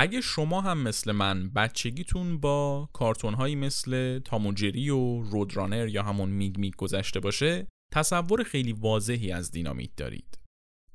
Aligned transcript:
اگه 0.00 0.20
شما 0.20 0.60
هم 0.60 0.82
مثل 0.82 1.12
من 1.12 1.50
بچگیتون 1.50 2.40
با 2.40 2.88
کارتون 2.92 3.34
هایی 3.34 3.54
مثل 3.54 4.18
تاموجری 4.18 4.90
و 4.90 5.22
رودرانر 5.22 5.88
یا 5.88 6.02
همون 6.02 6.28
میگ 6.28 6.58
میگ 6.58 6.74
گذشته 6.76 7.20
باشه 7.20 7.66
تصور 7.92 8.42
خیلی 8.42 8.72
واضحی 8.72 9.32
از 9.32 9.50
دینامیت 9.50 9.90
دارید. 9.96 10.38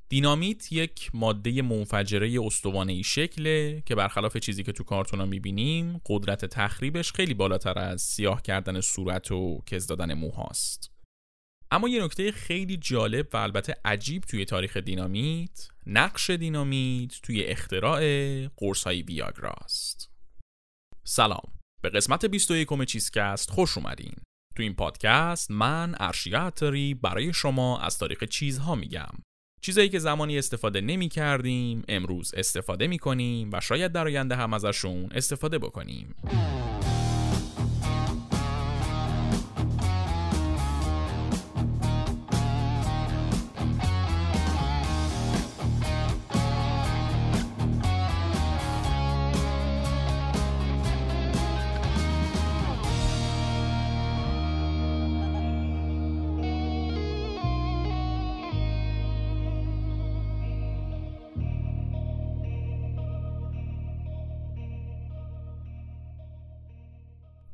دینامیت 0.09 0.71
یک 0.71 1.11
ماده 1.13 1.61
منفجره 1.61 2.45
استوانه 2.45 3.01
شکله 3.01 3.83
که 3.85 3.95
برخلاف 3.95 4.37
چیزی 4.37 4.63
که 4.63 4.71
تو 4.71 4.83
کارتونا 4.83 5.25
می‌بینیم 5.25 6.01
قدرت 6.05 6.45
تخریبش 6.45 7.11
خیلی 7.11 7.33
بالاتر 7.33 7.79
از 7.79 8.01
سیاه 8.01 8.41
کردن 8.41 8.81
صورت 8.81 9.31
و 9.31 9.61
کز 9.65 9.87
دادن 9.87 10.13
موهاست 10.13 10.91
اما 11.71 11.89
یه 11.89 12.03
نکته 12.03 12.31
خیلی 12.31 12.77
جالب 12.77 13.27
و 13.33 13.37
البته 13.37 13.75
عجیب 13.85 14.23
توی 14.23 14.45
تاریخ 14.45 14.77
دینامیت 14.77 15.67
نقش 15.87 16.29
دینامیت 16.29 17.21
توی 17.23 17.43
اختراع 17.43 18.01
قرص 18.47 18.83
های 18.83 19.01
ویاگراست 19.01 20.09
سلام. 21.03 21.51
به 21.81 21.89
قسمت 21.89 22.25
21 22.25 22.83
چیزکست 22.83 23.49
خوش 23.49 23.77
اومدین. 23.77 24.15
تو 24.55 24.63
این 24.63 24.73
پادکست 24.73 25.51
من 25.51 25.95
ارشیاتری 25.99 26.93
برای 26.93 27.33
شما 27.33 27.79
از 27.79 27.97
تاریخ 27.97 28.23
چیزها 28.23 28.75
میگم. 28.75 29.11
چیزایی 29.61 29.89
که 29.89 29.99
زمانی 29.99 30.37
استفاده 30.37 30.81
نمی 30.81 31.09
کردیم 31.09 31.83
امروز 31.87 32.33
استفاده 32.33 32.87
می 32.87 32.99
کنیم 32.99 33.49
و 33.53 33.61
شاید 33.61 33.91
در 33.91 34.05
آینده 34.05 34.35
هم 34.35 34.53
ازشون 34.53 35.09
استفاده 35.11 35.57
بکنیم. 35.57 36.15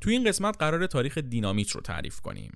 تو 0.01 0.09
این 0.09 0.23
قسمت 0.23 0.57
قرار 0.59 0.87
تاریخ 0.87 1.17
دینامیت 1.17 1.71
رو 1.71 1.81
تعریف 1.81 2.19
کنیم. 2.19 2.51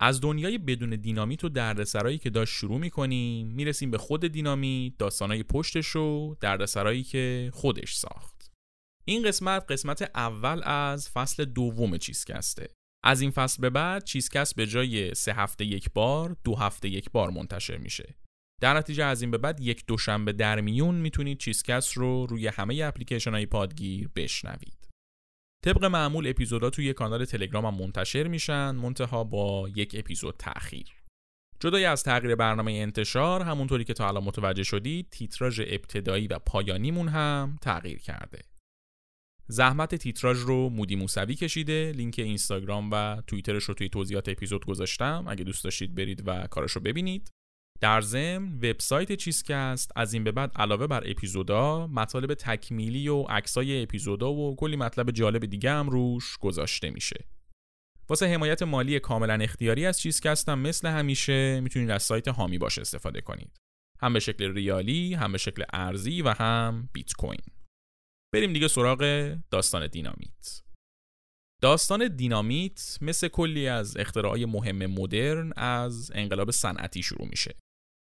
از 0.00 0.20
دنیای 0.20 0.58
بدون 0.58 0.90
دینامیت 0.90 1.44
و 1.44 1.48
دردسرایی 1.48 2.18
که 2.18 2.30
داشت 2.30 2.54
شروع 2.54 2.78
می‌کنیم 2.78 3.46
می‌رسیم 3.46 3.90
به 3.90 3.98
خود 3.98 4.24
دینامیت 4.24 4.92
داستانای 4.98 5.42
پشتش 5.42 5.96
و 5.96 6.34
دردسرایی 6.40 7.02
که 7.02 7.50
خودش 7.54 7.94
ساخت. 7.94 8.50
این 9.04 9.22
قسمت 9.22 9.64
قسمت 9.68 10.10
اول 10.14 10.60
از 10.64 11.10
فصل 11.10 11.44
دوم 11.44 11.98
چیزکسته. 11.98 12.68
از 13.04 13.20
این 13.20 13.30
فصل 13.30 13.62
به 13.62 13.70
بعد 13.70 14.04
چیزکست 14.04 14.56
به 14.56 14.66
جای 14.66 15.14
سه 15.14 15.32
هفته 15.32 15.64
یک 15.64 15.90
بار 15.94 16.36
دو 16.44 16.54
هفته 16.54 16.88
یک 16.88 17.10
بار 17.10 17.30
منتشر 17.30 17.76
میشه. 17.76 18.14
در 18.60 18.74
نتیجه 18.74 19.04
از 19.04 19.22
این 19.22 19.30
به 19.30 19.38
بعد 19.38 19.60
یک 19.60 19.86
دوشنبه 19.86 20.32
در 20.32 20.60
میون 20.60 20.94
می‌تونید 20.94 21.38
چیزکست 21.38 21.92
رو 21.92 22.26
روی 22.26 22.46
همه 22.46 22.82
اپلیکیشن 22.84 23.30
های 23.30 23.46
پادگیر 23.46 24.08
بشنوید. 24.16 24.83
طبق 25.64 25.84
معمول 25.84 26.26
اپیزودا 26.26 26.70
توی 26.70 26.92
کانال 26.92 27.24
تلگرام 27.24 27.66
هم 27.66 27.74
منتشر 27.74 28.26
میشن 28.26 28.70
منتها 28.70 29.24
با 29.24 29.68
یک 29.76 29.96
اپیزود 29.98 30.34
تأخیر 30.38 30.86
جدای 31.60 31.84
از 31.84 32.02
تغییر 32.02 32.34
برنامه 32.34 32.72
انتشار 32.72 33.42
همونطوری 33.42 33.84
که 33.84 33.94
تا 33.94 34.08
الان 34.08 34.24
متوجه 34.24 34.62
شدید 34.62 35.06
تیتراژ 35.10 35.60
ابتدایی 35.66 36.26
و 36.26 36.38
پایانیمون 36.38 37.08
هم 37.08 37.58
تغییر 37.62 37.98
کرده. 37.98 38.42
زحمت 39.46 39.94
تیتراژ 39.94 40.38
رو 40.38 40.68
مودی 40.68 40.96
موسوی 40.96 41.34
کشیده 41.34 41.92
لینک 41.96 42.14
اینستاگرام 42.18 42.90
و 42.92 43.22
توییترش 43.26 43.64
رو 43.64 43.74
توی 43.74 43.88
توضیحات 43.88 44.28
اپیزود 44.28 44.66
گذاشتم. 44.66 45.24
اگه 45.28 45.44
دوست 45.44 45.64
داشتید 45.64 45.94
برید 45.94 46.22
و 46.28 46.46
کارش 46.46 46.72
رو 46.72 46.80
ببینید. 46.80 47.30
در 47.80 48.00
ضمن 48.00 48.54
وبسایت 48.54 49.12
چیزکست 49.12 49.92
از 49.96 50.14
این 50.14 50.24
به 50.24 50.32
بعد 50.32 50.52
علاوه 50.56 50.86
بر 50.86 51.10
اپیزودا 51.10 51.86
مطالب 51.86 52.34
تکمیلی 52.34 53.08
و 53.08 53.22
عکسای 53.22 53.82
اپیزودا 53.82 54.32
و 54.32 54.56
کلی 54.56 54.76
مطلب 54.76 55.10
جالب 55.10 55.46
دیگه 55.46 55.70
هم 55.70 55.90
روش 55.90 56.38
گذاشته 56.38 56.90
میشه. 56.90 57.24
واسه 58.08 58.26
حمایت 58.26 58.62
مالی 58.62 59.00
کاملا 59.00 59.34
اختیاری 59.34 59.86
از 59.86 60.00
چیزکست 60.00 60.48
هم 60.48 60.58
مثل 60.58 60.88
همیشه 60.88 61.60
می‌تونید 61.60 61.90
از 61.90 62.02
سایت 62.02 62.28
هامی 62.28 62.58
باش 62.58 62.78
استفاده 62.78 63.20
کنید. 63.20 63.56
هم 64.00 64.12
به 64.12 64.20
شکل 64.20 64.54
ریالی 64.54 65.14
هم 65.14 65.32
به 65.32 65.38
شکل 65.38 65.64
ارزی 65.72 66.22
و 66.22 66.28
هم 66.28 66.88
بیت 66.92 67.12
کوین. 67.12 67.40
بریم 68.34 68.52
دیگه 68.52 68.68
سراغ 68.68 69.32
داستان 69.50 69.86
دینامیت. 69.86 70.63
داستان 71.64 72.08
دینامیت 72.08 72.98
مثل 73.00 73.28
کلی 73.28 73.68
از 73.68 73.96
اختراعای 73.96 74.44
مهم 74.44 74.86
مدرن 74.86 75.52
از 75.56 76.12
انقلاب 76.14 76.50
صنعتی 76.50 77.02
شروع 77.02 77.28
میشه 77.28 77.54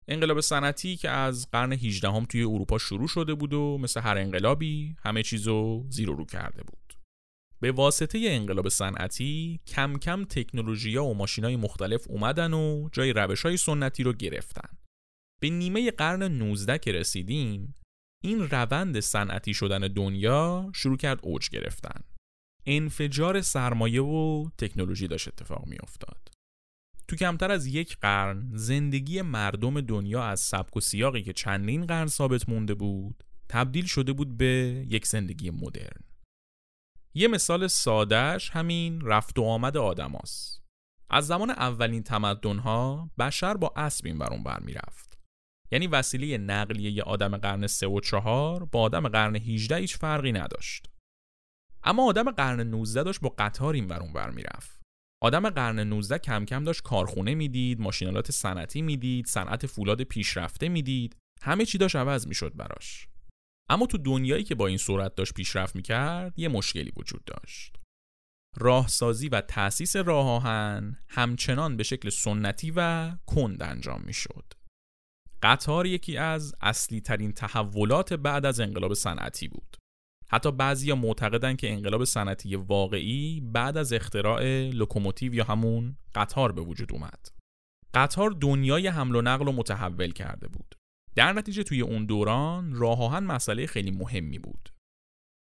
انقلاب 0.08 0.40
صنعتی 0.40 0.96
که 0.96 1.10
از 1.10 1.50
قرن 1.50 1.72
18 1.72 2.08
هم 2.10 2.24
توی 2.24 2.42
اروپا 2.42 2.78
شروع 2.78 3.08
شده 3.08 3.34
بود 3.34 3.52
و 3.52 3.78
مثل 3.78 4.00
هر 4.00 4.18
انقلابی 4.18 4.96
همه 5.04 5.22
چیزو 5.22 5.86
زیر 5.90 6.10
و 6.10 6.14
رو 6.14 6.24
کرده 6.24 6.62
بود. 6.62 6.94
به 7.60 7.72
واسطه 7.72 8.18
انقلاب 8.22 8.68
صنعتی 8.68 9.60
کم 9.66 9.98
کم 9.98 10.24
تکنولوژی 10.24 10.96
و 10.96 11.12
ماشینای 11.12 11.56
مختلف 11.56 12.06
اومدن 12.08 12.52
و 12.52 12.88
جای 12.92 13.12
روش 13.12 13.42
های 13.42 13.56
سنتی 13.56 14.02
رو 14.02 14.12
گرفتن. 14.12 14.68
به 15.40 15.50
نیمه 15.50 15.90
قرن 15.90 16.22
19 16.22 16.78
که 16.78 16.92
رسیدیم 16.92 17.74
این 18.24 18.50
روند 18.50 19.00
صنعتی 19.00 19.54
شدن 19.54 19.80
دنیا 19.80 20.70
شروع 20.74 20.96
کرد 20.96 21.20
اوج 21.22 21.50
گرفتن. 21.50 22.11
انفجار 22.66 23.40
سرمایه 23.40 24.02
و 24.02 24.48
تکنولوژی 24.58 25.08
داشت 25.08 25.28
اتفاق 25.28 25.66
می 25.66 25.76
افتاد. 25.82 26.28
تو 27.08 27.16
کمتر 27.16 27.50
از 27.50 27.66
یک 27.66 27.96
قرن 27.96 28.50
زندگی 28.54 29.22
مردم 29.22 29.80
دنیا 29.80 30.24
از 30.24 30.40
سبک 30.40 30.76
و 30.76 30.80
سیاقی 30.80 31.22
که 31.22 31.32
چندین 31.32 31.86
قرن 31.86 32.06
ثابت 32.06 32.48
مونده 32.48 32.74
بود 32.74 33.24
تبدیل 33.48 33.86
شده 33.86 34.12
بود 34.12 34.36
به 34.36 34.84
یک 34.88 35.06
زندگی 35.06 35.50
مدرن. 35.50 36.02
یه 37.14 37.28
مثال 37.28 37.66
سادهش 37.66 38.50
همین 38.50 39.00
رفت 39.00 39.38
و 39.38 39.42
آمد 39.42 39.76
آدماست. 39.76 40.62
از 41.10 41.26
زمان 41.26 41.50
اولین 41.50 42.02
تمدنها 42.02 43.10
بشر 43.18 43.54
با 43.54 43.72
اسب 43.76 44.06
این 44.06 44.18
برون 44.18 44.42
بر 44.42 44.60
می‌رفت. 44.60 45.18
یعنی 45.70 45.86
وسیله 45.86 46.38
نقلیه 46.38 46.90
یه 46.90 47.02
آدم 47.02 47.36
قرن 47.36 47.66
سه 47.66 47.86
و 47.86 48.00
چهار 48.00 48.64
با 48.64 48.80
آدم 48.80 49.08
قرن 49.08 49.36
18 49.36 49.76
هیچ 49.76 49.96
فرقی 49.96 50.32
نداشت. 50.32 50.91
اما 51.84 52.04
آدم 52.04 52.30
قرن 52.30 52.60
19 52.60 53.02
داشت 53.02 53.20
با 53.20 53.34
قطار 53.38 53.74
این 53.74 53.86
برون 53.86 54.12
بر 54.12 54.30
می‌رفت 54.30 54.82
آدم 55.22 55.50
قرن 55.50 55.78
19 55.80 56.18
کم 56.18 56.44
کم 56.44 56.64
داشت 56.64 56.82
کارخونه 56.82 57.34
می‌دید، 57.34 57.80
ماشینالات 57.80 58.30
صنعتی 58.30 58.82
می‌دید، 58.82 59.26
صنعت 59.26 59.66
فولاد 59.66 60.02
پیشرفته 60.02 60.68
می‌دید، 60.68 61.16
همه 61.42 61.64
چی 61.64 61.78
داشت 61.78 61.96
عوض 61.96 62.26
می‌شد 62.26 62.52
براش. 62.56 63.08
اما 63.70 63.86
تو 63.86 63.98
دنیایی 63.98 64.44
که 64.44 64.54
با 64.54 64.66
این 64.66 64.76
سرعت 64.78 65.14
داشت 65.14 65.34
پیشرفت 65.34 65.76
می‌کرد، 65.76 66.38
یه 66.38 66.48
مشکلی 66.48 66.92
وجود 66.96 67.24
داشت. 67.24 67.76
راهسازی 68.56 69.28
و 69.28 69.40
تأسیس 69.40 69.96
راه 69.96 70.26
آهن 70.26 70.98
همچنان 71.08 71.76
به 71.76 71.82
شکل 71.82 72.10
سنتی 72.10 72.72
و 72.76 73.10
کند 73.26 73.62
انجام 73.62 74.02
می‌شد. 74.06 74.52
قطار 75.42 75.86
یکی 75.86 76.16
از 76.16 76.54
اصلی 76.60 77.00
ترین 77.00 77.32
تحولات 77.32 78.12
بعد 78.12 78.46
از 78.46 78.60
انقلاب 78.60 78.94
صنعتی 78.94 79.48
بود. 79.48 79.76
حتی 80.34 80.52
بعضیا 80.52 80.96
معتقدن 80.96 81.56
که 81.56 81.72
انقلاب 81.72 82.04
صنعتی 82.04 82.56
واقعی 82.56 83.40
بعد 83.40 83.76
از 83.76 83.92
اختراع 83.92 84.70
لوکوموتیو 84.70 85.34
یا 85.34 85.44
همون 85.44 85.96
قطار 86.14 86.52
به 86.52 86.60
وجود 86.60 86.92
اومد. 86.92 87.28
قطار 87.94 88.30
دنیای 88.30 88.86
حمل 88.88 89.16
و 89.16 89.22
نقل 89.22 89.46
رو 89.46 89.52
متحول 89.52 90.12
کرده 90.12 90.48
بود. 90.48 90.74
در 91.14 91.32
نتیجه 91.32 91.62
توی 91.62 91.80
اون 91.80 92.06
دوران 92.06 92.74
راه 92.74 93.02
آهن 93.02 93.24
مسئله 93.24 93.66
خیلی 93.66 93.90
مهمی 93.90 94.38
بود. 94.38 94.68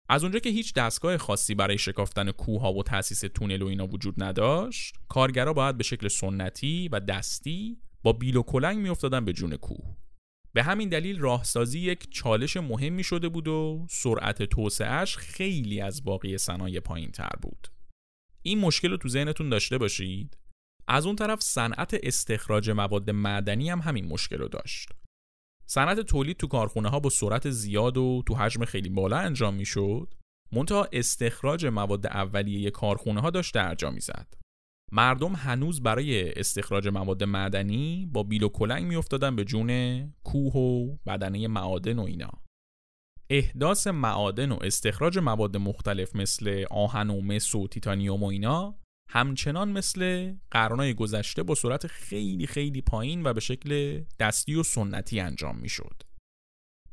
از 0.10 0.24
اونجا 0.24 0.40
که 0.40 0.50
هیچ 0.50 0.74
دستگاه 0.74 1.18
خاصی 1.18 1.56
برای 1.56 1.78
شکافتن 1.78 2.32
کوه 2.32 2.62
و 2.62 2.84
تأسیس 2.84 3.20
تونل 3.20 3.62
و 3.62 3.68
اینا 3.68 3.88
وجود 3.88 4.24
نداشت، 4.24 4.96
کارگرا 5.10 5.54
باید 5.54 5.78
به 5.78 5.84
شکل 5.84 6.08
سنتی 6.08 6.90
و 6.92 7.00
دستی 7.00 7.78
با 8.04 8.14
بیل 8.14 8.38
و 8.38 8.44
کلنگ 8.44 8.78
میافتادن 8.78 9.26
به 9.26 9.34
جون 9.34 9.56
کوه. 9.56 9.96
به 10.54 10.64
همین 10.64 10.90
دلیل 10.90 11.20
راهسازی 11.20 11.80
یک 11.80 12.12
چالش 12.12 12.58
مهمی 12.58 13.04
شده 13.04 13.30
بود 13.30 13.48
و 13.48 13.88
سرعت 13.90 14.44
توسعهش 14.44 15.18
خیلی 15.18 15.82
از 15.82 16.04
باقی 16.04 16.38
صنایع 16.38 16.80
پایین 16.80 17.12
تر 17.12 17.32
بود. 17.42 17.68
این 18.42 18.60
مشکل 18.60 18.92
رو 18.92 18.98
تو 18.98 19.10
ذهنتون 19.10 19.50
داشته 19.50 19.78
باشید. 19.78 20.38
از 20.88 21.06
اون 21.06 21.16
طرف 21.16 21.42
صنعت 21.42 21.98
استخراج 22.04 22.70
مواد 22.70 23.10
معدنی 23.10 23.70
هم 23.70 23.80
همین 23.80 24.06
مشکل 24.06 24.38
رو 24.38 24.48
داشت. 24.48 24.90
صنعت 25.66 26.00
تولید 26.00 26.38
تو 26.38 26.48
کارخونه 26.48 26.90
ها 26.90 27.00
با 27.00 27.10
سرعت 27.10 27.50
زیاد 27.50 27.98
و 27.98 28.24
تو 28.28 28.36
حجم 28.36 28.66
خیلی 28.66 28.90
بالا 28.90 29.18
انجام 29.18 29.54
می‌شد. 29.54 30.14
منتها 30.52 30.88
استخراج 30.92 31.66
مواد 31.66 32.08
اولیه 32.08 32.72
کارخونه 32.72 33.22
ها 33.22 33.30
داشت 33.30 33.54
درجا 33.54 33.92
می‌زد. 33.92 34.41
مردم 34.92 35.34
هنوز 35.36 35.84
برای 35.84 36.34
استخراج 36.34 36.88
مواد 36.88 37.24
معدنی 37.24 38.10
با 38.12 38.24
بیل 38.24 38.44
و 38.44 38.50
کلنگ 38.50 38.86
میافتادن 38.86 39.36
به 39.36 39.46
جون 39.46 40.14
کوه 40.24 40.54
و 40.54 40.98
بدنه 41.06 41.48
معادن 41.48 42.00
و 42.00 42.04
اینا 42.04 42.32
احداث 43.30 43.88
معادن 43.88 44.52
و 44.52 44.58
استخراج 44.62 45.18
مواد 45.18 45.58
مختلف 45.58 46.16
مثل 46.16 46.66
آهن 46.72 47.10
و 47.10 47.22
مس 47.22 47.56
و 47.56 47.68
تیتانیوم 47.68 48.24
و 48.24 48.26
اینا 48.26 48.78
همچنان 49.10 49.72
مثل 49.72 50.34
قرنهای 50.52 50.94
گذشته 50.94 51.44
با 51.44 51.56
سرعت 51.56 51.88
خیلی 51.88 52.48
خیلی 52.48 52.82
پایین 52.82 53.24
و 53.26 53.34
به 53.34 53.40
شکل 53.40 54.02
دستی 54.20 54.56
و 54.56 54.64
سنتی 54.64 55.20
انجام 55.20 55.58
می‌شد. 55.58 56.04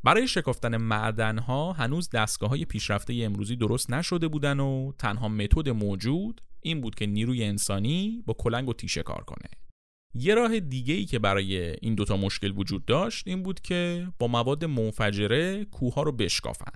برای 0.05 0.29
شکافتن 0.29 0.77
معدنها 0.77 1.73
هنوز 1.73 2.11
دستگاه 2.11 2.51
های 2.51 2.65
پیشرفته 2.65 3.15
امروزی 3.23 3.57
درست 3.57 3.91
نشده 3.91 4.29
بودن 4.29 4.61
و 4.61 4.93
تنها 4.99 5.29
متد 5.29 5.69
موجود 5.69 6.41
این 6.61 6.81
بود 6.81 6.95
که 6.95 7.07
نیروی 7.07 7.45
انسانی 7.45 8.23
با 8.27 8.35
کلنگ 8.35 8.69
و 8.69 8.73
تیشه 8.73 9.03
کار 9.03 9.25
کنه. 9.25 9.49
یه 10.15 10.35
راه 10.35 10.61
دیگه 10.61 10.95
ای 10.95 11.05
که 11.05 11.19
برای 11.19 11.77
این 11.83 11.95
دوتا 11.95 12.17
مشکل 12.17 12.53
وجود 12.57 12.85
داشت 12.85 13.29
این 13.29 13.43
بود 13.43 13.61
که 13.61 14.09
با 14.19 14.27
مواد 14.27 14.65
منفجره 14.65 15.65
کوه 15.65 15.95
رو 15.97 16.13
بشکافن. 16.13 16.73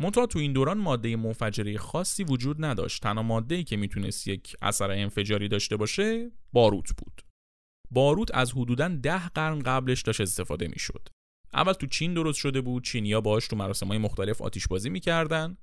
منتها 0.00 0.26
تو 0.26 0.38
این 0.38 0.52
دوران 0.52 0.78
ماده 0.78 1.16
منفجره 1.16 1.78
خاصی 1.78 2.24
وجود 2.24 2.64
نداشت. 2.64 3.02
تنها 3.02 3.22
ماده 3.22 3.54
ای 3.54 3.64
که 3.64 3.76
می‌تونست 3.76 4.26
یک 4.26 4.56
اثر 4.62 4.90
انفجاری 4.90 5.48
داشته 5.48 5.76
باشه 5.76 6.30
باروت 6.52 6.88
بود. 6.98 7.22
باروت 7.90 8.34
از 8.34 8.52
حدوداً 8.52 8.88
ده 8.88 9.28
قرن 9.28 9.58
قبلش 9.58 10.02
داشت 10.02 10.20
استفاده 10.20 10.68
می‌شد. 10.68 11.08
اول 11.54 11.72
تو 11.72 11.86
چین 11.86 12.14
درست 12.14 12.38
شده 12.38 12.60
بود 12.60 12.84
چینیا 12.84 13.20
باهاش 13.20 13.48
تو 13.48 13.56
مراسم‌های 13.56 13.98
مختلف 13.98 14.42
آتیش 14.42 14.68
بازی 14.68 14.90
می‌کردن 14.90 15.56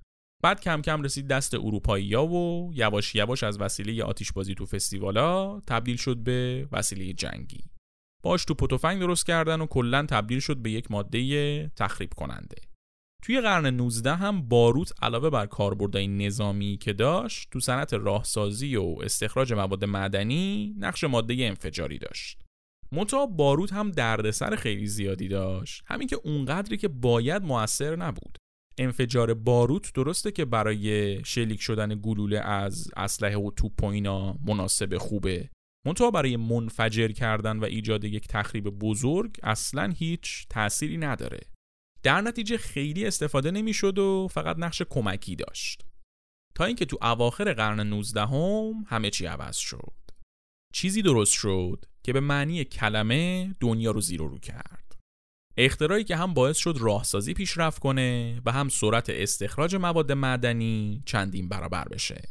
بعد 0.44 0.62
کم 0.62 0.82
کم 0.82 1.02
رسید 1.02 1.28
دست 1.28 1.54
اروپایی 1.54 2.14
ها 2.14 2.28
و 2.28 2.72
یواش 2.74 3.16
یواش 3.16 3.44
از 3.44 3.62
وسیله 3.62 4.04
آتیش 4.04 4.32
بازی 4.32 4.56
تو 4.56 4.66
فستیوالا 4.66 5.60
تبدیل 5.60 5.98
شد 5.98 6.18
به 6.18 6.68
وسیله 6.72 7.14
جنگی. 7.14 7.64
باش 8.24 8.46
تو 8.46 8.54
پتوفنگ 8.54 9.00
درست 9.00 9.26
کردن 9.26 9.62
و 9.62 9.66
کلا 9.66 10.06
تبدیل 10.06 10.40
شد 10.40 10.58
به 10.58 10.72
یک 10.72 10.92
ماده 10.92 11.72
تخریب 11.76 12.14
کننده. 12.14 12.58
توی 13.24 13.42
قرن 13.42 13.66
19 13.66 14.16
هم 14.16 14.42
باروت 14.48 14.94
علاوه 15.02 15.30
بر 15.30 15.46
کاربردهای 15.46 16.08
نظامی 16.08 16.78
که 16.78 16.94
داشت 16.94 17.48
تو 17.52 17.60
صنعت 17.60 17.94
راهسازی 17.94 18.76
و 18.76 18.96
استخراج 19.04 19.54
مواد 19.54 19.86
معدنی 19.86 20.76
نقش 20.78 21.04
ماده 21.04 21.36
انفجاری 21.40 21.98
داشت. 21.98 22.42
منتها 22.92 23.26
باروت 23.26 23.74
هم 23.74 23.92
دردسر 23.92 24.56
خیلی 24.56 24.88
زیادی 24.88 25.28
داشت. 25.28 25.84
همین 25.86 26.08
که 26.08 26.20
اونقدری 26.24 26.78
که 26.78 26.88
باید 26.88 27.44
موثر 27.44 27.96
نبود. 27.96 28.38
انفجار 28.80 29.34
باروت 29.34 29.94
درسته 29.94 30.31
که 30.31 30.46
برای 30.46 31.20
شلیک 31.26 31.62
شدن 31.62 32.00
گلوله 32.02 32.40
از 32.40 32.88
اسلحه 32.98 33.38
و 33.38 33.52
توپ 33.52 33.84
و 33.84 33.86
اینا 33.86 34.36
مناسب 34.46 34.98
خوبه. 34.98 35.50
منتها 35.86 36.12
برای 36.12 36.38
منفجر 36.38 37.08
کردن 37.08 37.60
و 37.60 37.64
ایجاد 37.64 38.04
یک 38.04 38.28
تخریب 38.28 38.70
بزرگ 38.70 39.40
اصلا 39.44 39.94
هیچ 39.98 40.48
تأثیری 40.50 40.98
نداره. 40.98 41.40
در 42.04 42.22
نتیجه 42.22 42.58
خیلی 42.58 43.06
استفاده 43.06 43.52
نمی‌شد 43.52 43.98
و 43.98 44.28
فقط 44.31 44.56
نقش 44.60 44.81
کمکی 44.90 45.36
داشت. 45.36 45.86
تا 46.56 46.66
اینکه 46.66 46.86
تو 46.86 46.98
اواخر 47.02 47.54
قرن 47.54 47.80
19 47.80 48.26
هم 48.26 48.86
همه 48.88 49.10
چی 49.10 49.26
عوض 49.26 49.58
شد. 49.58 49.94
چیزی 50.74 51.02
درست 51.02 51.34
شد 51.34 51.86
که 52.04 52.14
به 52.14 52.20
معنی 52.20 52.64
کلمه 52.64 53.56
دنیا 53.60 53.92
رو 53.92 54.02
زیر 54.02 54.20
رو 54.20 54.38
کرد. 54.38 54.89
اختراعی 55.62 56.04
که 56.04 56.16
هم 56.16 56.34
باعث 56.34 56.58
شد 56.58 56.78
راهسازی 56.80 57.34
پیشرفت 57.34 57.80
کنه 57.80 58.42
و 58.46 58.52
هم 58.52 58.70
سرعت 58.70 59.10
استخراج 59.10 59.76
مواد 59.76 60.12
معدنی 60.12 61.04
چندین 61.06 61.50
برابر 61.50 61.88
بشه. 61.88 62.22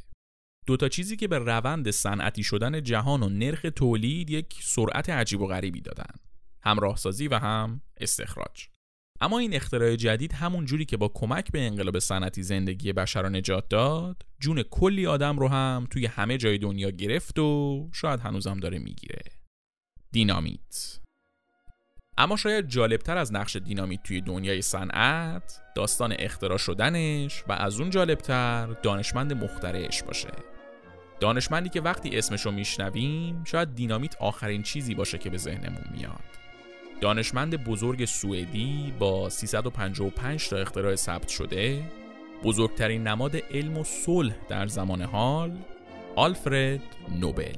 دوتا 0.66 0.88
چیزی 0.88 1.16
که 1.16 1.28
به 1.28 1.38
روند 1.38 1.90
صنعتی 1.90 2.42
شدن 2.42 2.82
جهان 2.82 3.22
و 3.22 3.28
نرخ 3.28 3.66
تولید 3.76 4.30
یک 4.30 4.54
سرعت 4.62 5.10
عجیب 5.10 5.40
و 5.40 5.46
غریبی 5.46 5.80
دادن. 5.80 6.14
هم 6.62 6.78
راهسازی 6.78 7.28
و 7.28 7.38
هم 7.38 7.80
استخراج. 8.00 8.66
اما 9.20 9.38
این 9.38 9.54
اختراع 9.54 9.96
جدید 9.96 10.32
همون 10.32 10.64
جوری 10.64 10.84
که 10.84 10.96
با 10.96 11.08
کمک 11.08 11.52
به 11.52 11.66
انقلاب 11.66 11.98
صنعتی 11.98 12.42
زندگی 12.42 12.92
بشر 12.92 13.22
را 13.22 13.28
نجات 13.28 13.68
داد 13.68 14.26
جون 14.40 14.62
کلی 14.62 15.06
آدم 15.06 15.38
رو 15.38 15.48
هم 15.48 15.86
توی 15.90 16.06
همه 16.06 16.38
جای 16.38 16.58
دنیا 16.58 16.90
گرفت 16.90 17.38
و 17.38 17.88
شاید 17.92 18.20
هنوزم 18.20 18.60
داره 18.60 18.78
می‌گیره. 18.78 19.22
دینامیت. 20.12 20.98
اما 22.18 22.36
شاید 22.36 22.68
جالبتر 22.68 23.18
از 23.18 23.32
نقش 23.32 23.56
دینامیت 23.56 24.02
توی 24.02 24.20
دنیای 24.20 24.62
صنعت 24.62 25.60
داستان 25.74 26.14
اختراع 26.18 26.58
شدنش 26.58 27.44
و 27.48 27.52
از 27.52 27.80
اون 27.80 27.90
جالبتر 27.90 28.66
دانشمند 28.66 29.32
مخترعش 29.32 30.02
باشه. 30.02 30.28
دانشمندی 31.20 31.68
که 31.68 31.80
وقتی 31.80 32.18
اسمشو 32.18 32.50
میشنویم 32.50 33.44
شاید 33.44 33.74
دینامیت 33.74 34.16
آخرین 34.20 34.62
چیزی 34.62 34.94
باشه 34.94 35.18
که 35.18 35.30
به 35.30 35.38
ذهنمون 35.38 35.84
میاد. 35.96 36.24
دانشمند 37.00 37.64
بزرگ 37.64 38.04
سوئدی 38.04 38.94
با 38.98 39.28
355 39.28 40.48
تا 40.48 40.56
اختراع 40.56 40.94
ثبت 40.94 41.28
شده 41.28 41.82
بزرگترین 42.44 43.06
نماد 43.06 43.36
علم 43.36 43.78
و 43.78 43.84
صلح 43.84 44.34
در 44.48 44.66
زمان 44.66 45.02
حال 45.02 45.58
آلفرد 46.16 46.82
نوبل. 47.20 47.56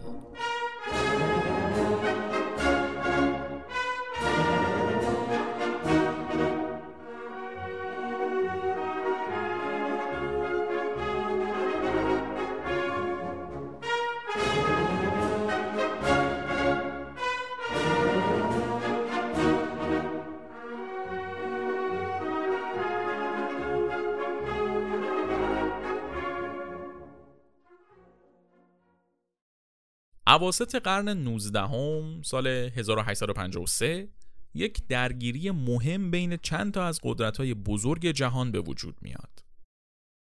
عواست 30.31 30.75
قرن 30.75 31.09
19 31.09 31.61
هم 31.61 32.23
سال 32.23 32.47
1853 32.47 34.09
یک 34.55 34.87
درگیری 34.89 35.51
مهم 35.51 36.11
بین 36.11 36.37
چند 36.37 36.75
تا 36.75 36.85
از 36.85 37.01
قدرت‌های 37.03 37.55
بزرگ 37.55 38.07
جهان 38.07 38.53
به 38.53 38.61
وجود 38.61 38.97
میاد. 39.03 39.45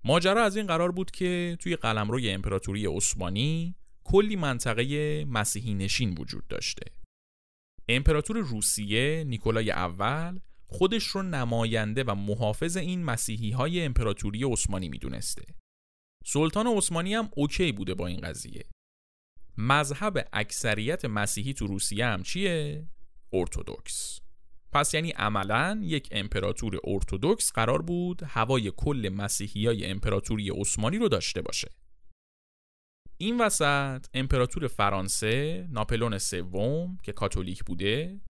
ماجرا 0.03 0.43
از 0.43 0.57
این 0.57 0.67
قرار 0.67 0.91
بود 0.91 1.11
که 1.11 1.57
توی 1.59 1.75
قلمروی 1.75 2.29
امپراتوری 2.29 2.85
عثمانی 2.85 3.75
کلی 4.03 4.35
منطقه 4.35 5.25
مسیحی 5.25 5.73
نشین 5.73 6.17
وجود 6.17 6.47
داشته. 6.47 6.91
امپراتور 7.89 8.37
روسیه 8.37 9.23
نیکولای 9.27 9.71
اول 9.71 10.39
خودش 10.65 11.03
رو 11.03 11.21
نماینده 11.21 12.03
و 12.03 12.15
محافظ 12.15 12.77
این 12.77 13.03
مسیحی 13.03 13.51
های 13.51 13.85
امپراتوری 13.85 14.43
عثمانی 14.43 14.89
می‌دونسته. 14.89 15.43
سلطان 16.25 16.67
عثمانی 16.67 17.13
هم 17.13 17.29
OK 17.35 17.71
بوده 17.71 17.93
با 17.93 18.07
این 18.07 18.19
قضیه. 18.19 18.65
مذهب 19.57 20.27
اکثریت 20.33 21.05
مسیحی 21.05 21.53
تو 21.53 21.67
روسیه 21.67 22.05
هم 22.05 22.23
چیه؟ 22.23 22.87
ارتودکس. 23.33 24.21
پس 24.73 24.93
یعنی 24.93 25.11
عملا 25.11 25.81
یک 25.83 26.07
امپراتور 26.11 26.79
ارتودکس 26.83 27.51
قرار 27.51 27.81
بود 27.81 28.21
هوای 28.25 28.71
کل 28.77 29.09
مسیحی 29.09 29.67
های 29.67 29.85
امپراتوری 29.85 30.49
عثمانی 30.49 30.97
رو 30.97 31.07
داشته 31.07 31.41
باشه. 31.41 31.71
این 33.17 33.41
وسط 33.41 34.05
امپراتور 34.13 34.67
فرانسه 34.67 35.67
ناپلئون 35.71 36.17
سوم 36.17 36.97
که 37.03 37.11
کاتولیک 37.11 37.63
بوده 37.63 38.21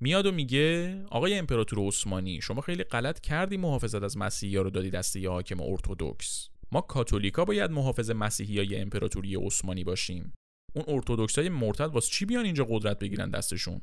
میاد 0.00 0.26
و 0.26 0.32
میگه 0.32 1.02
آقای 1.10 1.38
امپراتور 1.38 1.88
عثمانی 1.88 2.40
شما 2.40 2.60
خیلی 2.60 2.84
غلط 2.84 3.20
کردی 3.20 3.56
محافظت 3.56 4.02
از 4.02 4.16
مسیحی 4.16 4.56
ها 4.56 4.62
رو 4.62 4.70
دادی 4.70 4.90
دست 4.90 5.20
یه 5.20 5.26
حاکم 5.26 5.60
ارتودکس. 5.60 6.48
ما 6.72 6.80
کاتولیکا 6.80 7.44
باید 7.44 7.70
محافظ 7.70 8.10
مسیحی 8.10 8.58
های 8.58 8.76
امپراتوری 8.76 9.36
عثمانی 9.36 9.84
باشیم. 9.84 10.32
اون 10.76 10.84
ارتودکسای 10.88 11.48
مرتد 11.48 11.90
واسه 11.94 12.10
چی 12.12 12.24
بیان 12.24 12.44
اینجا 12.44 12.66
قدرت 12.70 12.98
بگیرن 12.98 13.30
دستشون؟ 13.30 13.80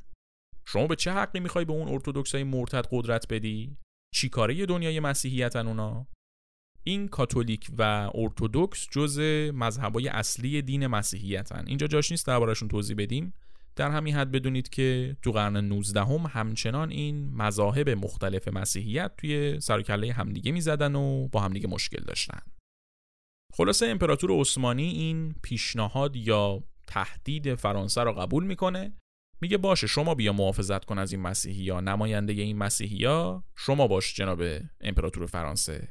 شما 0.65 0.87
به 0.87 0.95
چه 0.95 1.11
حقی 1.11 1.39
می‌خوای 1.39 1.65
به 1.65 1.73
اون 1.73 1.87
ارتودکسای 1.87 2.43
مرتد 2.43 2.87
قدرت 2.91 3.33
بدی؟ 3.33 3.77
چی 4.15 4.29
کاره 4.29 4.65
دنیای 4.65 4.99
مسیحیتن 4.99 5.67
اونا؟ 5.67 6.07
این 6.83 7.07
کاتولیک 7.07 7.71
و 7.77 8.11
ارتودکس 8.13 8.87
جز 8.91 9.19
مذهبای 9.53 10.07
اصلی 10.07 10.61
دین 10.61 10.87
مسیحیتن. 10.87 11.63
اینجا 11.67 11.87
جاش 11.87 12.11
نیست 12.11 12.27
دربارشون 12.27 12.67
توضیح 12.67 12.95
بدیم. 12.99 13.33
در 13.75 13.91
همین 13.91 14.15
حد 14.15 14.31
بدونید 14.31 14.69
که 14.69 15.17
تو 15.21 15.31
قرن 15.31 15.57
19 15.57 16.01
هم 16.01 16.25
همچنان 16.29 16.91
این 16.91 17.33
مذاهب 17.33 17.89
مختلف 17.89 18.47
مسیحیت 18.47 19.11
توی 19.17 19.59
سرکله 19.59 20.13
همدیگه 20.13 20.51
می‌زدن 20.51 20.95
و 20.95 21.27
با 21.27 21.39
همدیگه 21.39 21.67
مشکل 21.67 22.03
داشتن. 22.03 22.39
خلاصه 23.53 23.85
امپراتور 23.85 24.31
عثمانی 24.31 24.89
این 24.89 25.35
پیشنهاد 25.43 26.15
یا 26.15 26.63
تهدید 26.87 27.55
فرانسه 27.55 28.03
را 28.03 28.13
قبول 28.13 28.43
می‌کنه. 28.43 28.93
میگه 29.41 29.57
باشه 29.57 29.87
شما 29.87 30.15
بیا 30.15 30.33
محافظت 30.33 30.85
کن 30.85 30.97
از 30.97 31.11
این 31.11 31.21
مسیحی 31.21 31.69
ها 31.69 31.81
نماینده 31.81 32.33
این 32.33 32.57
مسیحی 32.57 33.05
ها 33.05 33.43
شما 33.55 33.87
باش 33.87 34.15
جناب 34.15 34.41
امپراتور 34.81 35.25
فرانسه. 35.25 35.87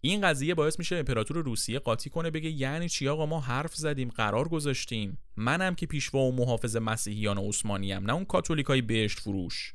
این 0.00 0.20
قضیه 0.20 0.54
باعث 0.54 0.78
میشه 0.78 0.96
امپراتور 0.96 1.36
روسیه 1.36 1.78
قاطی 1.78 2.10
کنه 2.10 2.30
بگه 2.30 2.50
یعنی 2.50 2.88
چی 2.88 3.08
آقا 3.08 3.26
ما 3.26 3.40
حرف 3.40 3.74
زدیم 3.74 4.08
قرار 4.08 4.48
گذاشتیم. 4.48 5.18
منم 5.36 5.74
که 5.74 5.86
پیشوا 5.86 6.20
و 6.20 6.36
محافظ 6.36 6.76
مسیحیان 6.76 7.38
عثمانی 7.38 7.92
ام 7.92 8.04
نه 8.04 8.12
اون 8.12 8.24
کاتولیکای 8.24 8.82
بهشت 8.82 9.20
فروش. 9.20 9.74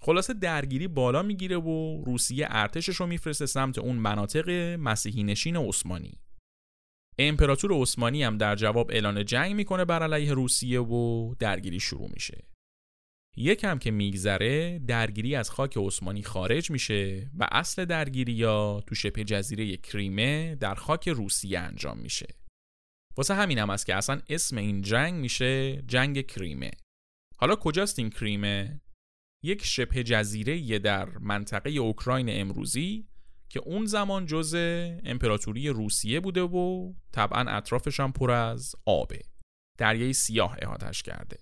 خلاصه 0.00 0.34
درگیری 0.34 0.88
بالا 0.88 1.22
می‌گیره 1.22 1.56
و 1.56 2.04
روسیه 2.04 2.46
ارتشش 2.50 2.96
رو 2.96 3.06
میفرسته 3.06 3.46
سمت 3.46 3.78
اون 3.78 3.96
مناطق 3.96 4.50
مسیحی 4.80 5.22
نشین 5.22 5.56
عثمانی. 5.56 6.18
امپراتور 7.28 7.72
عثمانی 7.72 8.22
هم 8.22 8.38
در 8.38 8.56
جواب 8.56 8.90
اعلان 8.90 9.24
جنگ 9.24 9.54
می‌کنه 9.54 9.84
بر 9.84 10.02
علیه 10.02 10.32
روسیه 10.32 10.80
و 10.80 11.34
درگیری 11.38 11.80
شروع 11.80 12.10
میشه. 12.14 12.44
یکم 13.36 13.78
که 13.78 13.90
میگذره 13.90 14.78
درگیری 14.78 15.34
از 15.34 15.50
خاک 15.50 15.76
عثمانی 15.76 16.22
خارج 16.22 16.70
میشه 16.70 17.30
و 17.38 17.48
اصل 17.52 17.84
درگیری 17.84 18.32
یا 18.32 18.82
تو 18.86 18.94
شبه 18.94 19.24
جزیره 19.24 19.76
کریمه 19.76 20.54
در 20.54 20.74
خاک 20.74 21.08
روسیه 21.08 21.58
انجام 21.58 21.98
میشه. 21.98 22.26
واسه 23.16 23.34
همین 23.34 23.58
هم 23.58 23.70
است 23.70 23.86
که 23.86 23.94
اصلا 23.94 24.20
اسم 24.28 24.56
این 24.56 24.82
جنگ 24.82 25.14
میشه 25.14 25.82
جنگ 25.82 26.26
کریمه. 26.26 26.70
حالا 27.36 27.56
کجاست 27.56 27.98
این 27.98 28.10
کریمه؟ 28.10 28.80
یک 29.44 29.64
شبه 29.64 30.02
جزیره 30.02 30.78
در 30.78 31.18
منطقه 31.18 31.70
اوکراین 31.70 32.26
امروزی 32.30 33.08
که 33.52 33.60
اون 33.64 33.86
زمان 33.86 34.26
جز 34.26 34.54
امپراتوری 35.04 35.68
روسیه 35.68 36.20
بوده 36.20 36.42
و 36.42 36.92
طبعا 37.12 37.50
اطرافش 37.50 38.00
هم 38.00 38.12
پر 38.12 38.30
از 38.30 38.74
آبه. 38.86 39.20
دریای 39.78 40.12
سیاه 40.12 40.56
احاتش 40.62 41.02
کرده. 41.02 41.38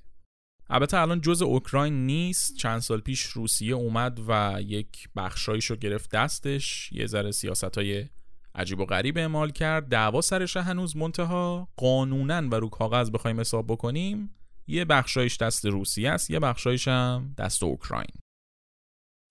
البته 0.71 0.99
الان 1.01 1.21
جز 1.21 1.43
اوکراین 1.43 2.07
نیست. 2.07 2.57
چند 2.57 2.79
سال 2.79 3.01
پیش 3.01 3.23
روسیه 3.23 3.75
اومد 3.75 4.21
و 4.29 4.59
یک 4.61 5.09
بخشایشو 5.17 5.77
گرفت 5.77 6.11
دستش. 6.11 6.93
یه 6.93 7.07
ذره 7.07 7.31
سیاست 7.31 7.79
های 7.79 8.09
عجیب 8.55 8.81
و 8.81 8.85
غریب 8.85 9.19
اعمال 9.19 9.51
کرد. 9.51 9.89
دعوا 9.89 10.21
سرش 10.21 10.57
هنوز 10.57 10.97
منتها 10.97 11.69
قانونا 11.77 12.49
و 12.51 12.55
رو 12.55 12.69
کاغذ 12.69 13.11
بخوایم 13.11 13.41
حساب 13.41 13.67
بکنیم. 13.67 14.31
یه 14.67 14.85
بخشایش 14.85 15.37
دست 15.37 15.67
روسیه 15.67 16.11
است 16.11 16.31
یه 16.31 16.41
بخشایش 16.41 16.89
هم 16.89 17.35
دست 17.39 17.63
اوکراین. 17.63 18.11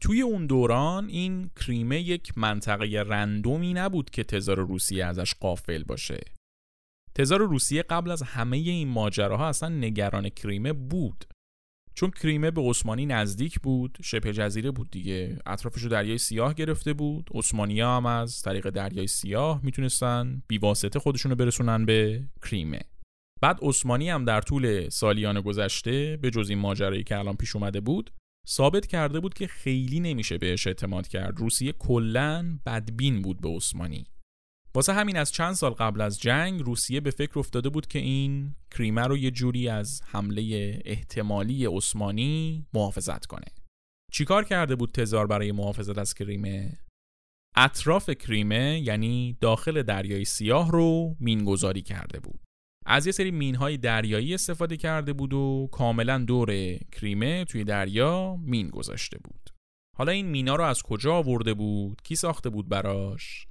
توی 0.02 0.22
اون 0.22 0.48
دوران 0.48 1.08
این 1.08 1.50
کریمه 1.56 2.02
یک 2.02 2.38
منطقه 2.38 3.04
رندومی 3.08 3.74
نبود 3.74 4.10
که 4.10 4.24
تزار 4.24 4.60
روسیه 4.60 5.06
ازش 5.06 5.34
قافل 5.34 5.84
باشه. 5.84 6.20
تزار 7.16 7.40
روسیه 7.40 7.84
قبل 7.84 8.12
از 8.12 8.22
همه 8.22 8.58
این 8.58 8.88
ماجراها 8.88 9.48
اصلا 9.48 9.70
نگران 9.70 10.30
کریمه 10.30 10.74
بود. 10.74 11.26
چون 11.94 12.12
کریمه 12.12 12.52
به 12.52 12.62
عثمانی 12.62 13.06
نزدیک 13.06 13.60
بود 13.60 13.98
شبه 14.04 14.34
جزیره 14.34 14.72
بود 14.72 14.92
دیگه. 14.92 15.40
اطرافش 15.46 15.82
رو 15.82 15.90
دریای 15.90 16.18
سیاه 16.18 16.54
گرفته 16.54 16.94
بود. 16.94 17.30
عثمانی 17.34 17.82
هم 17.82 18.06
از 18.06 18.42
طریق 18.42 18.70
دریای 18.70 19.08
سیاه 19.08 19.60
می‌تونستن 19.64 20.44
بیواسطه 20.48 21.00
خودشون 21.00 21.30
رو 21.30 21.36
برسونن 21.36 21.86
به 21.86 22.28
کریمه. 22.42 22.82
بعد 23.42 23.60
عثمانی 23.62 24.10
هم 24.10 24.26
در 24.26 24.42
طول 24.42 24.90
سالیان 24.90 25.42
گذشته 25.42 26.18
به 26.22 26.32
جز 26.32 26.50
این 26.50 26.60
ماجرایی 26.60 27.04
که 27.04 27.18
الان 27.18 27.36
پیش 27.36 27.56
اومده 27.56 27.80
بود 27.82 28.12
ثابت 28.50 28.88
کرده 28.88 29.20
بود 29.20 29.34
که 29.34 29.48
خیلی 29.48 30.00
نمیشه 30.00 30.38
بهش 30.38 30.68
اعتماد 30.68 31.08
کرد. 31.08 31.40
روسیه 31.40 31.72
کلا 31.72 32.60
بدبین 32.66 33.22
بود 33.22 33.42
به 33.42 33.50
عثمانی. 33.50 34.06
واسه 34.76 34.94
همین 34.94 35.18
از 35.18 35.32
چند 35.32 35.54
سال 35.54 35.72
قبل 35.72 36.02
از 36.02 36.20
جنگ 36.20 36.62
روسیه 36.62 37.00
به 37.00 37.12
فکر 37.12 37.40
افتاده 37.40 37.70
بود 37.70 37.88
که 37.88 38.00
این 38.00 38.56
کریمه 38.72 39.02
رو 39.02 39.18
یه 39.18 39.32
جوری 39.32 39.70
از 39.70 40.02
حمله 40.06 40.82
احتمالی 40.86 41.66
عثمانی 41.66 42.66
محافظت 42.74 43.26
کنه. 43.26 43.48
چیکار 44.12 44.44
کرده 44.44 44.76
بود 44.76 44.92
تزار 44.92 45.28
برای 45.28 45.52
محافظت 45.52 45.98
از 45.98 46.14
کریمه؟ 46.14 46.80
اطراف 47.56 48.10
کریمه 48.10 48.82
یعنی 48.84 49.38
داخل 49.42 49.82
دریای 49.84 50.26
سیاه 50.26 50.72
رو 50.72 51.16
مینگذاری 51.20 51.82
کرده 51.82 52.20
بود. 52.20 52.40
از 52.86 53.06
یه 53.06 53.12
سری 53.12 53.32
مینهای 53.32 53.78
دریایی 53.78 54.34
استفاده 54.34 54.78
کرده 54.78 55.14
بود 55.14 55.34
و 55.34 55.70
کاملا 55.72 56.18
دور 56.18 56.78
کریمه 56.92 57.46
توی 57.46 57.64
دریا 57.64 58.36
مین 58.36 58.70
گذاشته 58.70 59.18
بود. 59.24 59.50
حالا 59.98 60.12
این 60.12 60.26
مینا 60.26 60.56
رو 60.56 60.64
از 60.64 60.84
کجا 60.84 61.14
آورده 61.14 61.54
بود؟ 61.54 62.02
کی 62.02 62.16
ساخته 62.16 62.50
بود 62.50 62.70
براش؟ 62.70 63.48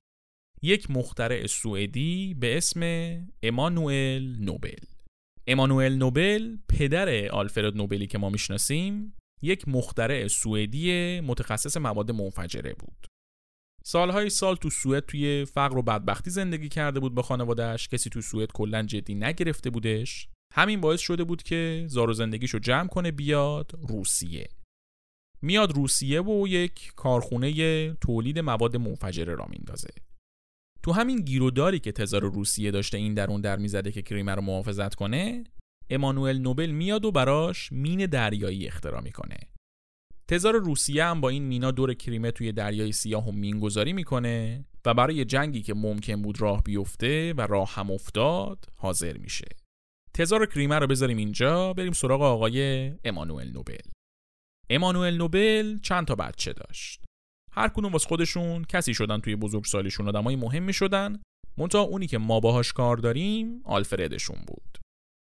یک 0.63 0.91
مخترع 0.91 1.47
سوئدی 1.47 2.35
به 2.35 2.57
اسم 2.57 2.83
امانوئل 3.43 4.37
نوبل. 4.41 4.79
امانوئل 5.47 5.95
نوبل 5.95 6.57
پدر 6.69 7.29
آلفرد 7.29 7.77
نوبلی 7.77 8.07
که 8.07 8.19
ما 8.19 8.31
می‌شناسیم 8.31 9.15
یک 9.43 9.69
مخترع 9.69 10.27
سوئدی 10.29 11.21
متخصص 11.21 11.77
مواد 11.77 12.11
منفجره 12.11 12.75
بود. 12.75 13.07
سالهای 13.89 14.31
سال 14.31 14.57
تو 14.57 14.71
سوئد 14.71 15.07
توی 15.07 15.45
فقر 15.45 15.79
و 15.79 15.83
بدبختی 15.83 16.31
زندگی 16.31 16.69
کرده 16.69 17.01
بود 17.01 17.15
با 17.15 17.23
خانوادهش 17.23 17.89
کسی 17.89 18.11
تو 18.11 18.21
سوئد 18.21 18.53
کلا 18.53 18.83
جدی 18.83 19.15
نگرفته 19.15 19.71
بودش. 19.71 20.29
همین 20.55 20.81
باعث 20.81 21.01
شده 21.01 21.25
بود 21.25 21.43
که 21.43 21.85
زار 21.89 22.11
و 22.11 22.13
زندگیشو 22.13 22.59
جمع 22.59 22.89
کنه 22.89 23.11
بیاد 23.11 23.73
روسیه. 23.89 24.49
میاد 25.43 25.73
روسیه 25.73 26.23
و 26.23 26.49
یک 26.49 26.93
کارخونه 26.97 27.93
تولید 27.95 28.39
مواد 28.39 28.77
منفجره 28.77 29.35
را 29.35 29.47
میندازه. 29.51 29.91
تو 30.83 30.93
همین 30.93 31.17
گیروداری 31.17 31.79
که 31.79 31.93
تزار 31.93 32.23
روسیه 32.23 32.71
داشته 32.71 32.99
این 32.99 33.15
درون 33.15 33.41
در 33.41 33.57
می‌زده 33.57 33.93
که 33.93 34.03
کریمه 34.03 34.35
رو 34.35 34.43
محافظت 34.43 34.95
کنه 34.95 35.45
امانوئل 35.91 36.39
نوبل 36.39 36.71
میاد 36.71 37.05
و 37.05 37.13
براش 37.13 37.73
مین 37.73 38.07
دریایی 38.07 38.67
اختراع 38.67 39.01
می‌کنه. 39.03 39.39
تزار 40.31 40.57
روسیه 40.57 41.05
هم 41.05 41.21
با 41.21 41.29
این 41.29 41.43
مینا 41.43 41.71
دور 41.71 41.95
کریمه 41.95 42.31
توی 42.31 42.53
دریای 42.53 42.93
سیاه 42.93 43.29
و 43.29 43.33
مینگذاری 43.33 43.93
می‌کنه 43.93 44.65
و 44.87 44.95
برای 44.95 45.25
جنگی 45.25 45.63
که 45.63 45.75
ممکن 45.75 46.23
بود 46.23 46.41
راه 46.41 46.63
بیفته 46.63 47.35
و 47.37 47.41
راه 47.41 47.75
هم 47.75 47.91
افتاد 47.91 48.65
حاضر 48.77 49.17
میشه. 49.17 49.49
تزار 50.15 50.47
کریمه 50.47 50.79
رو 50.79 50.87
بذاریم 50.87 51.17
اینجا 51.17 51.73
بریم 51.73 51.93
سراغ 51.93 52.23
آقای 52.23 52.93
امانوئل 53.05 53.51
نوبل. 53.53 53.89
امانوئل 54.71 55.17
نوبل 55.17 55.79
چند 55.79 56.07
تا 56.07 56.15
بچه 56.15 56.53
داشت. 56.53 57.05
هر 57.53 57.69
کدوم 57.69 57.93
واسه 57.93 58.09
خودشون 58.09 58.65
کسی 58.65 58.95
شدن 58.95 59.21
توی 59.21 59.37
بزرگسالیشون 59.37 60.09
آدمای 60.09 60.37
مهمی 60.37 60.73
شدن. 60.73 61.23
منتها 61.59 61.81
اونی 61.81 62.07
که 62.07 62.19
ما 62.19 62.41
باهاش 62.41 62.73
کار 62.73 62.97
داریم 62.97 63.61
آلفردشون 63.65 64.39
بود. 64.47 64.79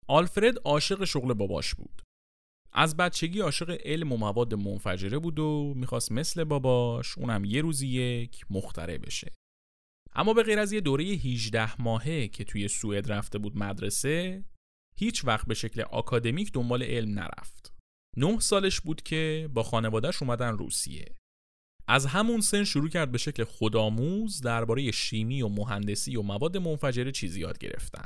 آلفرد 0.08 0.58
عاشق 0.66 1.04
شغل 1.04 1.34
باباش 1.34 1.76
بود. 1.76 2.02
از 2.78 2.98
بچگی 2.98 3.40
عاشق 3.40 3.78
علم 3.86 4.12
و 4.12 4.18
مواد 4.18 4.54
منفجره 4.54 5.20
بود 5.20 5.40
و 5.40 5.74
می‌خواست 5.76 6.12
مثل 6.12 6.44
باباش 6.44 7.18
اونم 7.18 7.46
یه 7.46 7.62
روزی 7.62 7.88
یک 7.88 8.46
مختره 8.50 8.98
بشه. 8.98 9.32
اما 10.16 10.34
به 10.34 10.44
غیر 10.44 10.60
از 10.60 10.72
یه 10.72 10.82
دوره 10.82 11.04
18 11.04 11.82
ماهه 11.82 12.28
که 12.28 12.44
توی 12.44 12.68
سوئد 12.68 13.12
رفته 13.12 13.38
بود 13.38 13.58
مدرسه 13.58 14.46
هیچ 14.98 15.26
وقت 15.26 15.48
به 15.48 15.54
شکل 15.54 15.82
آکادمیک 15.82 16.52
دنبال 16.54 16.84
علم 16.84 17.20
نرفت. 17.20 17.74
نه 18.18 18.40
سالش 18.40 18.82
بود 18.82 19.02
که 19.02 19.50
با 19.54 19.64
خانوادهش 19.64 20.22
اومدن 20.22 20.58
روسیه. 20.58 21.16
از 21.88 22.06
همون 22.06 22.42
سن 22.42 22.64
شروع 22.64 22.90
کرد 22.90 23.12
به 23.12 23.18
شکل 23.18 23.44
خودآموز 23.44 24.42
درباره 24.42 24.92
شیمی 24.92 25.42
و 25.42 25.48
مهندسی 25.48 26.16
و 26.16 26.22
مواد 26.22 26.58
منفجره 26.58 27.12
چیزی 27.12 27.42
یاد 27.42 27.58
گرفتن. 27.58 28.06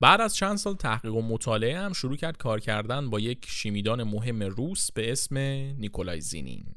بعد 0.00 0.20
از 0.20 0.36
چند 0.36 0.56
سال 0.56 0.74
تحقیق 0.74 1.14
و 1.14 1.22
مطالعه 1.22 1.78
هم 1.78 1.92
شروع 1.92 2.16
کرد 2.16 2.36
کار 2.36 2.60
کردن 2.60 3.10
با 3.10 3.20
یک 3.20 3.46
شیمیدان 3.48 4.02
مهم 4.02 4.42
روس 4.42 4.92
به 4.92 5.12
اسم 5.12 5.38
نیکولای 5.78 6.20
زینین. 6.20 6.74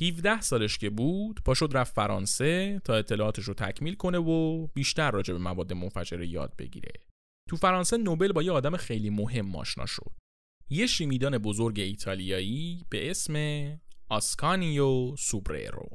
17 0.00 0.40
سالش 0.40 0.78
که 0.78 0.90
بود 0.90 1.40
پاشد 1.44 1.70
رفت 1.72 1.94
فرانسه 1.94 2.80
تا 2.84 2.94
اطلاعاتش 2.94 3.44
رو 3.44 3.54
تکمیل 3.54 3.94
کنه 3.94 4.18
و 4.18 4.66
بیشتر 4.66 5.10
راجع 5.10 5.32
به 5.32 5.40
مواد 5.40 5.72
منفجره 5.72 6.26
یاد 6.26 6.56
بگیره. 6.56 6.92
تو 7.48 7.56
فرانسه 7.56 7.96
نوبل 7.96 8.32
با 8.32 8.42
یه 8.42 8.52
آدم 8.52 8.76
خیلی 8.76 9.10
مهم 9.10 9.56
آشنا 9.56 9.86
شد. 9.86 10.12
یه 10.70 10.86
شیمیدان 10.86 11.38
بزرگ 11.38 11.80
ایتالیایی 11.80 12.84
به 12.90 13.10
اسم 13.10 13.36
آسکانیو 14.08 15.16
سوبررو. 15.16 15.88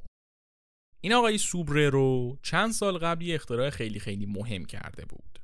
این 1.02 1.14
آقای 1.14 1.38
سوبررو 1.38 2.40
چند 2.44 2.72
سال 2.72 2.98
قبل 2.98 3.26
یه 3.26 3.36
اختراع 3.36 3.70
خیلی 3.70 4.00
خیلی 4.00 4.26
مهم 4.26 4.66
کرده 4.66 5.06
بود. 5.06 5.40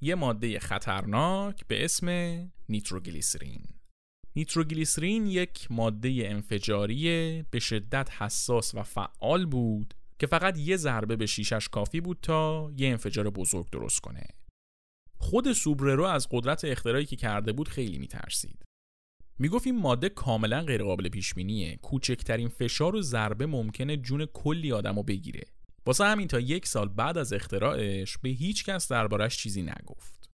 یه 0.00 0.14
ماده 0.14 0.58
خطرناک 0.58 1.66
به 1.66 1.84
اسم 1.84 2.08
نیتروگلیسرین. 2.68 3.64
نیتروگلیسرین 4.36 5.26
یک 5.26 5.66
ماده 5.70 6.22
انفجاری 6.24 7.42
به 7.50 7.58
شدت 7.58 8.10
حساس 8.18 8.74
و 8.74 8.82
فعال 8.82 9.46
بود 9.46 9.94
که 10.18 10.26
فقط 10.26 10.58
یه 10.58 10.76
ضربه 10.76 11.16
به 11.16 11.26
شیشش 11.26 11.68
کافی 11.68 12.00
بود 12.00 12.18
تا 12.22 12.72
یه 12.76 12.88
انفجار 12.88 13.30
بزرگ 13.30 13.70
درست 13.70 14.00
کنه. 14.00 14.26
خود 15.18 15.52
سوبررو 15.52 16.04
از 16.04 16.28
قدرت 16.30 16.64
اختراعی 16.64 17.06
که 17.06 17.16
کرده 17.16 17.52
بود 17.52 17.68
خیلی 17.68 17.98
میترسید. 17.98 18.62
می‌گفت 19.38 19.66
این 19.66 19.78
ماده 19.80 20.08
کاملا 20.08 20.62
غیرقابل 20.62 21.08
پیش 21.08 21.34
بینیه 21.34 21.76
کوچکترین 21.76 22.48
فشار 22.48 22.96
و 22.96 23.02
ضربه 23.02 23.46
ممکنه 23.46 23.96
جون 23.96 24.26
کلی 24.26 24.72
آدمو 24.72 25.02
بگیره. 25.02 25.44
واسه 25.88 26.04
همین 26.04 26.28
تا 26.28 26.40
یک 26.40 26.66
سال 26.66 26.88
بعد 26.88 27.18
از 27.18 27.32
اختراعش 27.32 28.18
به 28.18 28.28
هیچ 28.28 28.64
کس 28.64 28.88
دربارش 28.88 29.36
چیزی 29.36 29.62
نگفت. 29.62 30.30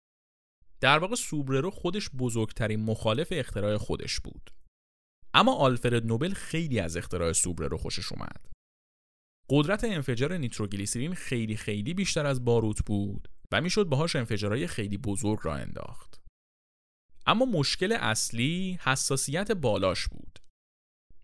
در 0.81 0.99
واقع 0.99 1.15
سوبررو 1.15 1.71
خودش 1.71 2.11
بزرگترین 2.11 2.85
مخالف 2.85 3.29
اختراع 3.31 3.77
خودش 3.77 4.21
بود. 4.21 4.51
اما 5.35 5.55
آلفرد 5.55 6.07
نوبل 6.07 6.35
خیلی 6.35 6.81
از 6.81 6.97
اختراع 6.97 7.33
سوبررو 7.33 7.77
خوشش 7.77 8.13
اومد. 8.13 8.47
قدرت 9.51 9.85
انفجار 9.85 10.37
نیتروگلیسرین 10.37 11.15
خیلی 11.15 11.57
خیلی 11.57 11.95
بیشتر 11.95 12.27
از 12.27 12.45
باروت 12.45 12.85
بود 12.87 13.29
و 13.53 13.61
می‌شد 13.61 13.85
باهاش 13.85 14.17
انفجارهای 14.17 14.67
خیلی 14.67 14.99
بزرگ 14.99 15.39
را 15.43 15.55
انداخت. 15.55 16.21
اما 17.27 17.45
مشکل 17.45 17.93
اصلی 17.93 18.79
حساسیت 18.83 19.53
بالاش 19.53 20.09
بود. 20.09 20.28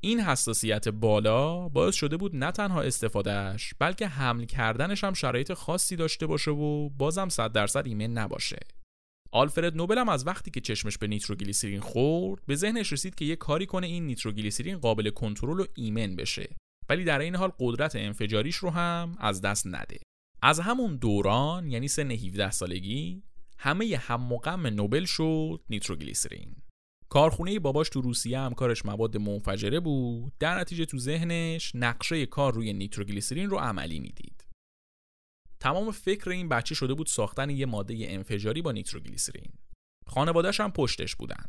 این 0.04 0.20
حساسیت 0.20 0.88
بالا 0.88 1.68
باعث 1.68 1.94
شده 1.94 2.16
بود 2.16 2.36
نه 2.36 2.52
تنها 2.52 2.82
استفادهش 2.82 3.74
بلکه 3.78 4.06
حمل 4.06 4.44
کردنش 4.44 5.04
هم 5.04 5.12
شرایط 5.12 5.52
خاصی 5.52 5.96
داشته 5.96 6.26
باشه 6.26 6.50
و 6.50 6.88
بازم 6.88 7.28
100 7.28 7.52
درصد 7.52 7.86
ایمن 7.86 8.12
نباشه. 8.18 8.58
آلفرد 9.32 9.76
نوبل 9.76 9.98
هم 9.98 10.08
از 10.08 10.26
وقتی 10.26 10.50
که 10.50 10.60
چشمش 10.60 10.98
به 10.98 11.06
نیتروگلیسرین 11.06 11.80
خورد 11.80 12.42
به 12.46 12.54
ذهنش 12.54 12.92
رسید 12.92 13.14
که 13.14 13.24
یه 13.24 13.36
کاری 13.36 13.66
کنه 13.66 13.86
این 13.86 14.06
نیتروگلیسرین 14.06 14.78
قابل 14.78 15.10
کنترل 15.10 15.60
و 15.60 15.66
ایمن 15.76 16.16
بشه 16.16 16.56
ولی 16.88 17.04
در 17.04 17.18
این 17.18 17.36
حال 17.36 17.52
قدرت 17.58 17.96
انفجاریش 17.96 18.56
رو 18.56 18.70
هم 18.70 19.16
از 19.18 19.40
دست 19.40 19.66
نده. 19.66 19.98
از 20.42 20.60
همون 20.60 20.96
دوران 20.96 21.66
یعنی 21.66 21.88
سن 21.88 22.10
17 22.10 22.50
سالگی 22.50 23.22
همه 23.58 23.96
هم 24.00 24.32
و 24.32 24.56
نوبل 24.56 25.04
شد 25.04 25.60
نیتروگلیسرین. 25.70 26.56
کارخونه 27.14 27.58
باباش 27.58 27.88
تو 27.88 28.00
روسیه 28.00 28.38
هم 28.38 28.54
کارش 28.54 28.86
مواد 28.86 29.16
منفجره 29.16 29.80
بود. 29.80 30.32
در 30.38 30.58
نتیجه 30.58 30.84
تو 30.84 30.98
ذهنش 30.98 31.72
نقشه 31.74 32.26
کار 32.26 32.54
روی 32.54 32.72
نیتروگلیسرین 32.72 33.50
رو 33.50 33.58
عملی 33.58 34.00
می‌دید. 34.00 34.46
تمام 35.60 35.90
فکر 35.90 36.30
این 36.30 36.48
بچه 36.48 36.74
شده 36.74 36.94
بود 36.94 37.06
ساختن 37.06 37.50
یه 37.50 37.66
ماده 37.66 37.96
انفجاری 37.98 38.62
با 38.62 38.72
نیتروگلیسرین. 38.72 39.52
خانوادهش 40.06 40.60
هم 40.60 40.72
پشتش 40.72 41.16
بودن. 41.16 41.44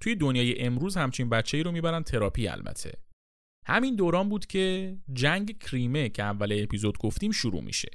توی 0.00 0.14
دنیای 0.14 0.60
امروز 0.60 0.96
همچین 0.96 1.28
بچه 1.28 1.56
ای 1.56 1.62
رو 1.62 1.72
می‌برن 1.72 2.02
تراپی 2.02 2.48
البته. 2.48 2.92
همین 3.66 3.96
دوران 3.96 4.28
بود 4.28 4.46
که 4.46 4.96
جنگ 5.12 5.58
کریمه 5.58 6.08
که 6.08 6.22
اول 6.22 6.62
اپیزود 6.62 6.98
گفتیم 6.98 7.30
شروع 7.30 7.62
میشه. 7.62 7.90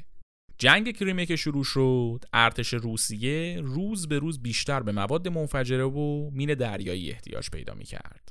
جنگ 0.61 0.95
کریمه 0.97 1.25
که 1.25 1.35
شروع 1.35 1.63
شد 1.63 2.25
ارتش 2.33 2.73
روسیه 2.73 3.61
روز 3.63 4.07
به 4.07 4.19
روز 4.19 4.41
بیشتر 4.41 4.79
به 4.83 4.91
مواد 4.91 5.27
منفجره 5.27 5.83
و 5.83 6.29
مین 6.33 6.53
دریایی 6.53 7.11
احتیاج 7.11 7.49
پیدا 7.49 7.73
می 7.73 7.83
کرد. 7.83 8.29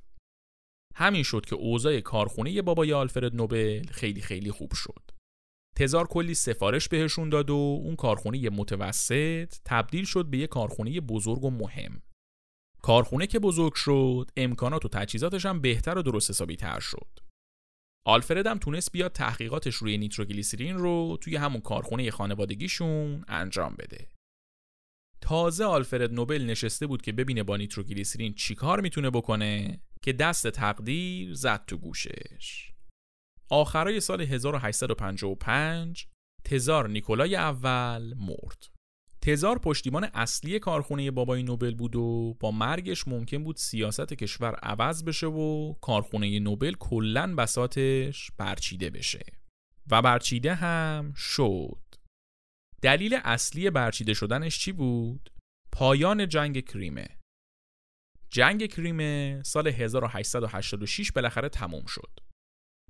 همین 0.94 1.22
شد 1.22 1.46
که 1.46 1.54
اوضاع 1.54 2.00
کارخونه 2.00 2.62
بابای 2.62 2.92
آلفرد 2.92 3.36
نوبل 3.36 3.86
خیلی 3.86 4.20
خیلی 4.20 4.50
خوب 4.50 4.74
شد. 4.74 5.10
تزار 5.76 6.06
کلی 6.06 6.34
سفارش 6.34 6.88
بهشون 6.88 7.28
داد 7.28 7.50
و 7.50 7.80
اون 7.84 7.96
کارخونه 7.96 8.50
متوسط 8.50 9.54
تبدیل 9.64 10.04
شد 10.04 10.26
به 10.26 10.38
یه 10.38 10.46
کارخونه 10.46 11.00
بزرگ 11.00 11.44
و 11.44 11.50
مهم. 11.50 12.02
کارخونه 12.82 13.26
که 13.26 13.38
بزرگ 13.38 13.74
شد 13.74 14.30
امکانات 14.36 14.84
و 14.84 14.88
تجهیزاتش 14.88 15.46
هم 15.46 15.60
بهتر 15.60 15.98
و 15.98 16.02
درست 16.02 16.30
حسابی 16.30 16.56
تر 16.56 16.80
شد. 16.80 17.29
آلفرد 18.06 18.46
هم 18.46 18.58
تونست 18.58 18.92
بیاد 18.92 19.12
تحقیقاتش 19.12 19.74
روی 19.74 19.98
نیتروگلیسرین 19.98 20.78
رو 20.78 21.18
توی 21.20 21.36
همون 21.36 21.60
کارخونه 21.60 22.10
خانوادگیشون 22.10 23.24
انجام 23.28 23.74
بده. 23.78 24.08
تازه 25.20 25.64
آلفرد 25.64 26.12
نوبل 26.12 26.42
نشسته 26.42 26.86
بود 26.86 27.02
که 27.02 27.12
ببینه 27.12 27.42
با 27.42 27.56
نیتروگلیسرین 27.56 28.34
چیکار 28.34 28.80
می‌تونه 28.80 29.10
بکنه 29.10 29.80
که 30.02 30.12
دست 30.12 30.50
تقدیر 30.50 31.34
زد 31.34 31.64
تو 31.64 31.76
گوشش. 31.76 32.72
آخرای 33.50 34.00
سال 34.00 34.20
1855 34.20 36.06
تزار 36.44 36.88
نیکولای 36.88 37.36
اول 37.36 38.14
مرد. 38.14 38.79
تزار 39.22 39.58
پشتیبان 39.58 40.04
اصلی 40.14 40.58
کارخونه 40.58 41.10
بابای 41.10 41.42
نوبل 41.42 41.74
بود 41.74 41.96
و 41.96 42.36
با 42.40 42.50
مرگش 42.50 43.08
ممکن 43.08 43.44
بود 43.44 43.56
سیاست 43.56 44.14
کشور 44.14 44.54
عوض 44.54 45.04
بشه 45.04 45.26
و 45.26 45.74
کارخونه 45.80 46.38
نوبل 46.38 46.74
کلا 46.74 47.34
بساتش 47.34 48.30
برچیده 48.38 48.90
بشه. 48.90 49.24
و 49.90 50.02
برچیده 50.02 50.54
هم 50.54 51.12
شد. 51.16 51.80
دلیل 52.82 53.18
اصلی 53.24 53.70
برچیده 53.70 54.14
شدنش 54.14 54.58
چی 54.58 54.72
بود؟ 54.72 55.30
پایان 55.72 56.28
جنگ 56.28 56.64
کریمه. 56.64 57.08
جنگ 58.30 58.66
کریمه 58.66 59.42
سال 59.44 59.68
1886 59.68 61.12
بالاخره 61.12 61.48
تموم 61.48 61.86
شد. 61.86 62.20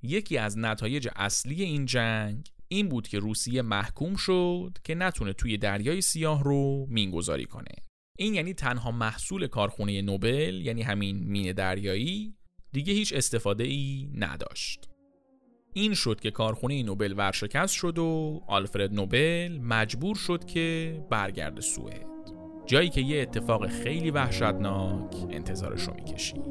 یکی 0.03 0.37
از 0.37 0.57
نتایج 0.57 1.09
اصلی 1.15 1.63
این 1.63 1.85
جنگ 1.85 2.51
این 2.71 2.89
بود 2.89 3.07
که 3.07 3.19
روسیه 3.19 3.61
محکوم 3.61 4.15
شد 4.15 4.77
که 4.83 4.95
نتونه 4.95 5.33
توی 5.33 5.57
دریای 5.57 6.01
سیاه 6.01 6.43
رو 6.43 6.85
مینگذاری 6.89 7.45
کنه. 7.45 7.71
این 8.17 8.33
یعنی 8.33 8.53
تنها 8.53 8.91
محصول 8.91 9.47
کارخونه 9.47 10.01
نوبل 10.01 10.61
یعنی 10.65 10.81
همین 10.81 11.17
مین 11.17 11.51
دریایی 11.51 12.35
دیگه 12.71 12.93
هیچ 12.93 13.13
استفاده 13.13 13.63
ای 13.63 14.09
نداشت. 14.15 14.89
این 15.73 15.93
شد 15.93 16.19
که 16.19 16.31
کارخونه 16.31 16.83
نوبل 16.83 17.13
ورشکست 17.17 17.73
شد 17.73 17.97
و 17.97 18.41
آلفرد 18.47 18.93
نوبل 18.93 19.59
مجبور 19.61 20.15
شد 20.15 20.45
که 20.45 20.97
برگرد 21.09 21.59
سوئد. 21.59 22.05
جایی 22.65 22.89
که 22.89 23.01
یه 23.01 23.21
اتفاق 23.21 23.67
خیلی 23.67 24.11
وحشتناک 24.11 25.15
انتظارش 25.29 25.81
رو 25.81 25.93
می‌کشید. 25.93 26.41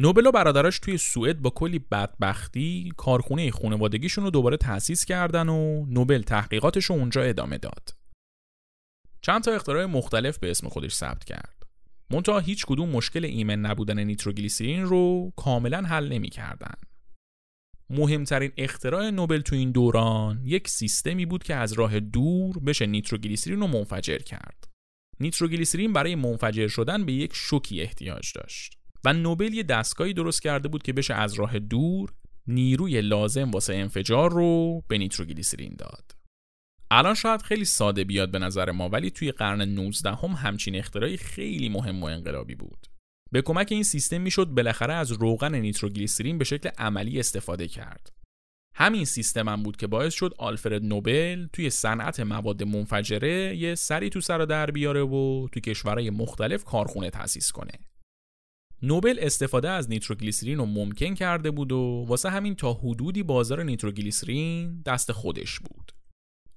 نوبل 0.00 0.26
و 0.26 0.32
برادراش 0.32 0.78
توی 0.78 0.98
سوئد 0.98 1.38
با 1.38 1.50
کلی 1.50 1.78
بدبختی 1.78 2.92
کارخونه 2.96 3.50
خانوادگیشون 3.50 4.24
رو 4.24 4.30
دوباره 4.30 4.56
تأسیس 4.56 5.04
کردن 5.04 5.48
و 5.48 5.86
نوبل 5.86 6.22
تحقیقاتش 6.22 6.84
رو 6.84 6.96
اونجا 6.96 7.22
ادامه 7.22 7.58
داد. 7.58 7.96
چند 9.20 9.42
تا 9.42 9.52
اختراع 9.52 9.86
مختلف 9.86 10.38
به 10.38 10.50
اسم 10.50 10.68
خودش 10.68 10.94
ثبت 10.94 11.24
کرد. 11.24 11.62
منتها 12.10 12.38
هیچ 12.38 12.66
کدوم 12.66 12.88
مشکل 12.88 13.24
ایمن 13.24 13.60
نبودن 13.60 14.04
نیتروگلیسرین 14.04 14.82
رو 14.82 15.32
کاملا 15.36 15.82
حل 15.82 16.08
نمی 16.08 16.30
کردن. 16.30 16.74
مهمترین 17.90 18.52
اختراع 18.56 19.10
نوبل 19.10 19.40
تو 19.40 19.56
این 19.56 19.70
دوران 19.70 20.42
یک 20.44 20.68
سیستمی 20.68 21.26
بود 21.26 21.42
که 21.42 21.54
از 21.54 21.72
راه 21.72 22.00
دور 22.00 22.58
بشه 22.58 22.86
نیتروگلیسرین 22.86 23.60
رو 23.60 23.66
منفجر 23.66 24.18
کرد. 24.18 24.68
نیتروگلیسرین 25.20 25.92
برای 25.92 26.14
منفجر 26.14 26.68
شدن 26.68 27.06
به 27.06 27.12
یک 27.12 27.30
شوکی 27.34 27.80
احتیاج 27.80 28.32
داشت. 28.34 28.77
و 29.04 29.12
نوبل 29.12 29.54
یه 29.54 29.62
دستگاهی 29.62 30.12
درست 30.12 30.42
کرده 30.42 30.68
بود 30.68 30.82
که 30.82 30.92
بشه 30.92 31.14
از 31.14 31.34
راه 31.34 31.58
دور 31.58 32.12
نیروی 32.46 33.00
لازم 33.00 33.50
واسه 33.50 33.74
انفجار 33.74 34.32
رو 34.32 34.82
به 34.88 34.98
نیتروگلیسرین 34.98 35.74
داد. 35.78 36.12
الان 36.90 37.14
شاید 37.14 37.42
خیلی 37.42 37.64
ساده 37.64 38.04
بیاد 38.04 38.30
به 38.30 38.38
نظر 38.38 38.70
ما 38.70 38.88
ولی 38.88 39.10
توی 39.10 39.32
قرن 39.32 39.62
19 39.62 40.10
هم 40.10 40.30
همچین 40.30 40.76
اختراعی 40.76 41.16
خیلی 41.16 41.68
مهم 41.68 42.02
و 42.02 42.06
انقلابی 42.06 42.54
بود. 42.54 42.86
به 43.32 43.42
کمک 43.42 43.68
این 43.70 43.82
سیستم 43.82 44.20
می‌شد 44.20 44.46
بالاخره 44.46 44.94
از 44.94 45.12
روغن 45.12 45.54
نیتروگلیسرین 45.54 46.38
به 46.38 46.44
شکل 46.44 46.68
عملی 46.78 47.20
استفاده 47.20 47.68
کرد. 47.68 48.12
همین 48.74 49.04
سیستم 49.04 49.48
هم 49.48 49.62
بود 49.62 49.76
که 49.76 49.86
باعث 49.86 50.14
شد 50.14 50.34
آلفرد 50.38 50.84
نوبل 50.84 51.46
توی 51.52 51.70
صنعت 51.70 52.20
مواد 52.20 52.62
منفجره 52.62 53.56
یه 53.56 53.74
سری 53.74 54.10
تو 54.10 54.20
سر 54.20 54.38
در 54.38 54.70
بیاره 54.70 55.02
و 55.02 55.48
توی 55.52 55.62
کشورهای 55.62 56.10
مختلف 56.10 56.64
کارخونه 56.64 57.10
تأسیس 57.10 57.52
کنه. 57.52 57.72
نوبل 58.82 59.16
استفاده 59.20 59.70
از 59.70 59.90
نیتروگلیسرین 59.90 60.58
رو 60.58 60.66
ممکن 60.66 61.14
کرده 61.14 61.50
بود 61.50 61.72
و 61.72 62.04
واسه 62.08 62.30
همین 62.30 62.54
تا 62.54 62.72
حدودی 62.72 63.22
بازار 63.22 63.62
نیتروگلیسرین 63.62 64.82
دست 64.86 65.12
خودش 65.12 65.58
بود. 65.58 65.92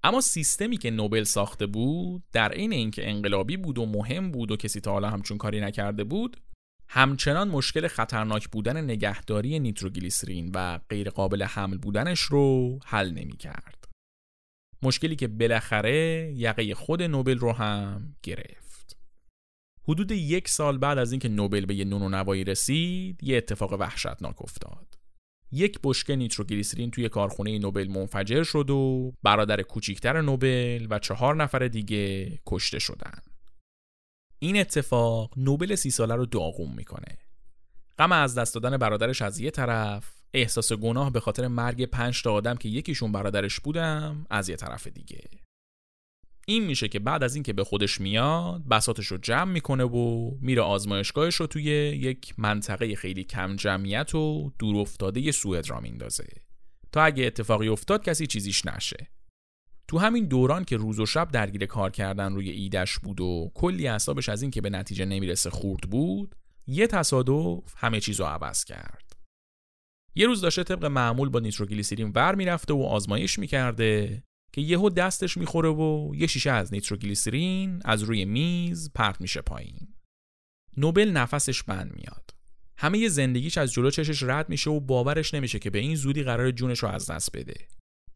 اما 0.03 0.21
سیستمی 0.21 0.77
که 0.77 0.91
نوبل 0.91 1.23
ساخته 1.23 1.65
بود 1.65 2.23
در 2.31 2.51
عین 2.51 2.73
اینکه 2.73 3.09
انقلابی 3.09 3.57
بود 3.57 3.77
و 3.77 3.85
مهم 3.85 4.31
بود 4.31 4.51
و 4.51 4.55
کسی 4.55 4.81
تا 4.81 4.91
حالا 4.91 5.09
همچون 5.09 5.37
کاری 5.37 5.61
نکرده 5.61 6.03
بود 6.03 6.37
همچنان 6.87 7.49
مشکل 7.49 7.87
خطرناک 7.87 8.47
بودن 8.49 8.81
نگهداری 8.81 9.59
نیتروگلیسرین 9.59 10.51
و 10.55 10.79
غیر 10.89 11.09
قابل 11.09 11.43
حمل 11.43 11.77
بودنش 11.77 12.19
رو 12.19 12.79
حل 12.85 13.11
نمی 13.11 13.37
کرد. 13.37 13.87
مشکلی 14.83 15.15
که 15.15 15.27
بالاخره 15.27 16.31
یقه 16.35 16.75
خود 16.75 17.03
نوبل 17.03 17.37
رو 17.37 17.51
هم 17.51 18.15
گرفت. 18.23 18.70
حدود 19.91 20.11
یک 20.11 20.49
سال 20.49 20.77
بعد 20.77 20.97
از 20.97 21.11
اینکه 21.11 21.29
نوبل 21.29 21.65
به 21.65 21.75
یه 21.75 21.85
نون 21.85 22.01
و 22.01 22.09
نوایی 22.09 22.43
رسید 22.43 23.23
یه 23.23 23.37
اتفاق 23.37 23.73
وحشتناک 23.73 24.41
افتاد. 24.41 24.97
یک 25.51 25.79
بشکه 25.83 26.15
نیتروگلیسرین 26.15 26.91
توی 26.91 27.09
کارخونه 27.09 27.59
نوبل 27.59 27.87
منفجر 27.87 28.43
شد 28.43 28.69
و 28.69 29.13
برادر 29.23 29.61
کوچیکتر 29.61 30.21
نوبل 30.21 30.87
و 30.89 30.99
چهار 30.99 31.35
نفر 31.35 31.67
دیگه 31.67 32.39
کشته 32.47 32.79
شدن. 32.79 33.19
این 34.39 34.59
اتفاق 34.59 35.33
نوبل 35.37 35.75
سی 35.75 35.89
ساله 35.89 36.15
رو 36.15 36.25
داغوم 36.25 36.75
می‌کنه. 36.75 37.17
غم 37.99 38.11
از 38.11 38.37
دست 38.37 38.53
دادن 38.53 38.77
برادرش 38.77 39.21
از 39.21 39.39
یه 39.39 39.51
طرف 39.51 40.13
احساس 40.33 40.73
گناه 40.73 41.11
به 41.11 41.19
خاطر 41.19 41.47
مرگ 41.47 41.85
پنج 41.85 42.23
تا 42.23 42.33
آدم 42.33 42.55
که 42.55 42.69
یکیشون 42.69 43.11
برادرش 43.11 43.59
بودم 43.59 44.25
از 44.29 44.49
یه 44.49 44.55
طرف 44.55 44.87
دیگه. 44.87 45.21
این 46.47 46.65
میشه 46.65 46.87
که 46.87 46.99
بعد 46.99 47.23
از 47.23 47.35
اینکه 47.35 47.53
به 47.53 47.63
خودش 47.63 48.01
میاد 48.01 48.67
بساتش 48.67 49.07
رو 49.07 49.17
جمع 49.17 49.51
می‌کنه 49.51 49.83
و 49.83 50.31
میره 50.41 50.61
آزمایشگاهش 50.61 51.35
رو 51.35 51.47
توی 51.47 51.63
یک 51.63 52.33
منطقه 52.37 52.95
خیلی 52.95 53.23
کم 53.23 53.55
جمعیت 53.55 54.15
و 54.15 54.51
دور 54.59 54.77
افتاده 54.77 55.31
سوئد 55.31 55.69
را 55.69 55.79
میندازه. 55.79 56.27
تا 56.91 57.03
اگه 57.03 57.25
اتفاقی 57.25 57.67
افتاد 57.67 58.03
کسی 58.03 58.27
چیزیش 58.27 58.65
نشه. 58.65 59.07
تو 59.87 59.99
همین 59.99 60.25
دوران 60.25 60.63
که 60.63 60.77
روز 60.77 60.99
و 60.99 61.05
شب 61.05 61.31
درگیر 61.31 61.65
کار 61.65 61.91
کردن 61.91 62.33
روی 62.33 62.49
ایدش 62.49 62.99
بود 62.99 63.21
و 63.21 63.51
کلی 63.53 63.87
اعصابش 63.87 64.29
از 64.29 64.41
این 64.41 64.51
که 64.51 64.61
به 64.61 64.69
نتیجه 64.69 65.05
نمی‌رسه 65.05 65.49
خورد 65.49 65.81
بود 65.89 66.35
یه 66.67 66.87
تصادف 66.87 67.73
همه 67.77 67.99
چیز 67.99 68.19
رو 68.19 68.25
عوض 68.25 68.63
کرد. 68.63 69.15
یه 70.15 70.27
روز 70.27 70.41
داشته 70.41 70.63
طبق 70.63 70.85
معمول 70.85 71.29
با 71.29 71.39
نیتروگلیسیرین 71.39 72.11
ور 72.15 72.35
می‌رفته 72.35 72.73
و 72.73 72.81
آزمایش 72.81 73.39
می‌کرده. 73.39 74.23
که 74.53 74.61
یهو 74.61 74.89
دستش 74.89 75.37
می‌خوره 75.37 75.69
و 75.69 76.11
یه 76.15 76.27
شیشه 76.27 76.51
از 76.51 76.73
نیتروگلیسرین 76.73 77.81
از 77.85 78.03
روی 78.03 78.25
میز 78.25 78.91
پرت 78.95 79.21
میشه 79.21 79.41
پایین. 79.41 79.87
نوبل 80.77 81.09
نفسش 81.09 81.63
بند 81.63 81.95
میاد. 81.95 82.29
همه 82.77 83.09
زندگیش 83.09 83.57
از 83.57 83.73
جلو 83.73 83.91
چشش 83.91 84.23
رد 84.23 84.49
میشه 84.49 84.69
و 84.69 84.79
باورش 84.79 85.33
نمیشه 85.33 85.59
که 85.59 85.69
به 85.69 85.79
این 85.79 85.95
زودی 85.95 86.23
قرار 86.23 86.51
جونش 86.51 86.79
رو 86.79 86.89
از 86.89 87.11
دست 87.11 87.37
بده. 87.37 87.67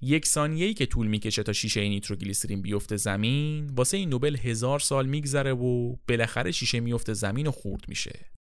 یک 0.01 0.25
ثانیه‌ای 0.25 0.73
که 0.73 0.85
طول 0.85 1.07
می‌کشه 1.07 1.43
تا 1.43 1.53
شیشه 1.53 1.81
نیتروگلیسرین 1.81 2.61
بیفته 2.61 2.97
زمین 2.97 3.67
واسه 3.67 3.97
این 3.97 4.09
نوبل 4.09 4.37
هزار 4.37 4.79
سال 4.79 5.05
میگذره 5.05 5.53
و 5.53 5.95
بالاخره 6.07 6.51
شیشه 6.51 6.79
میفته 6.79 7.13
زمین 7.13 7.47
و 7.47 7.51
خورد 7.51 7.89
میشه. 7.89 8.31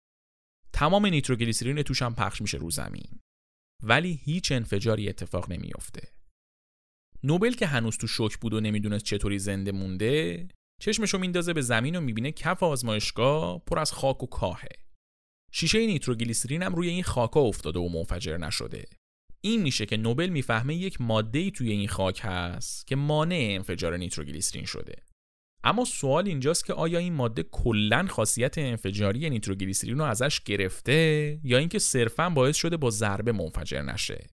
تمام 0.73 1.05
نیتروگلیسرین 1.05 1.81
توش 1.81 2.01
هم 2.01 2.15
پخش 2.15 2.41
میشه 2.41 2.57
رو 2.57 2.71
زمین. 2.71 3.19
ولی 3.83 4.19
هیچ 4.23 4.51
انفجاری 4.51 5.09
اتفاق 5.09 5.51
نمیافته. 5.51 6.07
نوبل 7.25 7.51
که 7.51 7.65
هنوز 7.65 7.97
تو 7.97 8.07
شوک 8.07 8.37
بود 8.37 8.53
و 8.53 8.59
نمی‌دونست 8.59 9.05
چطوری 9.05 9.39
زنده 9.39 9.71
مونده 9.71 10.47
چشمشو 10.81 11.17
میندازه 11.17 11.53
به 11.53 11.61
زمین 11.61 11.95
و 11.95 12.01
می‌بینه 12.01 12.31
کف 12.31 12.63
آزمایشگاه 12.63 13.61
پر 13.67 13.79
از 13.79 13.91
خاک 13.91 14.23
و 14.23 14.25
کاهه. 14.25 14.69
شیشه 15.51 15.85
نیتروگلیسرین 15.85 16.63
هم 16.63 16.75
روی 16.75 16.89
این 16.89 17.03
خاکا 17.03 17.39
افتاده 17.39 17.79
و 17.79 17.89
منفجر 17.89 18.37
نشده. 18.37 18.85
این 19.41 19.61
میشه 19.61 19.85
که 19.85 19.97
نوبل 19.97 20.29
می‌فهمه 20.29 20.75
یک 20.75 21.01
ماده 21.01 21.51
توی 21.51 21.71
این 21.71 21.87
خاک 21.87 22.21
هست 22.23 22.87
که 22.87 22.95
مانع 22.95 23.47
انفجار 23.51 23.97
نیتروگلیسرین 23.97 24.65
شده. 24.65 24.95
اما 25.63 25.85
سوال 25.85 26.27
اینجاست 26.27 26.65
که 26.65 26.73
آیا 26.73 26.99
این 26.99 27.13
ماده 27.13 27.43
کلا 27.43 28.07
خاصیت 28.07 28.57
انفجاری 28.57 29.29
نیتروگلیسرین 29.29 29.97
رو 29.97 30.03
ازش 30.03 30.41
گرفته 30.41 31.39
یا 31.43 31.57
اینکه 31.57 31.79
صرفا 31.79 32.29
باعث 32.29 32.57
شده 32.57 32.77
با 32.77 32.89
ضربه 32.89 33.31
منفجر 33.31 33.81
نشه؟ 33.81 34.27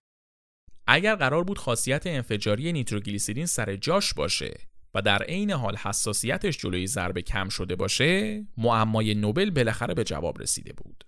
اگر 0.87 1.15
قرار 1.15 1.43
بود 1.43 1.57
خاصیت 1.57 2.07
انفجاری 2.07 2.73
نیتروگلیسیرین 2.73 3.45
سر 3.45 3.75
جاش 3.75 4.13
باشه 4.13 4.53
و 4.93 5.01
در 5.01 5.23
عین 5.23 5.51
حال 5.51 5.75
حساسیتش 5.75 6.57
جلوی 6.57 6.87
ضربه 6.87 7.21
کم 7.21 7.49
شده 7.49 7.75
باشه 7.75 8.43
معمای 8.57 9.15
نوبل 9.15 9.49
بالاخره 9.49 9.93
به 9.93 10.03
جواب 10.03 10.41
رسیده 10.41 10.73
بود. 10.73 11.03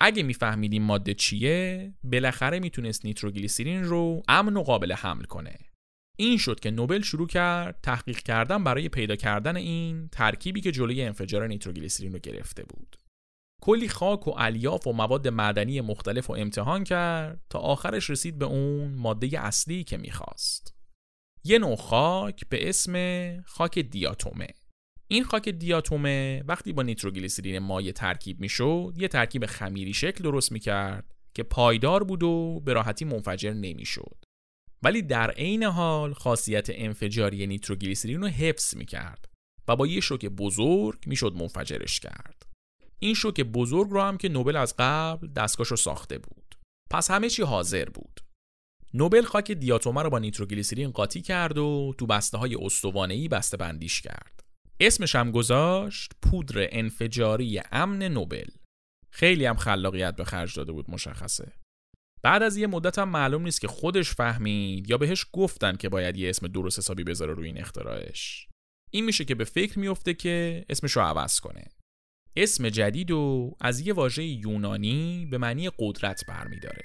اگه 0.00 0.22
میفهمیدیم 0.22 0.82
ماده 0.82 1.14
چیه 1.14 1.92
بالاخره 2.04 2.60
می‌تونست 2.60 3.04
نیتروگلیسیرین 3.04 3.84
رو 3.84 4.22
امن 4.28 4.56
و 4.56 4.62
قابل 4.62 4.92
حمل 4.92 5.24
کنه. 5.24 5.58
این 6.16 6.38
شد 6.38 6.60
که 6.60 6.70
نوبل 6.70 7.02
شروع 7.02 7.26
کرد 7.26 7.78
تحقیق 7.82 8.18
کردن 8.18 8.64
برای 8.64 8.88
پیدا 8.88 9.16
کردن 9.16 9.56
این 9.56 10.08
ترکیبی 10.08 10.60
که 10.60 10.72
جلوی 10.72 11.02
انفجار 11.02 11.46
نیتروگلیسیرین 11.46 12.12
رو 12.12 12.18
گرفته 12.18 12.62
بود. 12.64 12.96
کلی 13.64 13.88
خاک 13.88 14.28
و 14.28 14.34
الیاف 14.36 14.86
و 14.86 14.92
مواد 14.92 15.28
معدنی 15.28 15.80
مختلف 15.80 16.30
و 16.30 16.32
امتحان 16.32 16.84
کرد 16.84 17.40
تا 17.50 17.58
آخرش 17.58 18.10
رسید 18.10 18.38
به 18.38 18.44
اون 18.44 18.94
ماده 18.94 19.40
اصلی 19.40 19.84
که 19.84 19.96
می‌خواست. 19.96 20.74
یه 21.44 21.58
نوع 21.58 21.76
خاک 21.76 22.48
به 22.48 22.68
اسم 22.68 22.96
خاک 23.42 23.78
دیاتومه. 23.78 24.46
این 25.08 25.24
خاک 25.24 25.48
دیاتومه 25.48 26.42
وقتی 26.48 26.72
با 26.72 26.82
نیتروگلیسرین 26.82 27.58
مایع 27.58 27.92
ترکیب 27.92 28.40
می‌شد 28.40 28.94
یه 28.96 29.08
ترکیب 29.08 29.46
خمیری 29.46 29.92
شکل 29.92 30.24
درست 30.24 30.52
می‌کرد 30.52 31.14
که 31.34 31.42
پایدار 31.42 32.04
بود 32.04 32.22
و 32.22 32.60
به 32.60 32.72
راحتی 32.72 33.04
منفجر 33.04 33.52
نمی‌شد. 33.52 34.24
ولی 34.82 35.02
در 35.02 35.30
عین 35.30 35.62
حال 35.62 36.12
خاصیت 36.12 36.66
انفجاری 36.70 37.46
نیتروگلیسرین 37.46 38.20
رو 38.20 38.28
حفظ 38.28 38.76
می‌کرد 38.76 39.28
و 39.68 39.76
با 39.76 39.86
یه 39.86 40.00
شوک 40.00 40.26
بزرگ 40.26 40.98
می‌شد 41.06 41.34
منفجرش 41.34 42.00
کرد. 42.00 42.53
این 42.98 43.14
شوک 43.14 43.40
بزرگ 43.40 43.90
رو 43.90 44.00
هم 44.00 44.16
که 44.16 44.28
نوبل 44.28 44.56
از 44.56 44.74
قبل 44.78 45.28
دستگاهش 45.28 45.70
رو 45.70 45.76
ساخته 45.76 46.18
بود. 46.18 46.54
پس 46.90 47.10
همه 47.10 47.30
چی 47.30 47.42
حاضر 47.42 47.84
بود. 47.84 48.20
نوبل 48.94 49.22
خاک 49.22 49.52
دیاتومه 49.52 50.02
رو 50.02 50.10
با 50.10 50.18
نیتروگلیسرین 50.18 50.90
قاطی 50.90 51.22
کرد 51.22 51.58
و 51.58 51.94
تو 51.98 52.06
بسته 52.06 52.38
های 52.38 52.54
استوانه‌ای 52.54 53.28
بسته 53.28 53.56
بندیش 53.56 54.00
کرد. 54.00 54.44
اسمش 54.80 55.14
هم 55.14 55.30
گذاشت 55.30 56.12
پودر 56.22 56.68
انفجاری 56.72 57.60
امن 57.72 58.02
نوبل. 58.02 58.48
خیلی 59.10 59.46
هم 59.46 59.56
خلاقیت 59.56 60.16
به 60.16 60.24
خرج 60.24 60.56
داده 60.56 60.72
بود 60.72 60.90
مشخصه. 60.90 61.52
بعد 62.22 62.42
از 62.42 62.56
یه 62.56 62.66
مدت 62.66 62.98
هم 62.98 63.08
معلوم 63.08 63.42
نیست 63.42 63.60
که 63.60 63.68
خودش 63.68 64.10
فهمید 64.10 64.90
یا 64.90 64.98
بهش 64.98 65.26
گفتن 65.32 65.76
که 65.76 65.88
باید 65.88 66.16
یه 66.16 66.30
اسم 66.30 66.46
درست 66.46 66.78
حسابی 66.78 67.04
بذاره 67.04 67.34
روی 67.34 67.46
این 67.46 67.60
اختراعش. 67.60 68.48
این 68.90 69.04
میشه 69.04 69.24
که 69.24 69.34
به 69.34 69.44
فکر 69.44 69.78
میفته 69.78 70.14
که 70.14 70.64
اسمش 70.68 70.92
رو 70.92 71.02
عوض 71.02 71.40
کنه. 71.40 71.64
اسم 72.36 72.68
جدید 72.68 73.10
و 73.10 73.52
از 73.60 73.80
یه 73.80 73.92
واژه 73.92 74.24
یونانی 74.24 75.28
به 75.30 75.38
معنی 75.38 75.70
قدرت 75.78 76.26
برمیداره 76.28 76.82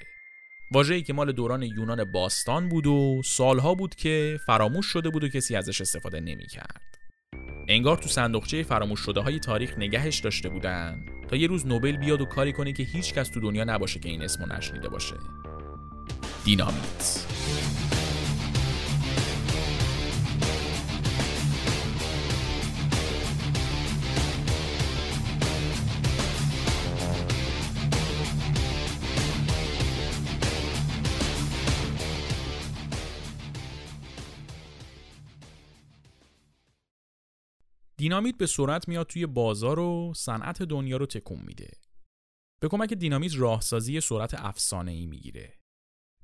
واژه‌ای 0.72 1.02
که 1.02 1.12
مال 1.12 1.32
دوران 1.32 1.62
یونان 1.62 2.12
باستان 2.12 2.68
بود 2.68 2.86
و 2.86 3.22
سالها 3.24 3.74
بود 3.74 3.94
که 3.94 4.38
فراموش 4.46 4.86
شده 4.86 5.10
بود 5.10 5.24
و 5.24 5.28
کسی 5.28 5.56
ازش 5.56 5.80
استفاده 5.80 6.20
نمی‌کرد. 6.20 6.80
انگار 7.68 7.96
تو 7.96 8.08
صندوقچه 8.08 8.62
فراموش 8.62 9.00
شده 9.00 9.20
های 9.20 9.38
تاریخ 9.38 9.78
نگهش 9.78 10.18
داشته 10.18 10.48
بودن 10.48 11.06
تا 11.28 11.36
یه 11.36 11.46
روز 11.46 11.66
نوبل 11.66 11.96
بیاد 11.96 12.20
و 12.20 12.24
کاری 12.24 12.52
کنه 12.52 12.72
که 12.72 12.82
هیچ 12.82 13.14
کس 13.14 13.28
تو 13.28 13.40
دنیا 13.40 13.64
نباشه 13.64 14.00
که 14.00 14.08
این 14.08 14.22
اسمو 14.22 14.46
نشنیده 14.46 14.88
باشه. 14.88 15.14
دینامیت 16.44 17.26
دینامیت 38.00 38.36
به 38.36 38.46
سرعت 38.46 38.88
میاد 38.88 39.06
توی 39.06 39.26
بازار 39.26 39.78
و 39.78 40.12
صنعت 40.16 40.62
دنیا 40.62 40.96
رو 40.96 41.06
تکون 41.06 41.40
میده. 41.46 41.70
به 42.60 42.68
کمک 42.68 42.94
دینامیت 42.94 43.36
راهسازی 43.36 44.00
سرعت 44.00 44.34
افسانه 44.34 44.92
ای 44.92 45.06
می‌گیره. 45.06 45.58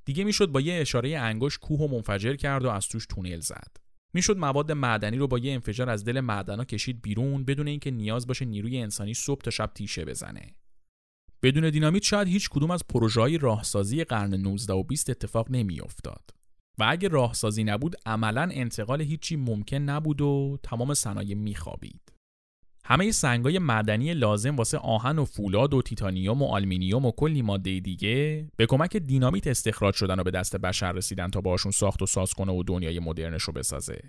دیگه 0.05 0.25
می‌شد 0.25 0.47
با 0.47 0.61
یه 0.61 0.75
اشاره 0.75 1.19
انگشت 1.19 1.59
کوه 1.59 1.81
و 1.81 1.89
منفجر 1.89 2.37
کرد 2.37 2.65
و 2.65 2.69
از 2.69 2.89
توش 2.89 3.07
تونل 3.07 3.41
زد. 3.41 3.77
می‌شد 4.15 4.37
مواد 4.37 4.73
معدنی 4.73 5.17
رو 5.17 5.29
با 5.29 5.39
یه 5.39 5.53
انفجار 5.53 5.91
از 5.91 6.05
دل 6.05 6.21
معدنا 6.21 6.65
کشید 6.65 7.03
بیرون 7.03 7.45
بدون 7.45 7.69
اینکه 7.69 7.91
نیاز 7.91 8.27
باشه 8.27 8.45
نیروی 8.45 8.79
انسانی 8.79 9.15
صبح 9.15 9.41
تا 9.41 9.51
شب 9.51 9.71
تیشه 9.75 10.05
بزنه. 10.05 10.55
بدون 11.43 11.71
دینامیت 11.71 12.03
شاید 12.03 12.29
هیچ 12.29 12.49
کدوم 12.49 12.71
از 12.71 12.83
پروژه‌های 12.89 13.39
راهسازی 13.39 14.05
قرن 14.05 14.35
19 14.35 14.73
و 14.73 14.83
20 14.83 15.11
اتفاق 15.11 15.51
نمیافتاد. 15.51 16.31
و 16.79 16.87
اگه 16.89 17.09
راهسازی 17.09 17.65
نبود 17.65 17.97
عملا 18.07 18.49
انتقال 18.53 19.01
هیچی 19.01 19.37
ممکن 19.37 19.77
نبود 19.77 20.21
و 20.21 20.59
تمام 20.63 20.95
صنایع 20.95 21.35
میخوابید. 21.35 22.13
همه 22.85 23.13
سنگای 23.13 23.59
معدنی 23.59 24.15
لازم 24.15 24.57
واسه 24.57 24.79
آهن 24.79 25.19
و 25.19 25.25
فولاد 25.25 25.75
و 25.75 25.83
تیتانیوم 25.83 26.43
و 26.43 26.47
آلمینیوم 26.47 27.07
و 27.07 27.11
کلی 27.11 27.43
ماده 27.43 27.81
دیگه 27.81 28.49
به 28.57 28.67
کمک 28.67 28.97
دینامیت 28.97 29.47
استخراج 29.47 29.95
شدن 29.95 30.21
و 30.21 30.23
به 30.23 30.31
دست 30.31 30.57
بشر 30.57 30.93
رسیدن 30.93 31.31
تا 31.31 31.41
باشون 31.41 31.73
ساخت 31.73 32.03
و 32.03 32.07
ساز 32.07 32.35
کنه 32.35 32.53
و 32.53 32.63
دنیای 32.63 32.99
مدرنش 32.99 33.43
رو 33.43 33.53
بسازه. 33.53 34.03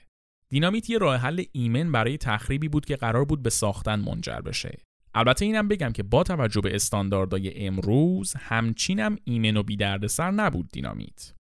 دینامیت 0.50 0.90
یه 0.90 0.98
راه 0.98 1.18
حل 1.18 1.44
ایمن 1.52 1.92
برای 1.92 2.18
تخریبی 2.18 2.68
بود 2.68 2.86
که 2.86 2.96
قرار 2.96 3.26
بود 3.26 3.44
به 3.44 3.50
ساختن 3.50 4.00
منجر 4.00 4.42
بشه. 4.42 4.78
البته 5.16 5.46
اینم 5.46 5.68
بگم 5.68 5.92
که 5.92 6.04
با 6.04 6.24
توجه 6.24 6.62
به 6.62 6.76
استانداردهای 6.76 7.66
امروز 7.66 8.34
همچینم 8.34 9.18
ایمن 9.24 9.58
و 9.58 9.64
بیدردسر 9.64 10.32
نبود 10.32 10.70
دینامیت. 10.72 11.37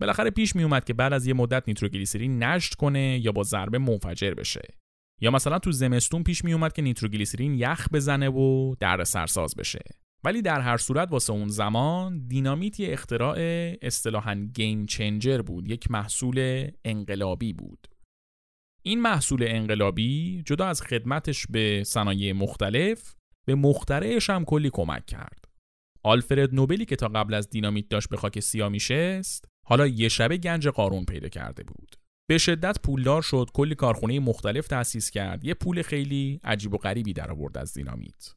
بالاخره 0.00 0.30
پیش 0.30 0.56
می 0.56 0.62
اومد 0.62 0.84
که 0.84 0.94
بعد 0.94 1.12
از 1.12 1.26
یه 1.26 1.34
مدت 1.34 1.64
نیتروگلیسرین 1.68 2.42
نشت 2.42 2.74
کنه 2.74 3.18
یا 3.18 3.32
با 3.32 3.42
ضربه 3.42 3.78
منفجر 3.78 4.34
بشه. 4.34 4.74
یا 5.20 5.30
مثلا 5.30 5.58
تو 5.58 5.72
زمستون 5.72 6.22
پیش 6.22 6.44
می 6.44 6.52
اومد 6.52 6.72
که 6.72 6.82
نیتروگلیسرین 6.82 7.54
یخ 7.54 7.88
بزنه 7.92 8.28
و 8.28 8.74
در 8.80 9.04
سرساز 9.04 9.54
بشه. 9.54 9.80
ولی 10.24 10.42
در 10.42 10.60
هر 10.60 10.76
صورت 10.76 11.12
واسه 11.12 11.32
اون 11.32 11.48
زمان 11.48 12.26
دینامیت 12.28 12.80
یه 12.80 12.92
اختراع 12.92 13.38
اصطلاحاً 13.82 14.50
گیم 14.54 14.86
چنجر 14.86 15.42
بود 15.42 15.70
یک 15.70 15.90
محصول 15.90 16.68
انقلابی 16.84 17.52
بود. 17.52 17.86
این 18.82 19.00
محصول 19.00 19.44
انقلابی 19.48 20.42
جدا 20.46 20.66
از 20.66 20.82
خدمتش 20.82 21.46
به 21.50 21.84
صنایع 21.86 22.32
مختلف 22.32 23.14
به 23.46 23.54
مخترعش 23.54 24.30
هم 24.30 24.44
کلی 24.44 24.70
کمک 24.72 25.06
کرد. 25.06 25.44
آلفرد 26.02 26.54
نوبلی 26.54 26.84
که 26.84 26.96
تا 26.96 27.08
قبل 27.08 27.34
از 27.34 27.50
دینامیت 27.50 27.88
داشت 27.88 28.08
به 28.08 28.16
خاک 28.16 28.40
سیاه 28.40 28.68
میشست 28.68 29.44
حالا 29.68 29.86
یه 29.86 30.08
شبه 30.08 30.36
گنج 30.36 30.68
قارون 30.68 31.04
پیدا 31.04 31.28
کرده 31.28 31.62
بود 31.62 31.96
به 32.28 32.38
شدت 32.38 32.78
پولدار 32.82 33.22
شد 33.22 33.50
کلی 33.54 33.74
کارخونه 33.74 34.20
مختلف 34.20 34.66
تأسیس 34.66 35.10
کرد 35.10 35.44
یه 35.44 35.54
پول 35.54 35.82
خیلی 35.82 36.40
عجیب 36.44 36.74
و 36.74 36.78
غریبی 36.78 37.12
در 37.12 37.30
آورد 37.30 37.58
از 37.58 37.74
دینامیت 37.74 38.34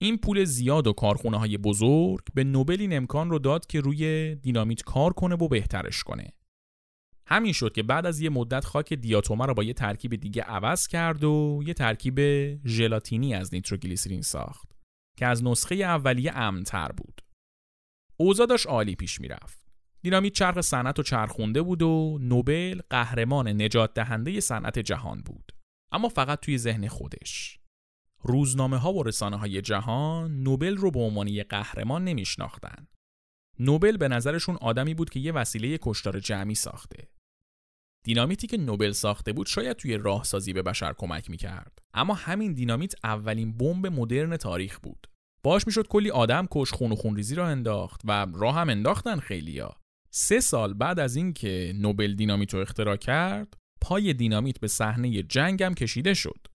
این 0.00 0.18
پول 0.18 0.44
زیاد 0.44 0.86
و 0.86 0.92
کارخونه 0.92 1.38
های 1.38 1.58
بزرگ 1.58 2.20
به 2.34 2.44
نوبل 2.44 2.80
این 2.80 2.96
امکان 2.96 3.30
رو 3.30 3.38
داد 3.38 3.66
که 3.66 3.80
روی 3.80 4.34
دینامیت 4.34 4.82
کار 4.82 5.12
کنه 5.12 5.34
و 5.34 5.48
بهترش 5.48 6.02
کنه 6.02 6.32
همین 7.26 7.52
شد 7.52 7.72
که 7.72 7.82
بعد 7.82 8.06
از 8.06 8.20
یه 8.20 8.30
مدت 8.30 8.64
خاک 8.64 8.92
دیاتومه 8.92 9.46
رو 9.46 9.54
با 9.54 9.62
یه 9.64 9.72
ترکیب 9.72 10.14
دیگه 10.14 10.42
عوض 10.42 10.86
کرد 10.86 11.24
و 11.24 11.60
یه 11.66 11.74
ترکیب 11.74 12.18
ژلاتینی 12.66 13.34
از 13.34 13.54
نیتروگلیسرین 13.54 14.22
ساخت 14.22 14.72
که 15.18 15.26
از 15.26 15.44
نسخه 15.44 15.74
اولیه 15.74 16.38
امنتر 16.38 16.88
بود. 16.92 17.20
اوضاع 18.16 18.46
داشت 18.46 18.66
عالی 18.66 18.94
پیش 18.94 19.20
می‌رفت. 19.20 19.71
دینامیت 20.02 20.32
چرخ 20.32 20.60
صنعت 20.60 20.98
و 20.98 21.02
چرخونده 21.02 21.62
بود 21.62 21.82
و 21.82 22.18
نوبل 22.20 22.80
قهرمان 22.90 23.48
نجات 23.48 23.94
دهنده 23.94 24.40
صنعت 24.40 24.78
جهان 24.78 25.22
بود. 25.22 25.52
اما 25.92 26.08
فقط 26.08 26.40
توی 26.40 26.58
ذهن 26.58 26.88
خودش. 26.88 27.58
روزنامه 28.22 28.76
ها 28.76 28.92
و 28.92 29.02
رسانه 29.02 29.36
های 29.36 29.62
جهان 29.62 30.42
نوبل 30.42 30.76
رو 30.76 30.90
به 30.90 31.00
عنوان 31.00 31.28
یه 31.28 31.44
قهرمان 31.44 32.04
نمیشناختن. 32.04 32.86
نوبل 33.58 33.96
به 33.96 34.08
نظرشون 34.08 34.56
آدمی 34.56 34.94
بود 34.94 35.10
که 35.10 35.20
یه 35.20 35.32
وسیله 35.32 35.78
کشتار 35.82 36.20
جمعی 36.20 36.54
ساخته. 36.54 37.08
دینامیتی 38.04 38.46
که 38.46 38.56
نوبل 38.56 38.92
ساخته 38.92 39.32
بود 39.32 39.46
شاید 39.46 39.76
توی 39.76 39.96
راهسازی 39.96 40.52
به 40.52 40.62
بشر 40.62 40.92
کمک 40.98 41.30
می‌کرد 41.30 41.78
اما 41.94 42.14
همین 42.14 42.52
دینامیت 42.52 42.94
اولین 43.04 43.56
بمب 43.58 43.86
مدرن 43.86 44.36
تاریخ 44.36 44.78
بود 44.82 45.06
باش 45.42 45.66
می‌شد 45.66 45.88
کلی 45.88 46.10
آدم 46.10 46.46
کش 46.50 46.72
خون 46.72 46.92
و 46.92 46.96
خونریزی 46.96 47.34
را 47.34 47.46
انداخت 47.46 48.00
و 48.04 48.26
راه 48.34 48.54
هم 48.54 48.68
انداختن 48.68 49.20
خیلیا 49.20 49.81
سه 50.14 50.40
سال 50.40 50.74
بعد 50.74 51.00
از 51.00 51.16
اینکه 51.16 51.72
نوبل 51.76 52.14
دینامیت 52.14 52.54
رو 52.54 52.60
اختراع 52.60 52.96
کرد 52.96 53.56
پای 53.80 54.12
دینامیت 54.12 54.60
به 54.60 54.68
صحنه 54.68 55.22
جنگ 55.22 55.62
هم 55.62 55.74
کشیده 55.74 56.14
شد. 56.14 56.46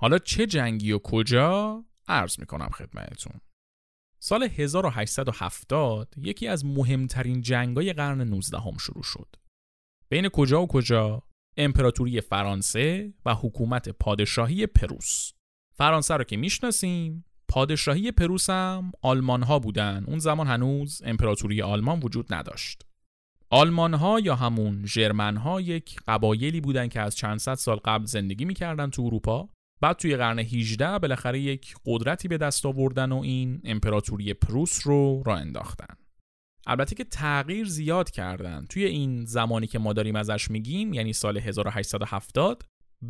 حالا 0.00 0.18
چه 0.18 0.46
جنگی 0.46 0.92
و 0.92 0.98
کجا؟ 0.98 1.84
عرض 2.08 2.40
می‌کنم 2.40 2.68
خدمتتون. 2.68 3.40
سال 4.18 4.42
1870 4.42 6.14
یکی 6.16 6.48
از 6.48 6.64
مهمترین 6.64 7.40
جنگای 7.40 7.92
قرن 7.92 8.20
19 8.20 8.58
هم 8.58 8.76
شروع 8.78 9.02
شد. 9.02 9.36
بین 10.08 10.28
کجا 10.28 10.62
و 10.62 10.66
کجا؟ 10.66 11.22
امپراتوری 11.56 12.20
فرانسه 12.20 13.14
و 13.24 13.34
حکومت 13.34 13.88
پادشاهی 13.88 14.66
پروس. 14.66 15.32
فرانسه 15.74 16.14
رو 16.14 16.24
که 16.24 16.36
می‌شناسیم 16.36 17.24
پادشاهی 17.52 18.12
پروس 18.12 18.50
هم 18.50 18.92
آلمان 19.02 19.42
ها 19.42 19.58
بودن. 19.58 20.04
اون 20.06 20.18
زمان 20.18 20.46
هنوز 20.46 21.02
امپراتوری 21.04 21.62
آلمان 21.62 22.00
وجود 22.00 22.34
نداشت. 22.34 22.82
آلمان 23.50 23.94
ها 23.94 24.20
یا 24.20 24.34
همون 24.34 24.86
ژرمن 24.86 25.36
ها 25.36 25.60
یک 25.60 26.00
قبایلی 26.08 26.60
بودن 26.60 26.88
که 26.88 27.00
از 27.00 27.16
چند 27.16 27.38
صد 27.38 27.54
سال 27.54 27.76
قبل 27.76 28.04
زندگی 28.04 28.44
می‌کردن 28.44 28.90
تو 28.90 29.02
اروپا. 29.02 29.48
بعد 29.80 29.96
توی 29.96 30.16
قرن 30.16 30.38
18 30.38 30.98
بالاخره 30.98 31.40
یک 31.40 31.74
قدرتی 31.86 32.28
به 32.28 32.38
دست 32.38 32.66
آوردن 32.66 33.12
و 33.12 33.18
این 33.18 33.60
امپراتوری 33.64 34.34
پروس 34.34 34.86
رو 34.86 35.22
را 35.26 35.36
انداختن. 35.36 35.94
البته 36.66 36.94
که 36.94 37.04
تغییر 37.04 37.66
زیاد 37.66 38.10
کردن. 38.10 38.66
توی 38.68 38.84
این 38.84 39.24
زمانی 39.24 39.66
که 39.66 39.78
ما 39.78 39.92
داریم 39.92 40.16
ازش 40.16 40.50
میگیم 40.50 40.92
یعنی 40.92 41.12
سال 41.12 41.38
1870 41.38 42.62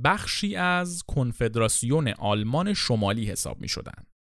بخشی 0.05 0.57
از 0.57 1.03
کنفدراسیون 1.09 2.09
آلمان 2.09 2.75
شمالی 2.75 3.25
حساب 3.25 3.61
می 3.61 3.69
شدن. 3.69 4.12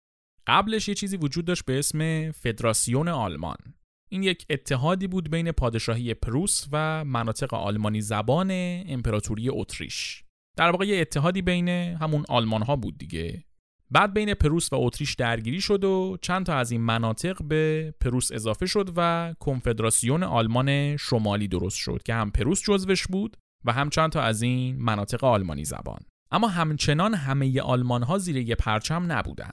قبلش 0.47 0.89
یه 0.89 0.95
چیزی 0.95 1.17
وجود 1.17 1.45
داشت 1.45 1.65
به 1.65 1.79
اسم 1.79 2.31
فدراسیون 2.31 3.09
آلمان. 3.09 3.57
این 4.11 4.23
یک 4.23 4.47
اتحادی 4.51 5.07
بود 5.07 5.31
بین 5.31 5.53
پادشاهی 5.53 6.15
پروس 6.15 6.67
و 6.73 7.05
مناطق 7.05 7.55
آلمانی 7.55 8.01
زبان 8.01 8.49
امپراتوری 8.87 9.49
اتریش. 9.49 10.25
در 10.57 10.71
واقع 10.71 10.87
یه 10.87 11.01
اتحادی 11.01 11.43
بین 11.43 11.69
همون 11.69 12.25
آلمان 12.29 12.63
ها 12.63 12.77
بود 12.77 12.99
دیگه. 12.99 13.45
بعد 13.91 14.15
بین 14.15 14.35
پروس 14.35 14.73
و 14.73 14.77
اتریش 14.79 15.15
درگیری 15.15 15.61
شد 15.61 15.85
و 15.85 16.17
چند 16.23 16.47
تا 16.47 16.55
از 16.55 16.71
این 16.71 16.81
مناطق 16.81 17.43
به 17.43 17.95
پروس 18.01 18.33
اضافه 18.33 18.67
شد 18.67 18.93
و 18.97 19.35
کنفدراسیون 19.41 20.23
آلمان 20.23 20.97
شمالی 20.97 21.49
درست 21.49 21.77
شد 21.77 22.03
که 22.05 22.15
هم 22.15 22.31
پروس 22.31 22.63
جزوش 22.63 23.07
بود 23.07 23.37
و 23.65 23.73
هم 23.73 23.91
چند 23.91 24.13
تا 24.13 24.23
از 24.23 24.43
این 24.43 24.77
مناطق 24.77 25.25
آلمانی 25.25 25.65
زبان. 25.65 26.01
اما 26.31 26.49
همچنان 26.49 27.15
همه 27.15 27.61
آلمان 27.61 28.03
ها 28.03 28.19
زیر 28.19 28.37
یه 28.37 28.55
پرچم 28.55 29.13
نبودن. 29.13 29.53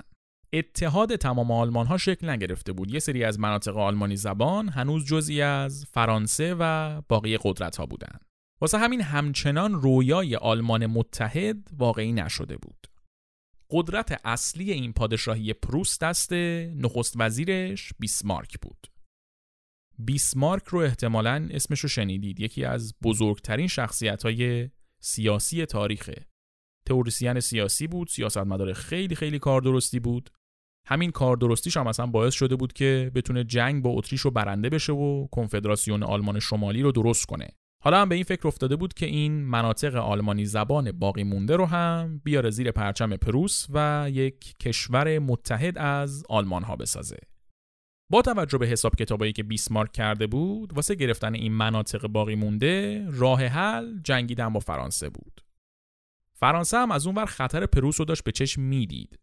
اتحاد 0.53 1.15
تمام 1.15 1.51
آلمان 1.51 1.85
ها 1.85 1.97
شکل 1.97 2.29
نگرفته 2.29 2.73
بود 2.73 2.93
یه 2.93 2.99
سری 2.99 3.23
از 3.23 3.39
مناطق 3.39 3.77
آلمانی 3.77 4.15
زبان 4.15 4.69
هنوز 4.69 5.05
جزئی 5.05 5.41
از 5.41 5.85
فرانسه 5.91 6.55
و 6.59 7.01
باقی 7.09 7.37
قدرت 7.41 7.77
ها 7.77 7.85
بودن 7.85 8.19
واسه 8.61 8.77
همین 8.77 9.01
همچنان 9.01 9.73
رویای 9.73 10.35
آلمان 10.35 10.85
متحد 10.85 11.67
واقعی 11.77 12.11
نشده 12.11 12.57
بود 12.57 12.87
قدرت 13.71 14.21
اصلی 14.25 14.71
این 14.71 14.93
پادشاهی 14.93 15.53
پروس 15.53 15.99
دست 15.99 16.33
نخست 16.33 17.13
وزیرش 17.17 17.93
بیسمارک 17.99 18.59
بود. 18.59 18.87
بیسمارک 19.99 20.63
رو 20.63 20.79
احتمالا 20.79 21.49
اسمش 21.51 21.79
رو 21.79 21.89
شنیدید 21.89 22.39
یکی 22.39 22.65
از 22.65 22.93
بزرگترین 23.03 23.67
شخصیت 23.67 24.23
های 24.23 24.69
سیاسی 24.99 25.65
تاریخه. 25.65 26.25
تئوریسین 26.85 27.39
سیاسی 27.39 27.87
بود، 27.87 28.07
سیاستمدار 28.07 28.73
خیلی 28.73 29.15
خیلی 29.15 29.39
کار 29.39 29.61
درستی 29.61 29.99
بود. 29.99 30.29
همین 30.89 31.11
کار 31.11 31.37
درستیش 31.37 31.77
هم 31.77 31.87
اصلا 31.87 32.05
باعث 32.05 32.33
شده 32.33 32.55
بود 32.55 32.73
که 32.73 33.11
بتونه 33.15 33.43
جنگ 33.43 33.83
با 33.83 33.89
اتریش 33.89 34.21
رو 34.21 34.31
برنده 34.31 34.69
بشه 34.69 34.93
و 34.93 35.27
کنفدراسیون 35.27 36.03
آلمان 36.03 36.39
شمالی 36.39 36.81
رو 36.81 36.91
درست 36.91 37.25
کنه. 37.25 37.47
حالا 37.83 38.01
هم 38.01 38.09
به 38.09 38.15
این 38.15 38.23
فکر 38.23 38.47
افتاده 38.47 38.75
بود 38.75 38.93
که 38.93 39.05
این 39.05 39.31
مناطق 39.31 39.95
آلمانی 39.95 40.45
زبان 40.45 40.91
باقی 40.91 41.23
مونده 41.23 41.55
رو 41.55 41.65
هم 41.65 42.21
بیاره 42.23 42.49
زیر 42.49 42.71
پرچم 42.71 43.15
پروس 43.15 43.65
و 43.69 44.07
یک 44.13 44.57
کشور 44.57 45.19
متحد 45.19 45.77
از 45.77 46.23
آلمان 46.29 46.63
ها 46.63 46.75
بسازه. 46.75 47.17
با 48.11 48.21
توجه 48.21 48.57
به 48.57 48.67
حساب 48.67 48.95
کتابایی 48.95 49.33
که 49.33 49.43
بیسمارک 49.43 49.91
کرده 49.91 50.27
بود 50.27 50.73
واسه 50.73 50.95
گرفتن 50.95 51.35
این 51.35 51.53
مناطق 51.53 52.07
باقی 52.07 52.35
مونده 52.35 53.05
راه 53.11 53.43
حل 53.43 53.99
جنگیدن 54.03 54.53
با 54.53 54.59
فرانسه 54.59 55.09
بود. 55.09 55.41
فرانسه 56.33 56.77
هم 56.77 56.91
از 56.91 57.07
اونور 57.07 57.25
خطر 57.25 57.65
پروس 57.65 57.99
رو 57.99 58.05
داشت 58.05 58.23
به 58.23 58.31
چشم 58.31 58.61
می‌دید. 58.61 59.19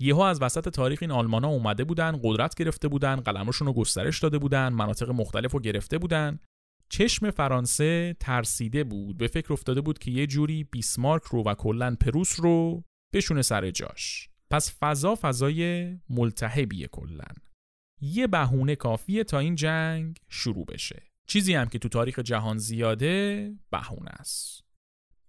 یهو 0.00 0.20
از 0.20 0.42
وسط 0.42 0.68
تاریخ 0.68 0.98
این 1.02 1.10
آلمانا 1.10 1.48
اومده 1.48 1.84
بودن 1.84 2.20
قدرت 2.22 2.54
گرفته 2.54 2.88
بودن 2.88 3.16
قلمشون 3.16 3.66
رو 3.66 3.72
گسترش 3.72 4.20
داده 4.20 4.38
بودن 4.38 4.68
مناطق 4.68 5.10
مختلف 5.10 5.52
رو 5.52 5.60
گرفته 5.60 5.98
بودن. 5.98 6.38
چشم 6.88 7.30
فرانسه 7.30 8.16
ترسیده 8.20 8.84
بود 8.84 9.16
به 9.16 9.26
فکر 9.26 9.52
افتاده 9.52 9.80
بود 9.80 9.98
که 9.98 10.10
یه 10.10 10.26
جوری 10.26 10.64
بیسمارک 10.64 11.22
رو 11.22 11.42
و 11.42 11.54
کلا 11.54 11.96
پروس 12.00 12.40
رو 12.40 12.84
بشونه 13.14 13.42
سر 13.42 13.70
جاش. 13.70 14.28
پس 14.50 14.76
فضا 14.80 15.14
فضای 15.20 15.92
ملتهبیه 16.10 16.86
کلا. 16.86 17.28
یه 18.00 18.26
بهونه 18.26 18.76
کافیه 18.76 19.24
تا 19.24 19.38
این 19.38 19.54
جنگ 19.54 20.18
شروع 20.28 20.64
بشه. 20.64 21.02
چیزی 21.26 21.54
هم 21.54 21.68
که 21.68 21.78
تو 21.78 21.88
تاریخ 21.88 22.18
جهان 22.18 22.58
زیاده 22.58 23.52
بهونه 23.70 24.10
است. 24.10 24.65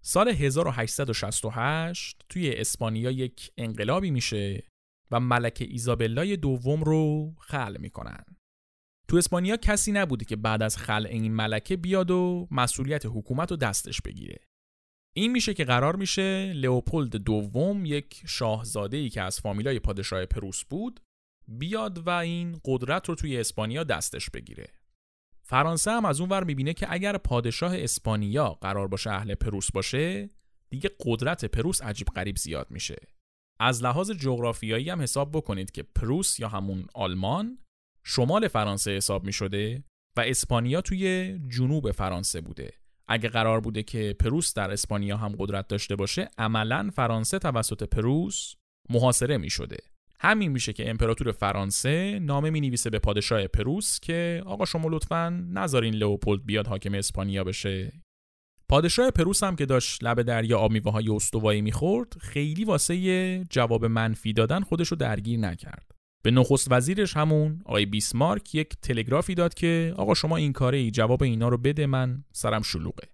سال 0.07 0.27
1868 0.27 2.25
توی 2.29 2.51
اسپانیا 2.51 3.11
یک 3.11 3.51
انقلابی 3.57 4.11
میشه 4.11 4.63
و 5.11 5.19
ملکه 5.19 5.65
ایزابلای 5.65 6.37
دوم 6.37 6.83
رو 6.83 7.33
خل 7.39 7.77
می‌کنن 7.79 8.23
تو 9.07 9.17
اسپانیا 9.17 9.57
کسی 9.57 9.91
نبوده 9.91 10.25
که 10.25 10.35
بعد 10.35 10.63
از 10.63 10.77
خلع 10.77 11.09
این 11.09 11.33
ملکه 11.33 11.77
بیاد 11.77 12.11
و 12.11 12.47
مسئولیت 12.51 13.05
حکومت 13.05 13.51
رو 13.51 13.57
دستش 13.57 14.01
بگیره. 14.01 14.39
این 15.15 15.31
میشه 15.31 15.53
که 15.53 15.65
قرار 15.65 15.95
میشه 15.95 16.53
لئوپولد 16.53 17.15
دوم 17.15 17.85
یک 17.85 18.21
شاهزاده 18.25 18.97
ای 18.97 19.09
که 19.09 19.21
از 19.21 19.39
فامیلای 19.39 19.79
پادشاه 19.79 20.25
پروس 20.25 20.63
بود 20.63 20.99
بیاد 21.47 22.07
و 22.07 22.09
این 22.09 22.59
قدرت 22.65 23.09
رو 23.09 23.15
توی 23.15 23.37
اسپانیا 23.37 23.83
دستش 23.83 24.29
بگیره. 24.29 24.76
فرانسه 25.49 25.91
هم 25.91 26.05
از 26.05 26.19
اون 26.19 26.29
ور 26.29 26.43
می‌بینه 26.43 26.73
که 26.73 26.87
اگر 26.89 27.17
پادشاه 27.17 27.77
اسپانیا 27.77 28.49
قرار 28.49 28.87
باشه 28.87 29.09
اهل 29.11 29.35
پروس 29.35 29.71
باشه 29.71 30.29
دیگه 30.69 30.89
قدرت 30.99 31.45
پروس 31.45 31.81
عجیب 31.81 32.07
غریب 32.07 32.37
زیاد 32.37 32.71
میشه. 32.71 32.95
از 33.59 33.83
لحاظ 33.83 34.11
جغرافیایی 34.11 34.89
هم 34.89 35.01
حساب 35.01 35.31
بکنید 35.31 35.71
که 35.71 35.83
پروس 35.83 36.39
یا 36.39 36.47
همون 36.47 36.87
آلمان 36.93 37.57
شمال 38.03 38.47
فرانسه 38.47 38.91
حساب 38.91 39.23
می 39.23 39.33
شده 39.33 39.83
و 40.17 40.21
اسپانیا 40.21 40.81
توی 40.81 41.33
جنوب 41.49 41.91
فرانسه 41.91 42.41
بوده 42.41 42.73
اگه 43.07 43.29
قرار 43.29 43.59
بوده 43.59 43.83
که 43.83 44.15
پروس 44.19 44.53
در 44.53 44.71
اسپانیا 44.71 45.17
هم 45.17 45.35
قدرت 45.39 45.67
داشته 45.67 45.95
باشه 45.95 46.29
عملا 46.37 46.89
فرانسه 46.95 47.39
توسط 47.39 47.83
پروس 47.83 48.55
محاصره 48.89 49.37
می 49.37 49.49
شده 49.49 49.77
همین 50.19 50.51
میشه 50.51 50.73
که 50.73 50.89
امپراتور 50.89 51.31
فرانسه 51.31 52.19
نامه 52.19 52.49
می 52.49 52.61
نویسه 52.61 52.89
به 52.89 52.99
پادشاه 52.99 53.47
پروس 53.47 53.99
که 53.99 54.43
آقا 54.45 54.65
شما 54.65 54.89
لطفا 54.89 55.29
نذارین 55.53 55.93
لئوپولد 55.93 56.45
بیاد 56.45 56.67
حاکم 56.67 56.93
اسپانیا 56.93 57.43
بشه. 57.43 58.01
پادشاه 58.69 59.11
پروس 59.11 59.43
هم 59.43 59.55
که 59.55 59.65
داشت 59.65 60.03
لب 60.03 60.21
دریا 60.21 60.59
آب 60.59 60.71
میوه 60.71 60.91
های 60.91 61.09
استوایی 61.09 61.61
می‌خورد 61.61 62.13
خیلی 62.19 62.65
واسه 62.65 63.45
جواب 63.49 63.85
منفی 63.85 64.33
دادن 64.33 64.61
خودشو 64.61 64.95
درگیر 64.95 65.39
نکرد. 65.39 65.91
به 66.23 66.31
نخست 66.31 66.67
وزیرش 66.71 67.17
همون 67.17 67.61
آقای 67.65 67.85
بیسمارک 67.85 68.55
یک 68.55 68.69
تلگرافی 68.81 69.35
داد 69.35 69.53
که 69.53 69.93
آقا 69.97 70.13
شما 70.13 70.37
این 70.37 70.53
کاره 70.53 70.77
ای 70.77 70.91
جواب 70.91 71.23
اینا 71.23 71.49
رو 71.49 71.57
بده 71.57 71.85
من 71.85 72.23
سرم 72.31 72.61
شلوغه. 72.61 73.07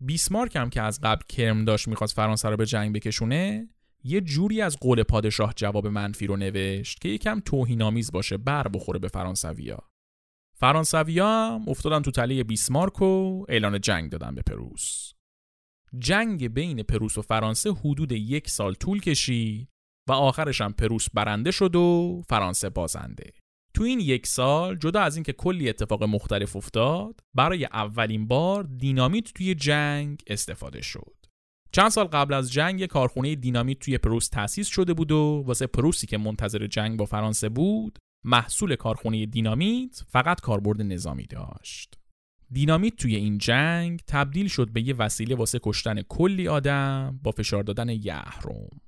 بیسمارک 0.00 0.56
هم 0.56 0.70
که 0.70 0.82
از 0.82 1.00
قبل 1.00 1.22
کرم 1.28 1.64
داشت 1.64 1.88
می‌خواست 1.88 2.16
فرانسه 2.16 2.48
رو 2.48 2.56
به 2.56 2.66
جنگ 2.66 2.94
بکشونه 2.94 3.68
یه 4.04 4.20
جوری 4.20 4.62
از 4.62 4.76
قول 4.80 5.02
پادشاه 5.02 5.52
جواب 5.56 5.86
منفی 5.86 6.26
رو 6.26 6.36
نوشت 6.36 7.00
که 7.00 7.08
یکم 7.08 7.40
توهینآمیز 7.40 8.12
باشه 8.12 8.36
بر 8.36 8.68
بخوره 8.68 8.98
به 8.98 9.08
فرانسویا. 9.08 9.78
فرانسویا 10.56 11.26
هم 11.26 11.64
افتادن 11.68 12.02
تو 12.02 12.10
تله 12.10 12.44
بیسمارک 12.44 13.02
و 13.02 13.44
اعلان 13.48 13.80
جنگ 13.80 14.10
دادن 14.10 14.34
به 14.34 14.42
پروس. 14.42 15.12
جنگ 15.98 16.54
بین 16.54 16.82
پروس 16.82 17.18
و 17.18 17.22
فرانسه 17.22 17.72
حدود 17.72 18.12
یک 18.12 18.50
سال 18.50 18.74
طول 18.74 19.00
کشید 19.00 19.68
و 20.08 20.12
آخرش 20.12 20.60
هم 20.60 20.72
پروس 20.72 21.06
برنده 21.14 21.50
شد 21.50 21.76
و 21.76 22.22
فرانسه 22.28 22.70
بازنده. 22.70 23.32
تو 23.74 23.82
این 23.82 24.00
یک 24.00 24.26
سال 24.26 24.76
جدا 24.76 25.00
از 25.00 25.16
اینکه 25.16 25.32
کلی 25.32 25.68
اتفاق 25.68 26.02
مختلف 26.02 26.56
افتاد 26.56 27.20
برای 27.34 27.64
اولین 27.64 28.26
بار 28.26 28.64
دینامیت 28.64 29.32
توی 29.32 29.54
جنگ 29.54 30.22
استفاده 30.26 30.82
شد. 30.82 31.19
چند 31.72 31.88
سال 31.88 32.04
قبل 32.04 32.34
از 32.34 32.52
جنگ 32.52 32.86
کارخونه 32.86 33.34
دینامیت 33.34 33.78
توی 33.78 33.98
پروس 33.98 34.28
تأسیس 34.28 34.68
شده 34.68 34.94
بود 34.94 35.12
و 35.12 35.44
واسه 35.46 35.66
پروسی 35.66 36.06
که 36.06 36.18
منتظر 36.18 36.66
جنگ 36.66 36.98
با 36.98 37.04
فرانسه 37.04 37.48
بود 37.48 37.98
محصول 38.24 38.76
کارخونه 38.76 39.26
دینامیت 39.26 40.02
فقط 40.08 40.40
کاربرد 40.40 40.82
نظامی 40.82 41.26
داشت 41.26 41.98
دینامیت 42.50 42.96
توی 42.96 43.16
این 43.16 43.38
جنگ 43.38 44.00
تبدیل 44.06 44.48
شد 44.48 44.70
به 44.72 44.88
یه 44.88 44.94
وسیله 44.94 45.34
واسه 45.34 45.60
کشتن 45.62 46.02
کلی 46.02 46.48
آدم 46.48 47.20
با 47.22 47.30
فشار 47.30 47.62
دادن 47.62 47.88
یهروم 47.88 48.80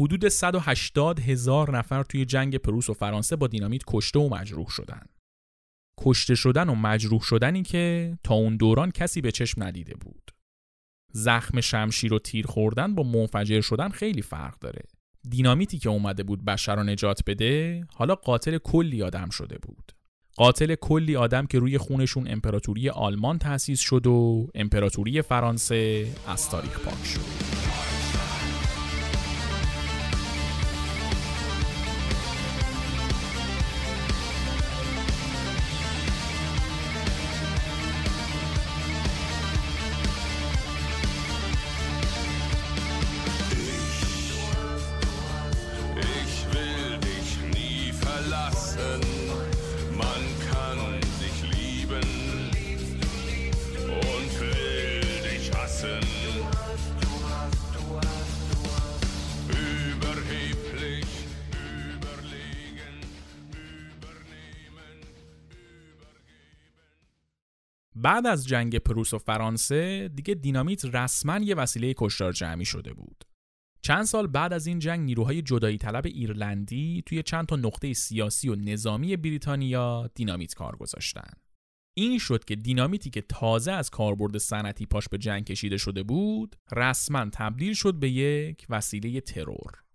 حدود 0.00 0.28
180 0.28 1.20
هزار 1.20 1.78
نفر 1.78 2.02
توی 2.02 2.24
جنگ 2.24 2.56
پروس 2.56 2.90
و 2.90 2.94
فرانسه 2.94 3.36
با 3.36 3.46
دینامیت 3.46 3.82
کشته 3.86 4.18
و 4.18 4.28
مجروح 4.28 4.68
شدن. 4.68 5.06
کشته 5.98 6.34
شدن 6.34 6.68
و 6.68 6.74
مجروح 6.74 7.20
شدنی 7.20 7.62
که 7.62 8.18
تا 8.24 8.34
اون 8.34 8.56
دوران 8.56 8.90
کسی 8.90 9.20
به 9.20 9.32
چشم 9.32 9.62
ندیده 9.62 9.94
بود. 9.94 10.30
زخم 11.16 11.60
شمشیر 11.60 12.14
و 12.14 12.18
تیر 12.18 12.46
خوردن 12.46 12.94
با 12.94 13.02
منفجر 13.02 13.60
شدن 13.60 13.88
خیلی 13.88 14.22
فرق 14.22 14.58
داره. 14.58 14.82
دینامیتی 15.30 15.78
که 15.78 15.88
اومده 15.88 16.22
بود 16.22 16.44
بشر 16.44 16.76
رو 16.76 16.82
نجات 16.82 17.20
بده 17.26 17.86
حالا 17.94 18.14
قاتل 18.14 18.58
کلی 18.58 19.02
آدم 19.02 19.30
شده 19.30 19.58
بود. 19.58 19.92
قاتل 20.36 20.74
کلی 20.74 21.16
آدم 21.16 21.46
که 21.46 21.58
روی 21.58 21.78
خونشون 21.78 22.28
امپراتوری 22.28 22.88
آلمان 22.88 23.38
تأسیس 23.38 23.80
شد 23.80 24.06
و 24.06 24.48
امپراتوری 24.54 25.22
فرانسه 25.22 26.06
از 26.28 26.50
تاریخ 26.50 26.80
پاک 26.80 27.04
شد. 27.04 27.45
بعد 68.06 68.26
از 68.26 68.46
جنگ 68.46 68.78
پروس 68.78 69.14
و 69.14 69.18
فرانسه 69.18 70.10
دیگه 70.14 70.34
دینامیت 70.34 70.84
رسما 70.84 71.38
یه 71.38 71.54
وسیله 71.54 71.94
کشتار 71.96 72.32
جمعی 72.32 72.64
شده 72.64 72.92
بود. 72.92 73.24
چند 73.82 74.04
سال 74.04 74.26
بعد 74.26 74.52
از 74.52 74.66
این 74.66 74.78
جنگ 74.78 75.00
نیروهای 75.00 75.42
جدایی 75.42 75.78
طلب 75.78 76.06
ایرلندی 76.06 77.02
توی 77.06 77.22
چند 77.22 77.46
تا 77.46 77.56
نقطه 77.56 77.92
سیاسی 77.92 78.48
و 78.48 78.54
نظامی 78.54 79.16
بریتانیا 79.16 80.10
دینامیت 80.14 80.54
کار 80.54 80.76
گذاشتن. 80.76 81.30
این 81.96 82.18
شد 82.18 82.44
که 82.44 82.56
دینامیتی 82.56 83.10
که 83.10 83.20
تازه 83.20 83.72
از 83.72 83.90
کاربرد 83.90 84.38
صنعتی 84.38 84.86
پاش 84.86 85.08
به 85.08 85.18
جنگ 85.18 85.44
کشیده 85.44 85.76
شده 85.76 86.02
بود، 86.02 86.56
رسما 86.72 87.26
تبدیل 87.32 87.74
شد 87.74 87.94
به 87.94 88.10
یک 88.10 88.66
وسیله 88.70 89.20
ترور. 89.20 89.85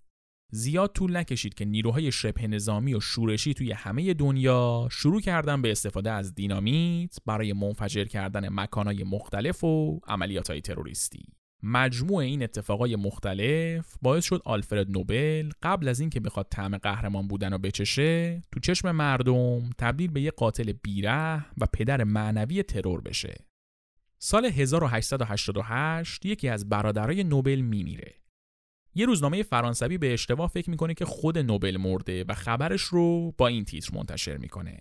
زیاد 0.54 0.92
طول 0.94 1.18
نکشید 1.18 1.54
که 1.54 1.66
نیروهای 1.66 2.12
شبه 2.12 2.48
نظامی 2.48 2.94
و 2.94 3.00
شورشی 3.00 3.54
توی 3.54 3.72
همه 3.72 4.14
دنیا 4.14 4.88
شروع 4.92 5.22
کردن 5.22 5.62
به 5.62 5.72
استفاده 5.72 6.12
از 6.12 6.36
دینامیت 6.36 7.18
برای 7.26 7.54
منفجر 7.54 8.06
کردن 8.06 8.48
مکانهای 8.52 9.04
مختلف 9.04 9.64
و 9.64 10.00
عملیاتهای 10.08 10.62
تروریستی. 10.62 11.24
مجموع 11.64 12.18
این 12.18 12.44
اتفاقای 12.44 12.96
مختلف 12.96 13.96
باعث 14.02 14.26
شد 14.26 14.42
آلفرد 14.46 14.92
نوبل 14.92 15.50
قبل 15.64 15.88
از 15.88 16.00
اینکه 16.00 16.20
بخواد 16.20 16.48
طعم 16.50 16.78
قهرمان 16.78 17.28
بودن 17.28 17.52
رو 17.52 17.58
بچشه 17.58 18.42
تو 18.52 18.60
چشم 18.60 18.92
مردم 18.92 19.70
تبدیل 19.78 20.12
به 20.12 20.22
یه 20.22 20.32
قاتل 20.32 20.72
بیره 20.72 21.46
و 21.58 21.66
پدر 21.74 22.04
معنوی 22.04 22.64
ترور 22.64 23.02
بشه. 23.02 23.46
سال 24.20 24.46
1888 24.46 26.26
یکی 26.26 26.50
از 26.50 26.70
برادرای 26.70 27.24
نوبل 27.24 27.62
میمیره 27.62 28.21
یه 28.96 29.06
روزنامه 29.06 29.44
فرانسوی 29.44 29.98
به 29.98 30.14
اشتباه 30.14 30.50
فکر 30.50 30.70
می‌کنه 30.70 30.94
که 30.94 31.06
خود 31.06 31.38
نوبل 31.38 31.78
مرده 31.78 32.24
و 32.24 32.34
خبرش 32.34 32.82
رو 32.82 33.32
با 33.38 33.48
این 33.48 33.66
تیتر 33.66 33.98
منتشر 33.98 34.38
می‌کنه. 34.38 34.80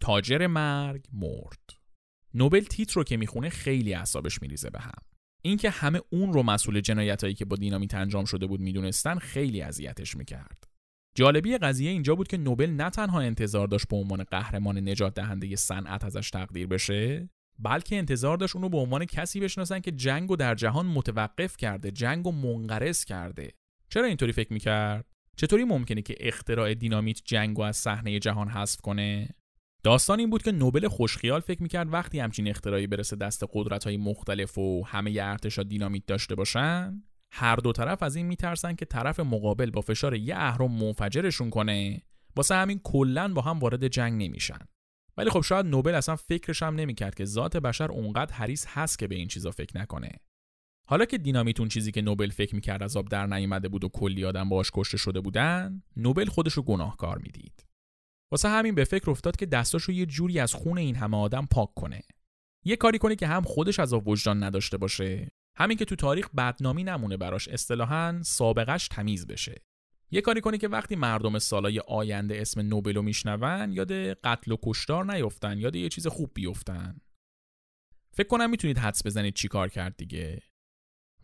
تاجر 0.00 0.46
مرگ 0.46 1.04
مرد. 1.12 1.70
نوبل 2.34 2.60
تیتر 2.60 2.94
رو 2.94 3.04
که 3.04 3.16
می‌خونه 3.16 3.48
خیلی 3.48 3.94
اعصابش 3.94 4.42
میریزه 4.42 4.70
به 4.70 4.80
هم. 4.80 5.02
اینکه 5.42 5.70
همه 5.70 6.00
اون 6.10 6.32
رو 6.32 6.42
مسئول 6.42 6.80
جنایتایی 6.80 7.34
که 7.34 7.44
با 7.44 7.56
دینامیت 7.56 7.94
انجام 7.94 8.24
شده 8.24 8.46
بود 8.46 8.60
می‌دونستن 8.60 9.18
خیلی 9.18 9.62
اذیتش 9.62 10.16
می‌کرد. 10.16 10.64
جالبی 11.14 11.58
قضیه 11.58 11.90
اینجا 11.90 12.14
بود 12.14 12.28
که 12.28 12.36
نوبل 12.36 12.70
نه 12.70 12.90
تنها 12.90 13.20
انتظار 13.20 13.68
داشت 13.68 13.88
به 13.88 13.96
عنوان 13.96 14.24
قهرمان 14.24 14.88
نجات 14.88 15.14
دهنده 15.14 15.56
صنعت 15.56 16.04
ازش 16.04 16.30
تقدیر 16.30 16.66
بشه 16.66 17.30
بلکه 17.58 17.96
انتظار 17.96 18.36
داشت 18.36 18.56
اونو 18.56 18.68
به 18.68 18.78
عنوان 18.78 19.04
کسی 19.04 19.40
بشناسن 19.40 19.80
که 19.80 19.92
جنگ 19.92 20.30
و 20.30 20.36
در 20.36 20.54
جهان 20.54 20.86
متوقف 20.86 21.56
کرده 21.56 21.90
جنگ 21.90 22.26
و 22.26 22.32
منقرض 22.32 23.04
کرده. 23.04 23.52
چرا 23.88 24.04
اینطوری 24.04 24.32
فکر 24.32 24.52
می‌کرد؟ 24.52 25.04
چطوری 25.36 25.64
ممکنه 25.64 26.02
که 26.02 26.14
اختراع 26.20 26.74
دینامیت 26.74 27.20
جنگ 27.24 27.58
و 27.58 27.62
از 27.62 27.76
صحنه 27.76 28.18
جهان 28.18 28.48
حذف 28.48 28.80
کنه؟ 28.80 29.28
داستان 29.82 30.18
این 30.18 30.30
بود 30.30 30.42
که 30.42 30.52
نوبل 30.52 30.88
خوشخیال 30.88 31.40
فکر 31.40 31.62
می‌کرد 31.62 31.92
وقتی 31.92 32.20
همچین 32.20 32.48
اختراعی 32.48 32.86
برسه 32.86 33.16
دست 33.16 33.44
قدرت 33.52 33.84
های 33.84 33.96
مختلف 33.96 34.58
و 34.58 34.84
همه 34.86 35.18
ارتشا 35.20 35.62
دینامیت 35.62 36.06
داشته 36.06 36.34
باشن 36.34 37.02
هر 37.32 37.56
دو 37.56 37.72
طرف 37.72 38.02
از 38.02 38.16
این 38.16 38.26
میترسن 38.26 38.74
که 38.74 38.84
طرف 38.84 39.20
مقابل 39.20 39.70
با 39.70 39.80
فشار 39.80 40.14
یه 40.14 40.36
اهرم 40.36 40.72
منفجرشون 40.72 41.50
کنه. 41.50 42.02
واسه 42.36 42.54
همین 42.54 42.80
کلا 42.84 43.32
با 43.32 43.42
هم 43.42 43.58
وارد 43.58 43.88
جنگ 43.88 44.22
نمیشن. 44.22 44.58
ولی 45.18 45.30
خب 45.30 45.40
شاید 45.40 45.66
نوبل 45.66 45.94
اصلا 45.94 46.16
فکرش 46.16 46.62
هم 46.62 46.74
نمی‌کرد 46.74 47.14
که 47.14 47.24
ذات 47.24 47.56
بشر 47.56 47.92
اونقدر 47.92 48.34
حریص 48.34 48.66
هست 48.68 48.98
که 48.98 49.06
به 49.06 49.14
این 49.14 49.28
چیزا 49.28 49.50
فکر 49.50 49.78
نکنه. 49.78 50.10
حالا 50.88 51.04
که 51.04 51.18
دینامیتون 51.18 51.68
چیزی 51.68 51.92
که 51.92 52.02
نوبل 52.02 52.30
فکر 52.30 52.54
می‌کرد 52.54 52.82
از 52.82 52.96
آب 52.96 53.08
در 53.08 53.26
نیومده 53.26 53.68
بود 53.68 53.84
و 53.84 53.88
کلی 53.88 54.24
آدم 54.24 54.48
باش 54.48 54.70
کشته 54.74 54.96
شده 54.96 55.20
بودن 55.20 55.82
نوبل 55.96 56.26
خودش 56.26 56.52
رو 56.52 56.62
گناهکار 56.62 57.18
می‌دید. 57.18 57.66
واسه 58.32 58.48
همین 58.48 58.74
به 58.74 58.84
فکر 58.84 59.10
افتاد 59.10 59.36
که 59.36 59.46
دستاشو 59.46 59.92
یه 59.92 60.06
جوری 60.06 60.38
از 60.38 60.54
خون 60.54 60.78
این 60.78 60.96
همه 60.96 61.16
آدم 61.16 61.46
پاک 61.46 61.74
کنه. 61.74 62.02
یه 62.64 62.76
کاری 62.76 62.98
کنه 62.98 63.16
که 63.16 63.26
هم 63.26 63.42
خودش 63.42 63.80
از 63.80 63.92
وجدان 63.92 64.42
نداشته 64.42 64.76
باشه 64.76 65.28
همین 65.56 65.76
که 65.76 65.84
تو 65.84 65.96
تاریخ 65.96 66.30
بدنامی 66.30 66.84
نمونه 66.84 67.16
براش 67.16 67.48
اصطلاحا 67.48 68.20
سابقش 68.22 68.88
تمیز 68.88 69.26
بشه. 69.26 69.62
یه 70.10 70.20
کاری 70.20 70.40
کنی 70.40 70.58
که 70.58 70.68
وقتی 70.68 70.96
مردم 70.96 71.38
سالای 71.38 71.78
آینده 71.78 72.40
اسم 72.40 72.60
نوبل 72.60 72.94
رو 72.94 73.02
میشنون 73.02 73.72
یاد 73.72 73.92
قتل 73.92 74.52
و 74.52 74.56
کشتار 74.62 75.14
نیفتن 75.14 75.58
یاد 75.58 75.76
یه 75.76 75.88
چیز 75.88 76.06
خوب 76.06 76.30
بیفتن 76.34 77.00
فکر 78.12 78.28
کنم 78.28 78.50
می‌تونید 78.50 78.78
حدس 78.78 79.06
بزنید 79.06 79.34
چی 79.34 79.48
کار 79.48 79.68
کرد 79.68 79.96
دیگه 79.96 80.42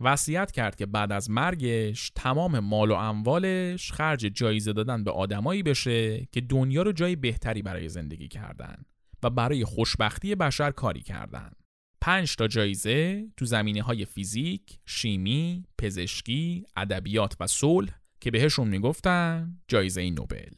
وصیت 0.01 0.53
کرد 0.53 0.77
که 0.77 0.87
بعد 0.87 1.13
از 1.13 1.31
مرگش 1.31 2.13
تمام 2.15 2.59
مال 2.59 2.91
و 2.91 2.95
اموالش 2.95 3.93
خرج 3.93 4.21
جایزه 4.21 4.73
دادن 4.73 5.05
به 5.05 5.11
آدمایی 5.11 5.63
بشه 5.63 6.29
که 6.33 6.41
دنیا 6.41 6.83
رو 6.83 6.93
جای 6.93 7.17
بهتری 7.17 7.63
برای 7.63 7.89
زندگی 7.89 8.29
کردن 8.29 8.85
و 9.23 9.31
برای 9.31 9.65
خوشبختی 9.65 10.35
بشر 10.35 10.71
کاری 10.71 11.03
کردن. 11.03 11.51
پنج 12.01 12.37
تا 12.37 12.49
جایزه 12.49 13.27
تو 13.37 13.45
زمینه 13.45 13.83
های 13.83 14.05
فیزیک، 14.05 14.79
شیمی، 14.87 15.65
پزشکی، 15.79 16.65
ادبیات 16.77 17.37
و 17.41 17.47
صلح 17.47 18.04
که 18.25 18.31
بهشون 18.31 18.69
می‌گفتن 18.69 19.59
جایزه 19.69 20.11
نوبل. 20.11 20.53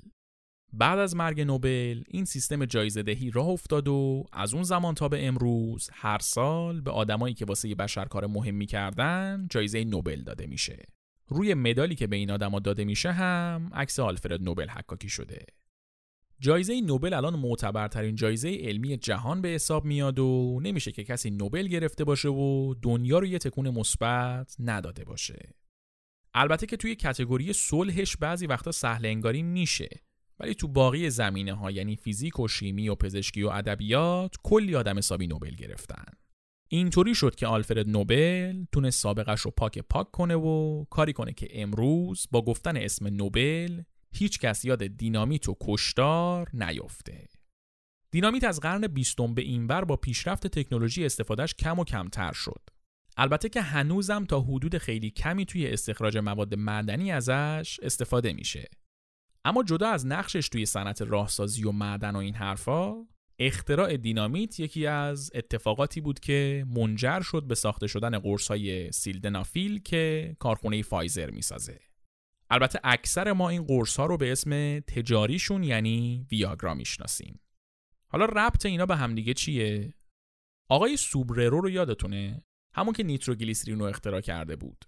بعد 0.73 0.99
از 0.99 1.17
مرگ 1.17 1.41
نوبل 1.41 2.03
این 2.09 2.25
سیستم 2.25 2.65
جایزه 2.65 3.03
دهی 3.03 3.31
راه 3.31 3.49
افتاد 3.49 3.89
و 3.89 4.25
از 4.33 4.55
اون 4.55 4.63
زمان 4.63 4.95
تا 4.95 5.09
به 5.09 5.27
امروز 5.27 5.91
هر 5.93 6.19
سال 6.19 6.81
به 6.81 6.91
آدمایی 6.91 7.35
که 7.35 7.45
واسه 7.45 7.75
بشر 7.75 8.05
کار 8.05 8.27
مهم 8.27 8.55
می‌کردن 8.55 9.47
جایزه 9.51 9.85
نوبل 9.85 10.23
داده 10.23 10.47
میشه. 10.47 10.85
روی 11.29 11.55
مدالی 11.55 11.95
که 11.95 12.07
به 12.07 12.17
این 12.17 12.31
آدما 12.31 12.59
داده 12.61 12.85
میشه 12.85 13.13
هم 13.13 13.71
عکس 13.75 14.01
آلفرد 14.01 14.43
نوبل 14.43 14.69
حکاکی 14.69 15.09
شده. 15.09 15.47
جایزه 16.41 16.81
نوبل 16.81 17.15
الان 17.15 17.39
معتبرترین 17.39 18.15
جایزه 18.15 18.57
علمی 18.61 18.97
جهان 18.97 19.41
به 19.41 19.49
حساب 19.49 19.85
میاد 19.85 20.19
و 20.19 20.61
نمیشه 20.63 20.93
که 20.93 21.05
کسی 21.05 21.31
نوبل 21.31 21.67
گرفته 21.67 22.05
باشه 22.05 22.29
و 22.29 22.75
دنیا 22.83 23.19
رو 23.19 23.27
یه 23.27 23.39
تکون 23.39 23.71
مثبت 23.71 24.57
نداده 24.59 25.05
باشه. 25.05 25.66
البته 26.39 26.67
که 26.67 26.77
توی 26.77 26.95
کتگوری 26.95 27.53
صلحش 27.53 28.17
بعضی 28.17 28.47
وقتا 28.47 28.73
سهل 28.73 29.07
انگاری 29.07 29.43
میشه 29.43 29.89
ولی 30.41 30.55
تو 30.55 30.69
باقی 30.69 31.11
زمینه 31.11 31.55
ها 31.55 31.71
یعنی 31.71 31.97
فیزیک 31.97 32.41
و 32.41 32.49
شیمی 32.49 32.89
و 32.89 32.95
پزشکی 32.95 33.43
و 33.43 33.49
ادبیات 33.49 34.35
کلی 34.43 34.75
آدم 34.77 34.99
حسابی 34.99 35.27
نوبل 35.27 35.55
گرفتن. 35.55 36.05
اینطوری 36.69 37.15
شد 37.15 37.35
که 37.35 37.47
آلفرد 37.47 37.89
نوبل 37.89 38.65
تونست 38.73 39.03
سابقش 39.03 39.41
رو 39.41 39.51
پاک 39.51 39.79
پاک 39.79 40.11
کنه 40.11 40.35
و 40.35 40.85
کاری 40.85 41.13
کنه 41.13 41.33
که 41.33 41.49
امروز 41.51 42.27
با 42.31 42.43
گفتن 42.43 42.77
اسم 42.77 43.07
نوبل 43.07 43.83
هیچ 44.13 44.39
کس 44.39 44.65
یاد 44.65 44.87
دینامیت 44.87 45.49
و 45.49 45.57
کشتار 45.61 46.51
نیفته. 46.53 47.29
دینامیت 48.11 48.45
از 48.45 48.61
قرن 48.61 48.87
بیستم 48.87 49.35
به 49.35 49.43
اینور 49.43 49.85
با 49.85 49.97
پیشرفت 49.97 50.47
تکنولوژی 50.47 51.07
استفادهش 51.07 51.55
کم 51.55 51.79
و 51.79 51.85
کمتر 51.85 52.33
شد. 52.33 52.76
البته 53.17 53.49
که 53.49 53.61
هنوزم 53.61 54.25
تا 54.25 54.41
حدود 54.41 54.79
خیلی 54.79 55.11
کمی 55.11 55.47
توی 55.47 55.67
استخراج 55.67 56.17
مواد 56.17 56.55
معدنی 56.55 57.13
ازش 57.13 57.81
استفاده 57.83 58.33
میشه. 58.33 58.69
اما 59.45 59.63
جدا 59.63 59.89
از 59.89 60.07
نقشش 60.07 60.49
توی 60.49 60.67
صنعت 60.67 61.03
راهسازی 61.03 61.65
و 61.65 61.73
معدن 61.73 62.17
و 62.17 62.19
این 62.19 62.35
حرفا، 62.35 63.07
اختراع 63.39 63.97
دینامیت 63.97 64.61
یکی 64.61 64.87
از 64.87 65.31
اتفاقاتی 65.35 66.01
بود 66.01 66.21
که 66.21 66.67
منجر 66.69 67.21
شد 67.21 67.43
به 67.43 67.55
ساخته 67.55 67.87
شدن 67.87 68.19
قرصای 68.19 68.93
سیلدنافیل 68.93 69.83
که 69.83 70.37
کارخونه 70.39 70.83
فایزر 70.83 71.31
می‌سازه. 71.31 71.81
البته 72.51 72.81
اکثر 72.85 73.33
ما 73.33 73.49
این 73.49 73.65
قرص 73.65 74.01
رو 74.01 74.17
به 74.17 74.33
اسم 74.33 74.81
تجاریشون 74.81 75.65
یعنی 75.65 76.27
ویاگرا 76.31 76.75
می‌شناسیم. 76.75 77.41
حالا 78.09 78.25
ربط 78.25 78.67
اینا 78.67 78.87
به 78.87 78.97
همدیگه 78.97 79.35
چیه؟ 79.35 79.95
آقای 80.69 80.97
سوبررو 80.97 81.61
رو 81.61 81.71
یادتونه؟ 81.71 82.45
همون 82.77 82.93
که 82.93 83.03
نیتروگلیسرین 83.03 83.79
رو 83.79 83.85
اختراع 83.85 84.21
کرده 84.21 84.57
بود. 84.57 84.85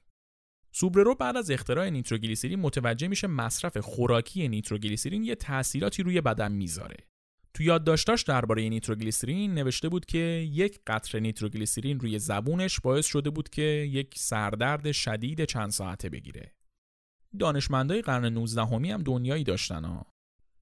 سوبررو 0.73 1.15
بعد 1.15 1.37
از 1.37 1.51
اختراع 1.51 1.91
نیتروگلیسرین 1.91 2.61
متوجه 2.61 3.09
میشه 3.09 3.27
مصرف 3.27 3.79
خوراکی 3.79 4.49
نیتروگلیسرین 4.49 5.23
یه 5.23 5.35
تأثیراتی 5.35 6.03
روی 6.03 6.21
بدن 6.21 6.53
می‌ذاره. 6.53 6.97
تو 7.55 7.63
یادداشتاش 7.63 8.23
درباره 8.23 8.69
نیتروگلیسرین 8.69 9.55
نوشته 9.55 9.89
بود 9.89 10.07
که 10.07 10.19
یک 10.53 10.81
قطره 10.87 11.21
نیتروگلیسرین 11.21 12.01
روی 12.01 12.19
زبونش 12.19 12.81
باعث 12.81 13.07
شده 13.07 13.31
بود 13.31 13.49
که 13.49 13.63
یک 13.63 14.15
سردرد 14.19 14.93
شدید 14.93 15.45
چند 15.45 15.71
ساعته 15.71 16.09
بگیره. 16.09 16.55
دانشمندای 17.39 18.03
قرن 18.03 18.25
19 18.25 18.63
همی 18.63 18.91
هم 18.91 19.03
دنیایی 19.03 19.45
داشتن 19.45 19.85
ها. 19.85 20.13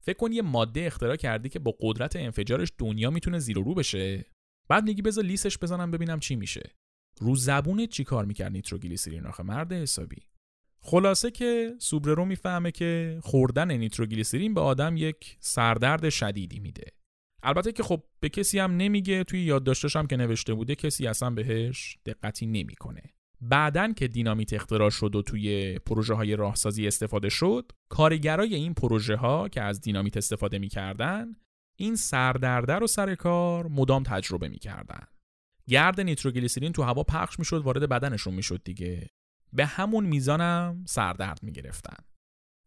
فکر 0.01 0.17
کن 0.17 0.33
یه 0.33 0.43
ماده 0.43 0.87
اختراع 0.87 1.17
کردی 1.17 1.49
که 1.49 1.59
با 1.59 1.77
قدرت 1.81 2.17
انفجارش 2.17 2.73
دنیا 2.79 3.11
می‌تونه 3.11 3.39
زیر 3.39 3.59
و 3.59 3.63
رو 3.63 3.75
بشه 3.75 4.25
بعد 4.69 4.85
میگی 4.85 5.03
بذار 5.03 5.25
لیسش 5.25 5.59
بزنم 5.59 5.91
ببینم 5.91 6.21
چی 6.21 6.37
میشه 6.37 6.77
رو 7.21 7.37
زبونت 7.37 7.89
چی 7.89 8.05
کار 8.05 8.25
می‌کرد 8.25 8.53
نیتروگلیسرین 8.53 9.27
آخه 9.27 9.43
مرد 9.43 9.73
حسابی. 9.73 10.23
خلاصه 10.81 11.31
که 11.31 11.75
سوبررو 11.79 12.25
می‌فهمه 12.25 12.71
که 12.71 13.19
خوردن 13.23 13.73
نیتروگلیسرین 13.73 14.55
به 14.55 14.61
آدم 14.61 14.97
یک 14.97 15.37
سردرد 15.41 16.09
شدیدی 16.09 16.61
میده. 16.61 16.93
البته 17.43 17.73
که 17.73 17.83
خب 17.83 18.03
به 18.21 18.29
کسی 18.29 18.59
هم 18.59 18.77
نمیگه 18.77 19.25
توی 19.25 19.43
یادداشتش 19.45 19.97
هم 19.97 20.07
که 20.07 20.17
نوشته 20.17 20.55
بوده 20.55 20.75
کسی 20.75 21.07
اصلا 21.07 21.31
بهش 21.31 21.99
دقتی 22.07 22.47
نمی‌کنه. 22.47 23.03
بعدن 23.41 23.93
که 23.93 24.09
دینامیت 24.09 24.53
اختراع 24.53 24.91
شد 24.91 25.17
و 25.17 25.23
توی 25.23 25.79
پروژه 25.79 26.15
های 26.15 26.37
راهسازی 26.37 26.87
استفاده 26.87 27.29
شد 27.29 27.73
کارگرای 27.89 28.55
این 28.55 28.75
پروژه 28.75 29.17
ها 29.17 29.49
که 29.49 29.63
از 29.63 29.81
دینامیت 29.81 30.17
استفاده 30.17 30.59
می‌کردن 30.59 31.37
این 31.77 31.97
سردرده 31.97 32.75
رو 32.75 32.87
سر 32.87 33.15
کار 33.15 33.67
مدام 33.67 34.03
تجربه 34.03 34.49
می‌کردن. 34.49 35.07
گرد 35.69 36.01
نیتروگلیسرین 36.01 36.73
تو 36.73 36.83
هوا 36.83 37.03
پخش 37.03 37.39
می‌شد 37.39 37.63
وارد 37.63 37.89
بدنشون 37.89 38.35
می‌شد 38.35 38.61
دیگه. 38.65 39.07
به 39.53 39.67
همون 39.67 40.05
میزانم 40.05 40.85
سردرد 40.89 41.43
می‌گرفتن. 41.43 42.05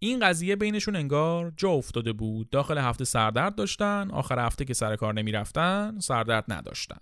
این 0.01 0.19
قضیه 0.19 0.55
بینشون 0.55 0.95
انگار 0.95 1.53
جا 1.57 1.69
افتاده 1.69 2.13
بود. 2.13 2.49
داخل 2.49 2.77
هفته 2.77 3.05
سردرد 3.05 3.55
داشتن 3.55 4.11
آخر 4.11 4.45
هفته 4.45 4.65
که 4.65 4.73
سر 4.73 4.95
کار 4.95 5.13
نمی‌رفتن 5.13 5.99
سردرد 5.99 6.45
نداشتن. 6.47 6.99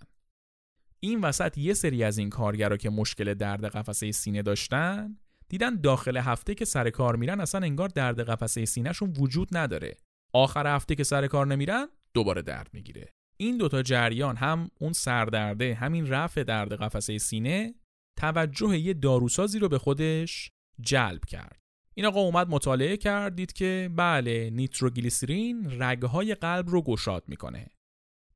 این 1.00 1.20
وسط 1.20 1.58
یه 1.58 1.74
سری 1.74 2.04
از 2.04 2.18
این 2.18 2.30
کارگرا 2.30 2.76
که 2.76 2.90
مشکل 2.90 3.34
درد 3.34 3.64
قفسه 3.64 4.12
سینه 4.12 4.42
داشتن 4.42 5.16
دیدن 5.48 5.80
داخل 5.80 6.16
هفته 6.16 6.54
که 6.54 6.64
سر 6.64 6.90
کار 6.90 7.16
میرن 7.16 7.40
اصلا 7.40 7.60
انگار 7.60 7.88
درد 7.88 8.20
قفسه 8.20 8.64
سینهشون 8.64 9.14
وجود 9.18 9.56
نداره. 9.56 9.96
آخر 10.32 10.76
هفته 10.76 10.94
که 10.94 11.04
سر 11.04 11.26
کار 11.26 11.46
نمیرن 11.46 11.88
دوباره 12.14 12.42
درد 12.42 12.70
می‌گیره. 12.72 13.12
این 13.40 13.56
دوتا 13.56 13.82
جریان 13.82 14.36
هم 14.36 14.70
اون 14.80 14.92
سردرده 14.92 15.74
همین 15.74 16.06
رفع 16.06 16.42
درد 16.42 16.72
قفسه 16.72 17.18
سینه 17.18 17.74
توجه 18.18 18.78
یه 18.78 18.94
داروسازی 18.94 19.58
رو 19.58 19.68
به 19.68 19.78
خودش 19.78 20.50
جلب 20.80 21.24
کرد. 21.24 21.58
این 21.94 22.06
آقا 22.06 22.20
اومد 22.20 22.48
مطالعه 22.48 22.96
کرد 22.96 23.36
دید 23.36 23.52
که 23.52 23.90
بله 23.96 24.50
نیتروگلیسرین 24.50 25.82
رگهای 25.82 26.34
قلب 26.34 26.68
رو 26.68 26.82
گشاد 26.82 27.24
می‌کنه. 27.26 27.66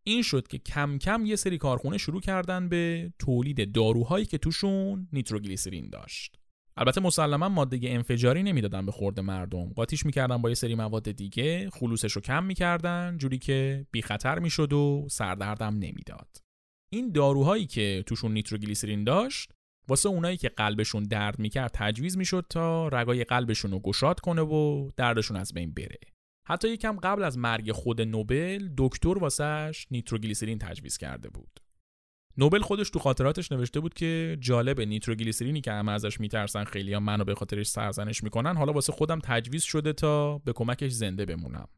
این 0.05 0.23
شد 0.23 0.49
که 0.49 0.59
کم 0.59 0.99
کم 0.99 1.27
یه 1.27 1.37
سری 1.37 1.59
کارخونه 1.59 1.99
شروع 1.99 2.21
کردن 2.21 2.69
به 2.69 3.13
تولید 3.19 3.73
داروهایی 3.73 4.27
که 4.27 4.39
توشون 4.39 5.09
نیتروگلیسرین 5.13 5.91
داشت. 5.91 6.42
البته 6.77 7.01
مسلما 7.01 7.49
ماده 7.49 7.79
انفجاری 7.83 8.43
نمی‌دادن 8.43 8.87
به 8.87 8.93
خورد 8.93 9.21
مردم. 9.21 9.69
قاطیش 9.69 10.07
می‌کردن 10.07 10.43
با 10.43 10.49
یه 10.49 10.55
سری 10.55 10.75
مواد 10.75 11.11
دیگه 11.11 11.71
خلوصش 11.71 12.13
رو 12.13 12.21
کم 12.21 12.45
می‌کردن 12.45 13.19
جوری 13.19 13.39
که 13.39 13.87
بی 13.91 14.03
خطر 14.03 14.39
می‌شد 14.39 14.73
و 14.73 15.07
سردردم 15.11 15.75
نمی‌داد. 15.75 16.29
این 16.93 17.13
داروهایی 17.13 17.67
که 17.67 18.05
توشون 18.07 18.33
نیتروگلیسرین 18.33 19.05
داشت 19.05 19.53
واسه 19.89 20.09
اونایی 20.09 20.37
که 20.37 20.49
قلبشون 20.49 21.03
درد 21.03 21.39
می‌کرد 21.39 21.71
تجویز 21.75 22.17
می‌شد 22.17 22.47
تا 22.51 22.89
رگای 22.89 23.25
قلبشون 23.25 23.71
رو 23.71 23.79
گشاد 23.79 24.21
کنه 24.21 24.43
و 24.43 24.91
دردشون 24.97 25.37
از 25.37 25.53
بین 25.55 25.75
بره. 25.75 25.99
حتی 26.49 26.69
یکم 26.69 26.97
قبل 26.97 27.25
از 27.25 27.39
مرگ 27.39 27.73
خود 27.73 28.01
نوبل 28.01 28.69
دکتر 28.79 29.19
واسش 29.19 29.87
نیتروگلیسرین 29.91 30.59
تجویز 30.59 30.97
کرده 30.97 31.29
بود. 31.29 31.61
نوبل 32.39 32.61
خودش 32.61 32.91
تو 32.91 32.99
خاطراتش 32.99 33.53
نوشته 33.53 33.81
بود 33.81 33.95
که 33.95 34.37
جالب 34.41 34.81
نیتروگلیسرینی 34.81 35.61
که 35.61 35.73
همه 35.73 35.93
ازش 35.93 36.21
میترسن 36.21 36.65
خیلی 36.65 36.95
هم 36.95 37.03
منو 37.03 37.25
به 37.25 37.35
خاطرش 37.35 37.67
سرزنش 37.67 38.23
می‌کنن. 38.23 38.57
حالا 38.57 38.73
واسه 38.73 38.93
خودم 38.93 39.21
تجویز 39.25 39.63
شده 39.63 39.93
تا 39.93 40.39
به 40.39 40.53
کمکش 40.53 40.93
زنده 40.93 41.27
بمونم. 41.27 41.69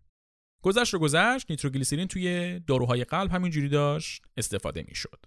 گذشت 0.62 0.94
رو 0.94 1.00
گذشت 1.00 1.50
نیتروگلیسرین 1.50 2.09
توی 2.09 2.61
داروهای 2.61 3.05
قلب 3.05 3.30
همینجوری 3.30 3.68
داشت 3.68 4.22
استفاده 4.36 4.84
می‌شد. 4.88 5.26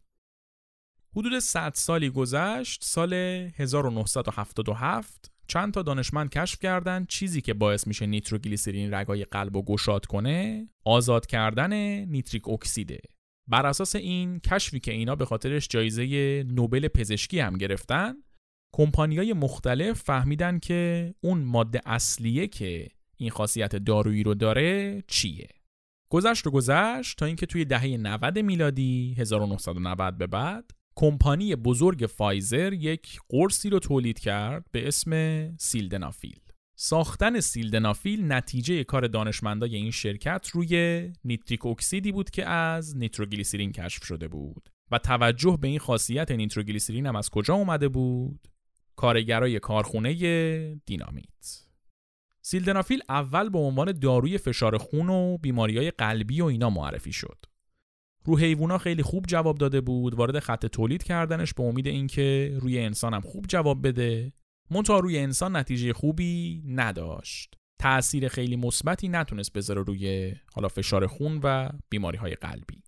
حدود 1.15 1.39
100 1.39 1.71
سالی 1.75 2.09
گذشت 2.09 2.83
سال 2.83 3.13
1977 3.13 5.31
چند 5.47 5.73
تا 5.73 5.81
دانشمند 5.81 6.29
کشف 6.29 6.59
کردن 6.59 7.05
چیزی 7.05 7.41
که 7.41 7.53
باعث 7.53 7.87
میشه 7.87 8.05
نیتروگلیسرین 8.05 8.93
رگای 8.93 9.25
قلب 9.25 9.55
و 9.55 9.63
گشاد 9.63 10.05
کنه 10.05 10.69
آزاد 10.85 11.25
کردن 11.25 11.73
نیتریک 12.05 12.47
اکسیده. 12.47 12.99
بر 13.47 13.65
اساس 13.65 13.95
این 13.95 14.39
کشفی 14.39 14.79
که 14.79 14.91
اینا 14.91 15.15
به 15.15 15.25
خاطرش 15.25 15.67
جایزه 15.67 16.43
نوبل 16.43 16.87
پزشکی 16.87 17.39
هم 17.39 17.57
گرفتن 17.57 18.15
کمپانیای 18.75 19.33
مختلف 19.33 20.01
فهمیدن 20.01 20.59
که 20.59 21.13
اون 21.21 21.39
ماده 21.39 21.81
اصلیه 21.85 22.47
که 22.47 22.87
این 23.17 23.29
خاصیت 23.29 23.75
دارویی 23.75 24.23
رو 24.23 24.33
داره 24.33 25.03
چیه 25.07 25.47
گذشت 26.11 26.47
و 26.47 26.51
گذشت 26.51 27.17
تا 27.17 27.25
اینکه 27.25 27.45
توی 27.45 27.65
دهه 27.65 27.87
90 27.87 28.39
میلادی 28.39 29.15
1990 29.17 30.17
به 30.17 30.27
بعد 30.27 30.71
کمپانی 30.95 31.55
بزرگ 31.55 32.05
فایزر 32.05 32.73
یک 32.73 33.19
قرصی 33.29 33.69
رو 33.69 33.79
تولید 33.79 34.19
کرد 34.19 34.65
به 34.71 34.87
اسم 34.87 35.11
سیلدنافیل. 35.57 36.39
ساختن 36.79 37.39
سیلدنافیل 37.39 38.31
نتیجه 38.31 38.83
کار 38.83 39.07
دانشمندای 39.07 39.75
این 39.75 39.91
شرکت 39.91 40.49
روی 40.53 41.03
نیتریک 41.23 41.65
اکسیدی 41.65 42.11
بود 42.11 42.29
که 42.29 42.45
از 42.45 42.97
نیتروگلیسرین 42.97 43.71
کشف 43.71 44.03
شده 44.03 44.27
بود 44.27 44.69
و 44.91 44.97
توجه 44.97 45.57
به 45.61 45.67
این 45.67 45.79
خاصیت 45.79 46.31
نیتروگلیسرین 46.31 47.05
هم 47.05 47.15
از 47.15 47.29
کجا 47.29 47.53
اومده 47.53 47.87
بود؟ 47.87 48.47
کارگرای 48.95 49.59
کارخونه 49.59 50.13
دینامیت. 50.85 51.67
سیلدنافیل 52.41 53.01
اول 53.09 53.49
به 53.49 53.59
عنوان 53.59 53.91
داروی 53.91 54.37
فشار 54.37 54.77
خون 54.77 55.09
و 55.09 55.37
بیماریهای 55.37 55.91
قلبی 55.91 56.41
و 56.41 56.45
اینا 56.45 56.69
معرفی 56.69 57.11
شد. 57.11 57.45
رو 58.25 58.37
حیوونا 58.37 58.77
خیلی 58.77 59.03
خوب 59.03 59.25
جواب 59.25 59.57
داده 59.57 59.81
بود 59.81 60.13
وارد 60.13 60.39
خط 60.39 60.65
تولید 60.65 61.03
کردنش 61.03 61.53
به 61.53 61.63
امید 61.63 61.87
اینکه 61.87 62.57
روی 62.61 62.79
انسان 62.79 63.13
هم 63.13 63.21
خوب 63.21 63.45
جواب 63.47 63.87
بده 63.87 64.33
منتها 64.71 64.99
روی 64.99 65.17
انسان 65.17 65.55
نتیجه 65.55 65.93
خوبی 65.93 66.63
نداشت. 66.67 67.55
تأثیر 67.79 68.27
خیلی 68.27 68.55
مثبتی 68.55 69.07
نتونست 69.07 69.53
بذاره 69.53 69.83
روی 69.83 70.33
حالا 70.53 70.67
فشار 70.67 71.07
خون 71.07 71.39
و 71.43 71.69
بیماری 71.89 72.17
های 72.17 72.35
قلبی. 72.35 72.83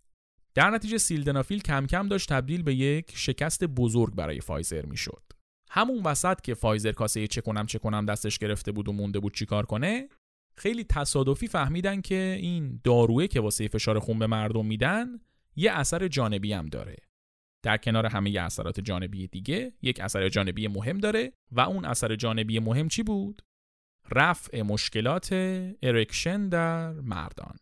در 0.56 0.70
نتیجه 0.70 0.98
سیلدنافیل 0.98 1.62
کم 1.62 1.86
کم 1.86 2.08
داشت 2.08 2.30
تبدیل 2.30 2.64
به 2.64 2.76
یک 2.76 3.12
شکست 3.16 3.64
بزرگ 3.64 4.16
برای 4.16 4.42
فایزر 4.42 4.86
می‌شد. 4.86 5.24
همون 5.72 6.04
وسط 6.04 6.42
که 6.42 6.54
فایزر 6.54 6.92
کاسه 6.92 7.28
چه 7.28 7.42
کنم 7.42 7.66
چه 7.66 7.80
کنم 7.80 8.06
دستش 8.06 8.38
گرفته 8.38 8.72
بود 8.72 8.90
و 8.90 8.94
مونده 8.94 9.20
بود 9.20 9.34
چیکار 9.34 9.66
کنه 9.66 10.10
خیلی 10.56 10.84
تصادفی 10.84 11.48
فهمیدن 11.48 12.02
که 12.02 12.38
این 12.42 12.82
دارویی 12.84 13.28
که 13.28 13.40
واسه 13.40 13.68
فشار 13.68 14.00
خون 14.00 14.20
به 14.20 14.28
مردم 14.28 14.66
میدن 14.66 15.08
یه 15.56 15.72
اثر 15.72 16.08
جانبی 16.08 16.54
هم 16.54 16.66
داره. 16.66 16.96
در 17.64 17.78
کنار 17.78 18.06
همه 18.06 18.40
اثرات 18.40 18.80
جانبی 18.80 19.28
دیگه 19.28 19.74
یک 19.82 20.00
اثر 20.00 20.30
جانبی 20.30 20.68
مهم 20.68 20.98
داره 20.98 21.34
و 21.52 21.62
اون 21.62 21.86
اثر 21.86 22.16
جانبی 22.16 22.60
مهم 22.60 22.88
چی 22.88 23.04
بود؟ 23.04 23.42
رفع 24.12 24.62
مشکلات 24.62 25.34
erection 25.84 26.50
در 26.50 26.92
مردان 26.92 27.56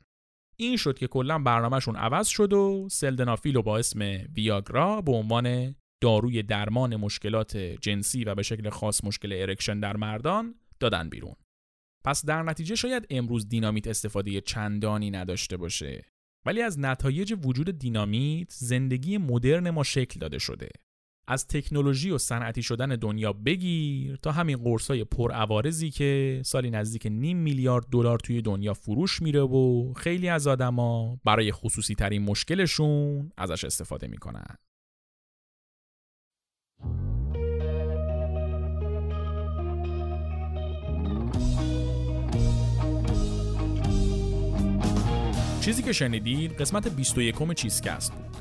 این 0.55 0.77
شد 0.77 0.97
که 0.97 1.07
کلا 1.07 1.39
برنامهشون 1.39 1.95
عوض 1.95 2.27
شد 2.27 2.53
و 2.53 2.87
سیلدنافیل 2.91 3.61
با 3.61 3.77
اسم 3.77 3.99
ویاگرا 4.35 5.01
به 5.01 5.11
عنوان 5.11 5.75
داروی 6.01 6.43
درمان 6.43 6.95
مشکلات 6.95 7.57
جنسی 7.57 8.23
و 8.23 8.35
به 8.35 8.43
شکل 8.43 8.69
خاص 8.69 9.03
مشکل 9.03 9.33
erection 9.33 9.79
در 9.79 9.97
مردان 9.97 10.55
دادن 10.79 11.09
بیرون. 11.09 11.35
پس 12.05 12.25
در 12.25 12.43
نتیجه 12.43 12.75
شاید 12.75 13.07
امروز 13.09 13.49
دینامیت 13.49 13.87
استفاده 13.87 14.41
چندانی 14.41 15.11
نداشته 15.11 15.57
باشه 15.57 16.05
ولی 16.47 16.61
از 16.61 16.79
نتایج 16.79 17.33
وجود 17.43 17.69
دینامیت 17.79 18.51
زندگی 18.51 19.17
مدرن 19.17 19.69
ما 19.69 19.83
شکل 19.83 20.19
داده 20.19 20.39
شده. 20.39 20.69
از 21.27 21.47
تکنولوژی 21.47 22.11
و 22.11 22.17
صنعتی 22.17 22.63
شدن 22.63 22.87
دنیا 22.87 23.33
بگیر 23.33 24.15
تا 24.15 24.31
همین 24.31 24.57
قرصای 24.57 25.03
پرعوارضی 25.03 25.91
که 25.91 26.41
سالی 26.45 26.69
نزدیک 26.69 27.07
نیم 27.11 27.37
میلیارد 27.37 27.85
دلار 27.91 28.19
توی 28.19 28.41
دنیا 28.41 28.73
فروش 28.73 29.21
میره 29.21 29.41
و 29.41 29.93
خیلی 29.93 30.29
از 30.29 30.47
آدما 30.47 31.19
برای 31.25 31.51
خصوصی 31.51 31.95
ترین 31.95 32.21
مشکلشون 32.21 33.31
ازش 33.37 33.63
استفاده 33.63 34.07
می‌کنن. 34.07 34.55
چیزی 45.67 45.83
که 45.83 45.93
شنیدید 45.93 46.61
قسمت 46.61 46.87
21 46.87 47.53
چیزکست 47.53 48.13
بود. 48.13 48.37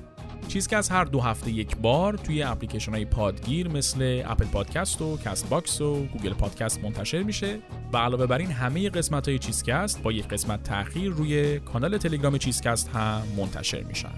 چیزکست 0.48 0.92
هر 0.92 1.04
دو 1.04 1.20
هفته 1.20 1.50
یک 1.50 1.76
بار 1.76 2.16
توی 2.16 2.42
اپلیکیشن 2.42 2.92
های 2.92 3.04
پادگیر 3.04 3.68
مثل 3.68 4.22
اپل 4.26 4.44
پادکست 4.44 5.02
و 5.02 5.16
کست 5.16 5.48
باکس 5.48 5.80
و 5.80 5.94
گوگل 5.94 6.34
پادکست 6.34 6.84
منتشر 6.84 7.22
میشه 7.22 7.58
و 7.92 7.96
علاوه 7.96 8.26
بر 8.26 8.38
این 8.38 8.50
همه 8.50 8.90
قسمت 8.90 9.28
های 9.28 9.38
چیزکست 9.38 10.02
با 10.02 10.12
یک 10.12 10.28
قسمت 10.28 10.62
تاخیر 10.62 11.10
روی 11.10 11.60
کانال 11.60 11.98
تلگرام 11.98 12.38
چیزکست 12.38 12.88
هم 12.88 13.22
منتشر 13.36 13.82
میشن. 13.82 14.12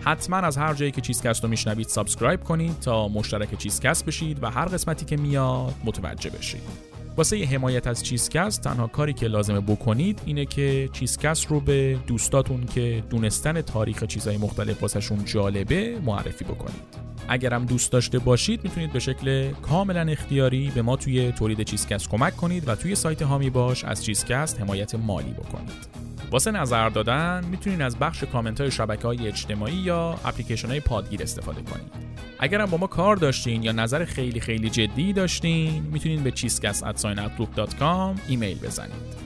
حتما 0.00 0.36
از 0.36 0.56
هر 0.56 0.74
جایی 0.74 0.90
که 0.90 1.00
چیزکست 1.00 1.42
رو 1.44 1.50
میشنوید 1.50 1.88
subscribe 1.88 2.44
کنید 2.44 2.80
تا 2.80 3.08
مشترک 3.08 3.58
چیزکست 3.58 4.06
بشید 4.06 4.42
و 4.42 4.50
هر 4.50 4.64
قسمتی 4.64 5.04
که 5.04 5.16
میاد 5.16 5.74
متوجه 5.84 6.30
بشید. 6.30 6.99
واسه 7.20 7.44
حمایت 7.44 7.86
از 7.86 8.02
چیزکست 8.02 8.60
تنها 8.62 8.86
کاری 8.86 9.12
که 9.12 9.26
لازمه 9.26 9.60
بکنید 9.60 10.22
اینه 10.26 10.44
که 10.46 10.88
چیزکست 10.92 11.46
رو 11.46 11.60
به 11.60 11.98
دوستاتون 12.06 12.66
که 12.66 13.02
دونستن 13.10 13.60
تاریخ 13.60 14.04
چیزهای 14.04 14.36
مختلف 14.36 14.82
واسهشون 14.82 15.24
جالبه 15.24 15.98
معرفی 16.04 16.44
بکنید. 16.44 17.09
اگرم 17.30 17.64
دوست 17.64 17.92
داشته 17.92 18.18
باشید 18.18 18.64
می‌تونید 18.64 18.92
به 18.92 18.98
شکل 18.98 19.50
کاملا 19.52 20.00
اختیاری 20.00 20.72
به 20.74 20.82
ما 20.82 20.96
توی 20.96 21.32
تولید 21.32 21.62
چیزکست 21.62 22.08
کمک 22.08 22.36
کنید 22.36 22.68
و 22.68 22.74
توی 22.74 22.94
سایت 22.94 23.22
هامی 23.22 23.50
باش 23.50 23.84
از 23.84 24.04
چیزکست 24.04 24.60
حمایت 24.60 24.94
مالی 24.94 25.32
بکنید. 25.32 26.10
واسه 26.30 26.50
نظر 26.50 26.88
دادن 26.88 27.44
می‌تونید 27.50 27.82
از 27.82 27.96
بخش 27.98 28.24
کامنت 28.24 28.60
های 28.60 28.70
شبکه 28.70 29.02
های 29.02 29.28
اجتماعی 29.28 29.74
یا 29.74 30.18
اپلیکیشن 30.24 30.68
های 30.68 30.80
پادگیر 30.80 31.22
استفاده 31.22 31.62
کنید. 31.62 31.92
اگرم 32.38 32.70
با 32.70 32.76
ما 32.76 32.86
کار 32.86 33.16
داشتین 33.16 33.62
یا 33.62 33.72
نظر 33.72 34.04
خیلی 34.04 34.40
خیلی 34.40 34.70
جدی 34.70 35.12
داشتین 35.12 35.82
می‌تونید 35.82 36.24
به 36.24 36.30
چیزکست@outlook.com 36.30 38.18
ایمیل 38.28 38.58
بزنید. 38.58 39.20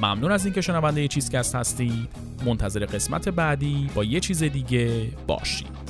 ممنون 0.00 0.32
از 0.32 0.44
اینکه 0.44 0.60
شنونده 0.60 1.08
چیزکست 1.08 1.54
هستید. 1.54 2.08
منتظر 2.46 2.86
قسمت 2.86 3.28
بعدی 3.28 3.90
با 3.94 4.04
یه 4.04 4.20
چیز 4.20 4.42
دیگه 4.42 5.08
باشید. 5.26 5.81